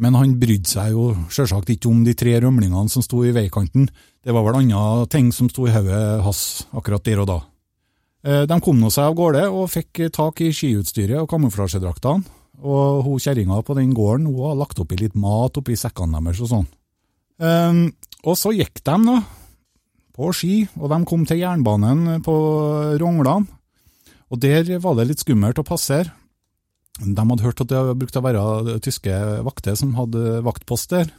Men 0.00 0.16
han 0.18 0.34
brydde 0.40 0.66
seg 0.66 0.90
jo 0.90 1.10
sjølsagt 1.30 1.70
ikke 1.70 1.90
om 1.90 2.00
de 2.06 2.16
tre 2.18 2.34
rømlingene 2.42 2.90
som 2.90 3.04
sto 3.04 3.22
i 3.22 3.34
veikanten, 3.34 3.86
det 4.24 4.34
var 4.34 4.42
vel 4.46 4.58
andre 4.62 5.06
ting 5.12 5.28
som 5.34 5.50
sto 5.52 5.68
i 5.68 5.74
hodet 5.74 6.22
hans 6.24 6.64
akkurat 6.74 7.04
der 7.06 7.20
og 7.22 7.28
da. 7.30 7.36
Eh, 8.24 8.42
De 8.50 8.58
kom 8.64 8.80
nå 8.80 8.90
seg 8.90 9.06
av 9.06 9.14
gårde 9.18 9.44
og 9.52 9.70
fikk 9.70 10.08
tak 10.14 10.40
i 10.42 10.50
skiutstyret 10.50 11.20
og 11.20 11.28
kamuflasjedraktene, 11.30 12.24
og 12.64 13.04
hun 13.04 13.20
kjerringa 13.22 13.60
på 13.66 13.76
den 13.78 13.92
gården 13.94 14.26
hun 14.30 14.40
har 14.48 14.58
lagt 14.58 14.80
oppi 14.82 14.98
litt 14.98 15.14
mat 15.18 15.58
oppi 15.60 15.76
sekkene 15.78 16.22
deres 16.22 16.42
og 16.42 16.50
sånn. 16.50 16.68
Um, 17.42 17.88
og 18.24 18.38
så 18.38 18.52
gikk 18.54 18.78
de 18.86 18.94
da, 19.04 19.16
på 20.14 20.30
ski, 20.32 20.64
og 20.78 20.90
de 20.90 20.98
kom 21.10 21.24
til 21.26 21.42
jernbanen 21.42 22.22
på 22.24 22.34
Ronglan, 23.02 23.46
og 24.30 24.40
der 24.40 24.78
var 24.82 24.94
det 24.98 25.08
litt 25.10 25.22
skummelt 25.22 25.58
å 25.60 25.66
passere. 25.66 26.14
De 27.00 27.18
hadde 27.18 27.42
hørt 27.42 27.62
at 27.64 27.70
det 27.72 27.98
brukte 27.98 28.20
å 28.20 28.24
være 28.24 28.78
tyske 28.84 29.14
vakter 29.46 29.74
som 29.78 29.96
hadde 29.98 30.38
vaktpost 30.46 30.92
der. 30.94 31.10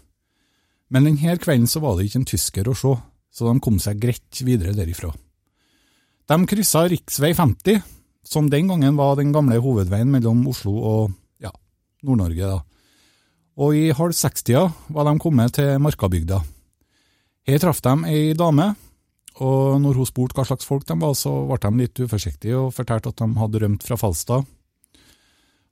Men 0.94 1.10
denne 1.10 1.36
kvelden 1.42 1.68
så 1.68 1.82
var 1.84 1.98
det 1.98 2.08
ikke 2.08 2.22
en 2.22 2.30
tysker 2.30 2.70
å 2.70 2.76
se, 2.78 2.94
så 3.36 3.50
de 3.50 3.64
kom 3.64 3.82
seg 3.84 4.00
greit 4.00 4.42
videre 4.46 4.76
derifra. 4.78 5.12
De 6.26 6.38
kryssa 6.50 6.86
riksvei 6.90 7.34
50, 7.38 7.84
som 8.26 8.48
den 8.50 8.72
gangen 8.72 8.96
var 8.98 9.18
den 9.20 9.34
gamle 9.36 9.60
hovedveien 9.62 10.10
mellom 10.10 10.46
Oslo 10.50 10.74
og 10.80 11.12
ja, 11.44 11.52
Nord-Norge. 12.08 12.56
da. 12.56 12.64
Og 13.62 13.76
i 13.76 13.92
halv 13.96 14.16
seks-tida 14.16 14.70
var 14.96 15.06
de 15.08 15.20
kommet 15.22 15.58
til 15.60 15.78
Markabygda. 15.84 16.40
Her 17.46 17.62
traff 17.62 17.84
de 17.86 17.94
ei 18.10 18.34
dame, 18.34 18.72
og 19.44 19.78
når 19.84 20.00
hun 20.00 20.08
spurte 20.08 20.40
hva 20.40 20.48
slags 20.48 20.66
folk 20.66 20.88
de 20.88 20.96
var, 20.98 21.14
så 21.14 21.34
ble 21.46 21.60
de 21.62 21.84
litt 21.84 22.02
uforsiktige 22.02 22.58
og 22.58 22.74
fortalte 22.74 23.12
at 23.12 23.20
de 23.22 23.28
hadde 23.38 23.62
rømt 23.62 23.86
fra 23.86 24.00
Falstad. 24.00 24.48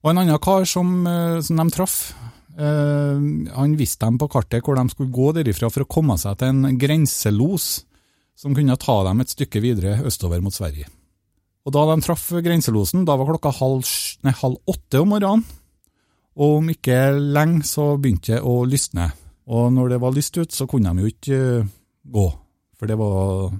Og 0.03 0.11
en 0.11 0.19
annen 0.19 0.39
kar 0.43 0.65
som, 0.67 1.07
eh, 1.07 1.39
som 1.41 1.57
de 1.57 1.71
traff, 1.71 2.13
eh, 2.57 3.15
han 3.55 3.77
viste 3.79 4.03
dem 4.03 4.17
på 4.19 4.29
kartet 4.29 4.63
hvor 4.63 4.75
de 4.75 4.89
skulle 4.91 5.11
gå 5.11 5.31
derifra 5.33 5.71
for 5.71 5.83
å 5.83 5.87
komme 5.87 6.17
seg 6.19 6.37
til 6.37 6.47
en 6.51 6.77
grenselos 6.77 7.85
som 8.35 8.53
kunne 8.53 8.77
ta 8.77 9.03
dem 9.07 9.21
et 9.21 9.31
stykke 9.31 9.61
videre 9.63 10.03
østover 10.03 10.41
mot 10.41 10.53
Sverige. 10.53 10.89
Og 11.65 11.71
Da 11.71 11.95
de 11.95 12.01
traff 12.01 12.29
grenselosen, 12.43 13.05
da 13.05 13.15
var 13.15 13.25
klokka 13.25 13.53
halv, 13.55 13.87
nei, 14.23 14.33
halv 14.35 14.57
åtte 14.67 14.99
om 14.99 15.13
morgenen, 15.13 15.45
og 16.35 16.57
om 16.57 16.69
ikke 16.73 17.13
lenge 17.15 17.63
så 17.63 17.93
begynte 17.95 18.35
det 18.35 18.41
å 18.43 18.65
lysne. 18.67 19.13
Og 19.47 19.71
når 19.71 19.93
det 19.93 20.01
var 20.01 20.15
lyst 20.15 20.37
ut, 20.37 20.51
så 20.51 20.67
kunne 20.67 20.91
de 20.91 21.03
jo 21.03 21.11
ikke 21.11 21.39
eh, 21.61 21.69
gå, 22.11 22.25
for 22.75 22.89
det 22.89 22.97
var, 22.99 23.53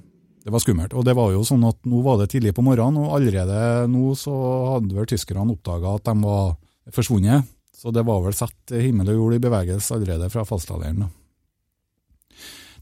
det 0.44 0.52
var 0.52 0.60
skummelt. 0.60 0.94
Og 0.94 1.06
det 1.08 1.16
var 1.16 1.32
jo 1.32 1.44
sånn 1.48 1.64
at 1.68 1.80
nå 1.88 2.02
var 2.04 2.20
det 2.20 2.30
tidlig 2.34 2.54
på 2.56 2.66
morgenen, 2.66 3.00
og 3.06 3.16
allerede 3.18 3.88
nå 3.92 4.12
så 4.20 4.34
hadde 4.74 4.96
vel 4.98 5.08
tyskerne 5.10 5.56
oppdaga 5.56 5.96
at 5.98 6.08
de 6.10 6.16
var 6.24 6.56
forsvunnet. 6.92 7.50
Så 7.74 7.92
det 7.96 8.04
var 8.08 8.22
vel 8.24 8.36
satt 8.36 8.74
himmel 8.76 9.12
og 9.12 9.20
jord 9.20 9.38
i 9.38 9.44
bevegelse 9.44 9.96
allerede 9.96 10.30
fra 10.32 10.46
fastlanderen. 10.48 11.10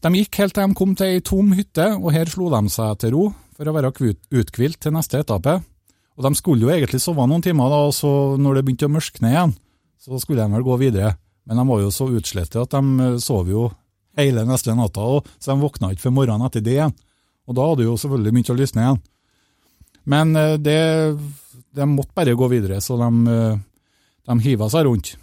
De 0.01 0.09
gikk 0.17 0.39
helt 0.41 0.55
til 0.57 0.65
de 0.65 0.77
kom 0.77 0.95
til 0.97 1.13
ei 1.13 1.21
tom 1.25 1.51
hytte, 1.53 1.87
og 1.99 2.09
her 2.13 2.29
slo 2.29 2.49
de 2.49 2.61
seg 2.73 2.97
til 3.01 3.13
ro 3.13 3.25
for 3.53 3.69
å 3.69 3.75
være 3.75 3.91
uthvilt 4.33 4.79
til 4.81 4.95
neste 4.95 5.21
etappe. 5.21 5.59
Og 6.17 6.25
de 6.25 6.31
skulle 6.37 6.65
jo 6.65 6.71
egentlig 6.73 7.01
sove 7.01 7.27
noen 7.29 7.43
timer, 7.45 7.69
da, 7.69 7.83
og 7.89 7.93
så 7.93 8.11
når 8.41 8.57
det 8.57 8.63
begynte 8.65 8.89
å 8.89 8.95
mørkne 8.95 9.29
igjen, 9.29 9.53
så 10.01 10.17
skulle 10.21 10.41
de 10.41 10.57
vel 10.57 10.65
gå 10.65 10.77
videre. 10.81 11.13
Men 11.45 11.61
de 11.61 11.67
var 11.69 11.81
jo 11.83 11.93
så 11.93 12.09
utslitte 12.09 12.61
at 12.61 12.73
de 12.73 13.05
eh, 13.05 13.21
sov 13.21 13.49
jo 13.49 13.69
hele 14.17 14.43
neste 14.49 14.73
natta, 14.77 15.05
og 15.05 15.29
så 15.37 15.53
de 15.53 15.61
våkna 15.61 15.93
ikke 15.93 16.07
før 16.07 16.17
morgenen 16.17 16.49
etter 16.49 16.65
det 16.65 16.75
igjen. 16.75 16.97
Og 17.51 17.57
da 17.57 17.65
hadde 17.67 17.87
jo 17.89 17.97
selvfølgelig 17.99 18.31
begynt 18.37 18.53
å 18.53 18.59
lysne 18.59 18.85
igjen. 18.85 19.01
Men 20.11 20.31
eh, 20.39 20.55
det, 20.57 20.77
de 21.75 21.87
måtte 21.91 22.15
bare 22.17 22.37
gå 22.39 22.47
videre, 22.51 22.79
så 22.81 22.95
de, 22.99 23.09
eh, 23.35 23.59
de 24.31 24.37
hiva 24.45 24.69
seg 24.71 24.87
rundt. 24.87 25.13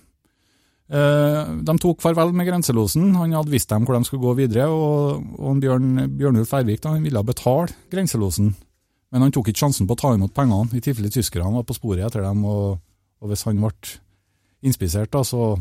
Eh, 0.89 1.41
De 1.68 1.74
tok 1.83 2.01
farvel 2.05 2.31
med 2.37 2.49
grenselosen, 2.49 3.11
han 3.16 3.35
hadde 3.37 3.53
visst 3.53 3.68
dem 3.72 3.85
hvor 3.85 3.99
de 3.99 4.09
skulle 4.09 4.24
gå 4.24 4.37
videre, 4.39 4.68
og, 4.72 5.24
og 5.37 5.59
Bjørn, 5.61 6.05
Bjørnulf 6.16 6.55
Ervik 6.57 6.81
da, 6.85 6.95
han 6.95 7.05
ville 7.05 7.24
betale 7.26 7.74
grenselosen, 7.93 8.55
men 9.12 9.24
han 9.24 9.35
tok 9.35 9.51
ikke 9.51 9.64
sjansen 9.66 9.89
på 9.89 9.97
å 9.97 10.01
ta 10.01 10.12
imot 10.16 10.33
pengene, 10.37 10.70
i 10.72 10.85
tilfelle 10.85 11.12
tyskerne 11.12 11.59
var 11.59 11.66
på 11.68 11.76
sporet 11.76 12.07
etter 12.07 12.24
dem, 12.24 12.45
og, 12.49 12.79
og 13.20 13.33
hvis 13.33 13.45
han 13.49 13.61
ble 13.61 13.72
innspisert, 14.64 15.12
da, 15.12 15.24
så 15.26 15.57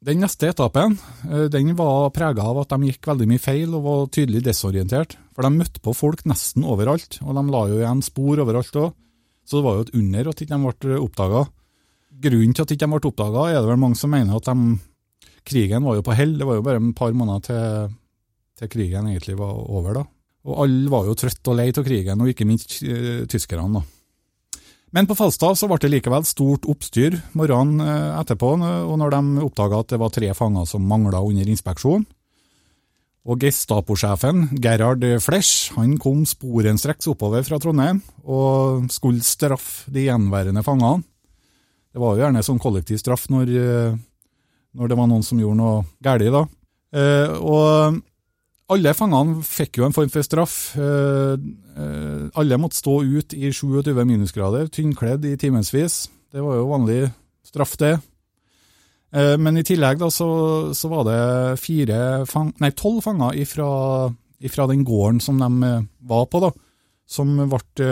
Den 0.00 0.22
neste 0.24 0.48
etappen 0.48 0.94
eh, 1.28 1.46
den 1.52 1.74
var 1.76 2.08
prega 2.16 2.46
av 2.48 2.62
at 2.62 2.70
de 2.72 2.88
gikk 2.88 3.10
veldig 3.10 3.26
mye 3.28 3.42
feil 3.42 3.74
og 3.76 3.84
var 3.84 4.06
tydelig 4.16 4.40
desorientert, 4.46 5.18
for 5.36 5.44
de 5.44 5.52
møtte 5.58 5.82
på 5.84 5.92
folk 5.92 6.24
nesten 6.28 6.64
overalt, 6.64 7.18
og 7.20 7.36
de 7.36 7.42
la 7.52 7.64
jo 7.68 7.80
igjen 7.82 8.00
spor 8.04 8.40
overalt 8.40 8.78
òg, 8.80 8.94
så 9.44 9.58
det 9.58 9.66
var 9.66 9.76
jo 9.76 9.84
et 9.84 9.92
under 10.00 10.30
at 10.30 10.40
ikke 10.40 10.56
de 10.56 10.70
ble 10.86 11.02
oppdaga. 11.04 11.42
Grunnen 12.24 12.56
til 12.56 12.64
at 12.64 12.72
de 12.72 12.78
ikke 12.78 12.88
ble 12.94 13.10
oppdaga, 13.10 13.44
er 13.50 13.60
det 13.60 13.68
vel 13.68 13.82
mange 13.82 14.00
som 14.00 14.12
mener 14.14 14.40
at 14.40 14.48
de, 14.48 14.78
krigen 15.44 15.84
var 15.84 15.98
jo 15.98 16.06
på 16.06 16.16
hell. 16.16 16.36
Det 16.38 16.48
var 16.48 16.58
jo 16.58 16.64
bare 16.64 16.80
et 16.80 16.96
par 16.96 17.12
måneder 17.16 17.44
til, 17.50 17.94
til 18.60 18.72
krigen 18.72 19.08
egentlig 19.10 19.36
var 19.36 19.52
over. 19.52 20.00
da. 20.00 20.04
Og 20.48 20.64
alle 20.64 20.92
var 20.92 21.08
jo 21.08 21.16
trøtt 21.18 21.52
og 21.52 21.60
lei 21.60 21.68
av 21.74 21.84
krigen, 21.84 22.24
og 22.24 22.32
ikke 22.32 22.48
minst 22.48 22.78
eh, 22.86 23.26
tyskerne. 23.28 23.80
da. 23.80 23.99
Men 24.90 25.06
på 25.06 25.14
Falstad 25.14 25.58
så 25.58 25.68
ble 25.70 25.78
det 25.82 25.92
likevel 25.92 26.24
stort 26.26 26.66
oppstyr 26.70 27.20
morgenen 27.38 27.82
eh, 27.84 28.16
etterpå, 28.18 28.56
og 28.58 28.96
når 28.98 29.14
de 29.14 29.44
oppdaga 29.46 29.84
at 29.84 29.92
det 29.92 30.00
var 30.02 30.14
tre 30.14 30.32
fanger 30.34 30.66
som 30.66 30.86
mangla 30.86 31.22
under 31.22 31.50
inspeksjon. 31.50 32.06
Og 33.30 33.44
Gestapo-sjefen, 33.44 34.48
Gerhard 34.64 35.04
Flesch, 35.22 35.70
han 35.76 35.98
kom 36.00 36.24
sporenstreks 36.26 37.10
oppover 37.12 37.44
fra 37.46 37.60
Trondheim 37.60 38.00
og 38.24 38.88
skulle 38.90 39.22
straffe 39.22 39.92
de 39.92 40.06
gjenværende 40.08 40.64
fangene. 40.66 41.04
Det 41.90 42.00
var 42.00 42.14
jo 42.14 42.24
gjerne 42.24 42.42
sånn 42.46 42.62
kollektiv 42.62 43.00
straff 43.02 43.28
når, 43.30 43.50
eh, 43.60 43.98
når 44.78 44.90
det 44.90 44.98
var 44.98 45.10
noen 45.10 45.26
som 45.26 45.38
gjorde 45.38 45.58
noe 45.58 45.84
galt. 46.02 46.32
da. 46.32 46.44
Eh, 46.96 47.34
og 47.38 48.00
alle 48.70 48.92
fangene 48.94 49.40
fikk 49.46 49.80
jo 49.80 49.86
en 49.86 49.94
form 49.94 50.10
for 50.12 50.26
straff. 50.26 50.56
Eh, 50.78 51.34
eh, 51.34 52.22
alle 52.38 52.58
måtte 52.60 52.78
stå 52.78 53.00
ut 53.02 53.34
i 53.34 53.50
27 53.50 54.04
minusgrader, 54.04 54.70
tynnkledd 54.70 55.26
i 55.26 55.36
timevis. 55.40 56.04
Det 56.30 56.42
var 56.44 56.60
jo 56.60 56.70
vanlig 56.70 57.00
straff, 57.46 57.76
det. 57.80 57.96
Eh, 59.12 59.36
men 59.42 59.58
i 59.58 59.64
tillegg 59.66 59.98
da, 59.98 60.10
så, 60.14 60.30
så 60.76 60.90
var 60.92 61.06
det 61.08 61.22
fire 61.62 62.26
fang, 62.30 62.52
nei, 62.62 62.70
tolv 62.78 63.02
fanger 63.06 63.38
ifra, 63.42 63.70
ifra 64.38 64.68
den 64.70 64.84
gården 64.86 65.18
som 65.24 65.40
de 65.42 65.72
var 66.06 66.28
på, 66.30 66.44
da, 66.46 66.52
som 67.10 67.34
ble 67.50 67.90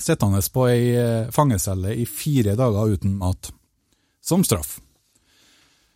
sittende 0.00 0.40
på 0.54 0.64
ei 0.70 1.28
fangecelle 1.34 1.92
i 2.00 2.06
fire 2.08 2.56
dager 2.56 2.96
uten 2.96 3.18
mat, 3.20 3.52
som 4.24 4.40
straff. 4.48 4.78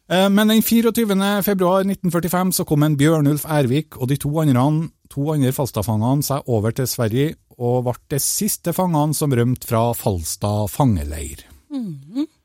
Eh, 0.08 0.28
Men 0.30 0.48
den 0.48 0.62
24. 0.62 1.42
februar 1.42 1.82
1945 1.82 2.52
så 2.52 2.64
kom 2.64 2.82
en 2.86 2.96
Bjørnulf 2.96 3.44
Ervik 3.50 3.96
og 3.98 4.08
de 4.08 4.16
to 4.16 4.30
andre, 4.38 4.88
to 5.10 5.32
andre 5.32 5.50
Falstad-fangene 5.52 6.22
seg 6.22 6.46
over 6.46 6.70
til 6.70 6.86
Sverige 6.86 7.34
og 7.58 7.86
ble 7.86 7.96
de 8.12 8.20
siste 8.20 8.72
fangene 8.76 9.16
som 9.16 9.32
rømte 9.32 9.66
fra 9.66 9.88
Falstad 9.96 10.68
fangeleir. 10.70 11.42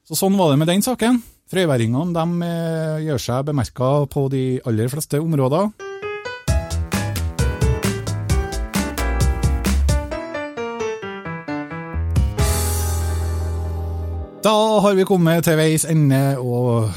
Så 0.07 0.17
sånn 0.17 0.39
var 0.39 0.51
det 0.51 0.61
med 0.63 0.71
den 0.71 0.81
saken. 0.81 1.21
Frøyværingene 1.51 2.15
de 2.15 2.47
eh, 2.47 3.05
gjør 3.05 3.21
seg 3.21 3.45
bemerka 3.51 3.91
på 4.09 4.25
de 4.31 4.43
aller 4.65 4.89
fleste 4.89 5.19
områder. 5.21 5.69
Da 14.41 14.57
har 14.81 14.95
vi 14.97 15.05
kommet 15.05 15.43
til 15.45 15.59
veis 15.59 15.83
ende, 15.85 16.39
og 16.41 16.89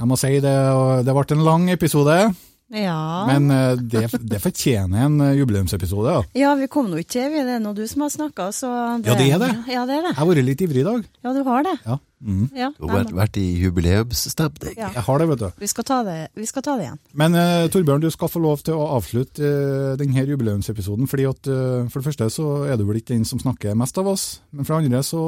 jeg 0.00 0.08
må 0.08 0.16
si 0.16 0.36
det, 0.40 0.56
det 1.04 1.16
ble 1.16 1.26
en 1.36 1.44
lang 1.44 1.68
episode. 1.72 2.22
Ja. 2.70 3.26
Men 3.26 3.50
eh, 3.50 3.72
det, 3.82 4.04
det 4.30 4.38
fortjener 4.42 5.08
en 5.08 5.20
eh, 5.24 5.32
jubileumsepisode. 5.40 6.12
Ja. 6.14 6.22
ja, 6.38 6.52
vi 6.54 6.68
kom 6.70 6.86
nå 6.90 7.00
ikke 7.02 7.16
til, 7.16 7.32
det 7.34 7.56
er 7.56 7.62
nå 7.62 7.72
du 7.74 7.82
som 7.90 8.04
har 8.06 8.12
snakka, 8.14 8.50
Ja, 8.54 9.16
det 9.18 9.26
er 9.26 9.42
det. 9.42 9.50
Ja, 9.74 9.82
det 9.88 9.96
er 9.98 10.06
det. 10.06 10.12
Jeg 10.12 10.20
har 10.20 10.30
vært 10.30 10.46
litt 10.46 10.62
ivrig 10.62 10.84
i 10.84 10.86
dag. 10.86 11.02
Ja, 11.26 11.34
du 11.34 11.42
har 11.48 11.66
det. 11.66 11.74
Ja. 11.82 11.98
Mm. 12.20 12.46
Ja, 12.52 12.68
Du 12.76 12.84
har 12.84 12.98
vært, 13.00 13.12
vært 13.16 13.36
i 13.40 13.46
jubileumsstemning. 13.64 14.74
Ja. 14.76 14.92
Jeg 14.94 15.04
har 15.06 15.22
det, 15.22 15.28
vet 15.32 15.42
du. 15.42 15.46
Vi 15.58 15.70
skal 15.72 15.86
ta 15.88 16.00
det, 16.06 16.18
vi 16.36 16.46
skal 16.46 16.62
ta 16.66 16.76
det 16.78 16.86
igjen. 16.86 17.00
Men 17.16 17.34
uh, 17.34 17.66
Torbjørn, 17.72 18.04
du 18.04 18.10
skal 18.12 18.30
få 18.30 18.42
lov 18.44 18.62
til 18.62 18.76
å 18.76 18.90
avslutte 18.98 19.40
uh, 19.40 19.94
denne 19.98 20.26
jubileumsepisoden. 20.28 21.08
fordi 21.10 21.26
at 21.30 21.50
uh, 21.50 21.88
For 21.88 21.98
det 21.98 22.10
første 22.12 22.28
så 22.36 22.50
er 22.68 22.76
du 22.76 22.84
vel 22.86 23.00
ikke 23.00 23.16
den 23.16 23.26
som 23.26 23.40
snakker 23.40 23.74
mest 23.74 23.98
av 23.98 24.12
oss. 24.12 24.26
Men 24.52 24.68
for 24.68 24.76
det 24.76 24.92
andre 24.92 25.02
så 25.06 25.22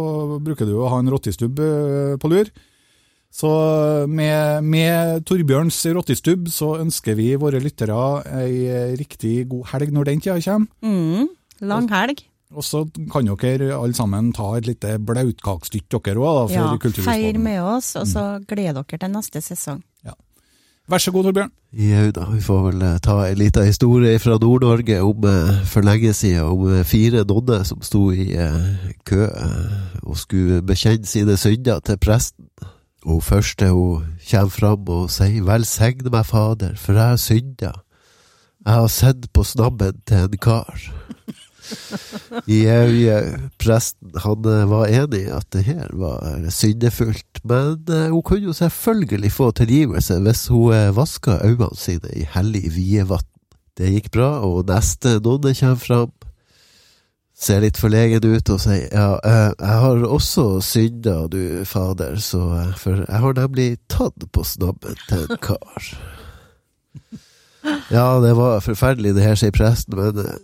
bruker 0.45 0.69
du 0.69 0.77
å 0.79 0.93
ha 0.93 1.01
en 1.01 1.11
rottestubb 1.11 1.65
på 2.23 2.31
lur. 2.31 2.53
Så 3.33 3.51
med, 4.13 4.67
med 4.69 5.23
Torbjørns 5.25 5.79
rottestubb 5.97 6.51
så 6.53 6.75
ønsker 6.83 7.17
vi 7.17 7.31
våre 7.41 7.63
lyttere 7.65 7.97
ei 8.43 8.67
eh, 8.69 8.93
riktig 8.99 9.47
god 9.49 9.71
helg 9.73 9.95
når 9.97 10.11
den 10.11 10.21
tida 10.21 10.37
kommer. 10.45 10.69
Mm. 10.85 11.31
Lang 11.65 11.89
helg. 11.93 12.27
Og 12.53 12.67
så 12.67 12.83
kan 13.09 13.31
dere 13.41 13.71
alle 13.73 13.97
sammen 13.97 14.29
ta 14.37 14.51
et 14.59 14.69
lite 14.69 14.99
blautkakestytt 15.01 15.89
dere 15.89 16.21
òg, 16.21 16.53
for 16.53 16.77
Ja, 16.77 16.93
feir 17.07 17.39
med 17.41 17.63
oss, 17.65 17.95
og 17.97 18.05
så 18.11 18.27
gleder 18.45 18.85
dere 18.85 19.01
til 19.01 19.15
neste 19.15 19.41
sesong. 19.41 19.81
Vær 20.89 20.99
så 20.99 21.13
god, 21.15 21.25
Torbjørn. 21.25 21.51
Jau 21.73 22.09
da, 22.11 22.25
vi 22.29 22.41
får 22.43 22.63
vel 22.67 22.83
eh, 22.83 22.97
ta 23.01 23.15
en 23.25 23.39
liten 23.39 23.65
historie 23.65 24.19
fra 24.19 24.35
Nord-Norge 24.43 24.99
om 25.01 25.27
eh, 25.31 25.61
for 25.71 25.87
lenge 25.87 26.11
siden, 26.13 26.43
om 26.43 26.67
eh, 26.69 26.83
fire 26.85 27.23
nonner 27.25 27.63
som 27.65 27.81
sto 27.87 28.11
i 28.11 28.33
eh, 28.35 28.91
kø 29.07 29.23
eh, 29.25 30.03
og 30.03 30.19
skulle 30.19 30.59
bekjenne 30.67 31.07
sine 31.07 31.37
synder 31.39 31.79
til 31.87 32.01
presten. 32.03 32.49
Hun 33.03 33.23
første 33.25 33.69
hun 33.75 34.05
kommer 34.31 34.55
fram 34.55 34.91
og 34.95 35.11
sier, 35.11 35.43
velsigne 35.47 36.13
meg, 36.13 36.27
fader, 36.29 36.77
for 36.79 36.99
jeg 36.99 37.15
har 37.15 37.21
synda. 37.21 37.73
Jeg 38.63 38.79
har 38.79 38.91
sett 38.95 39.27
på 39.35 39.43
snabben 39.43 39.99
til 40.07 40.29
en 40.29 40.39
kar. 40.39 40.85
Jeg, 42.47 43.39
presten 43.61 44.17
han 44.23 44.47
eh, 44.51 44.65
var 44.69 44.91
enig 44.91 45.23
i 45.25 45.33
at 45.33 45.47
det 45.55 45.65
her 45.67 45.91
var 45.97 46.49
syndefullt, 46.53 47.43
men 47.49 47.79
eh, 47.89 48.11
hun 48.13 48.23
kunne 48.27 48.51
jo 48.51 48.57
selvfølgelig 48.57 49.33
få 49.33 49.51
tilgivelse 49.57 50.19
hvis 50.25 50.47
hun 50.53 50.75
eh, 50.77 50.91
vaska 50.97 51.39
øynene 51.47 51.79
sine 51.79 52.13
i 52.19 52.27
hellig 52.35 52.67
vievann. 52.77 53.27
Det 53.79 53.93
gikk 53.95 54.11
bra, 54.13 54.31
og 54.45 54.67
neste 54.69 55.17
nonne 55.25 55.55
kommer 55.57 55.81
fram, 55.81 56.13
ser 57.43 57.63
litt 57.65 57.79
forlegen 57.81 58.23
ut 58.23 58.51
og 58.55 58.61
sier 58.63 58.87
ja, 58.93 59.17
eh, 59.27 59.51
jeg 59.57 59.81
har 59.85 60.05
også 60.07 60.47
synda, 60.65 61.17
du 61.31 61.65
fader, 61.69 62.19
så 62.23 62.43
eh, 62.59 62.73
for 62.79 63.03
jeg 63.03 63.23
har 63.25 63.37
nemlig 63.39 63.69
tatt 63.91 64.29
på 64.33 64.45
snabben 64.47 64.99
til 65.09 65.27
en 65.27 65.43
kar. 65.43 65.91
Ja, 67.93 68.07
det 68.23 68.33
var 68.39 68.63
forferdelig 68.65 69.15
det 69.17 69.27
her, 69.27 69.39
sier 69.39 69.55
presten, 69.55 69.99
men 69.99 70.23
eh, 70.23 70.39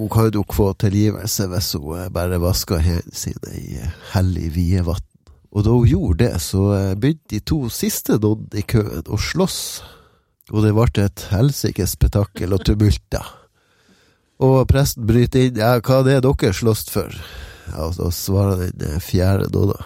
hun 0.00 0.10
kan 0.12 0.30
jo 0.34 0.44
få 0.50 0.72
tilgivelse 0.80 1.48
hvis 1.52 1.72
hun 1.78 2.12
bare 2.12 2.40
vasker 2.42 2.82
hendene 2.82 3.16
sine 3.16 3.56
i 3.56 3.80
hellig 4.12 4.50
vievann. 4.56 5.04
Og 5.54 5.62
da 5.62 5.70
hun 5.70 5.86
gjorde 5.86 6.24
det, 6.24 6.32
så 6.42 6.64
begynte 6.98 7.36
de 7.36 7.38
to 7.46 7.60
siste 7.70 8.16
noen 8.18 8.48
i 8.58 8.64
køen 8.66 9.06
å 9.06 9.20
slåss. 9.22 9.60
Og 10.50 10.64
det 10.64 10.74
ble 10.74 11.04
et 11.04 11.26
helsikes 11.30 11.94
spetakkel 11.94 12.56
og 12.56 12.66
tumult, 12.66 13.04
da. 13.14 13.22
Og 14.42 14.64
presten 14.70 15.06
bryter 15.06 15.48
inn. 15.48 15.58
Ja, 15.60 15.76
hva 15.78 16.00
er 16.02 16.08
det 16.08 16.22
dere 16.26 16.54
slåss 16.56 16.88
for? 16.90 17.14
Ja, 17.70 17.86
og 17.86 17.94
da 17.98 18.10
svarer 18.12 18.70
den 18.74 19.00
fjerde 19.02 19.46
da, 19.52 19.66
da. 19.72 19.78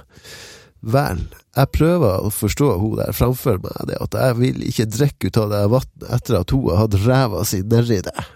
Vel, 0.88 1.24
jeg 1.58 1.70
prøver 1.74 2.22
å 2.22 2.30
forstå 2.30 2.68
hun 2.78 2.98
der 3.00 3.14
framfor 3.16 3.58
meg, 3.62 3.74
det 3.90 3.96
at 3.98 4.14
jeg 4.14 4.36
vil 4.38 4.62
ikke 4.68 4.86
drikke 4.86 5.30
ut 5.30 5.40
av 5.42 5.48
det 5.50 5.62
vannet 5.72 6.04
etter 6.14 6.38
at 6.38 6.54
hun 6.54 6.68
har 6.70 6.84
hatt 6.84 6.98
ræva 7.02 7.42
si 7.48 7.62
nedi 7.66 8.00
det. 8.06 8.18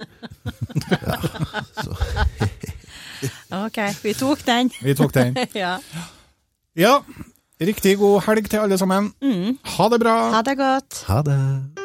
Ok, 3.54 3.78
vi 4.02 4.14
tok 4.18 4.40
den. 4.46 4.70
Vi 4.82 4.94
tok 4.98 5.12
den. 5.14 5.36
ja. 5.54 5.76
Ja, 6.74 6.96
riktig 7.60 7.98
god 8.00 8.24
helg 8.26 8.48
til 8.50 8.64
alle 8.64 8.78
sammen. 8.80 9.12
Ha 9.76 9.88
det 9.92 10.00
bra. 10.02 10.16
Ha 10.34 10.42
det 10.42 10.56
godt. 10.58 11.04
Ha 11.06 11.22
det. 11.26 11.81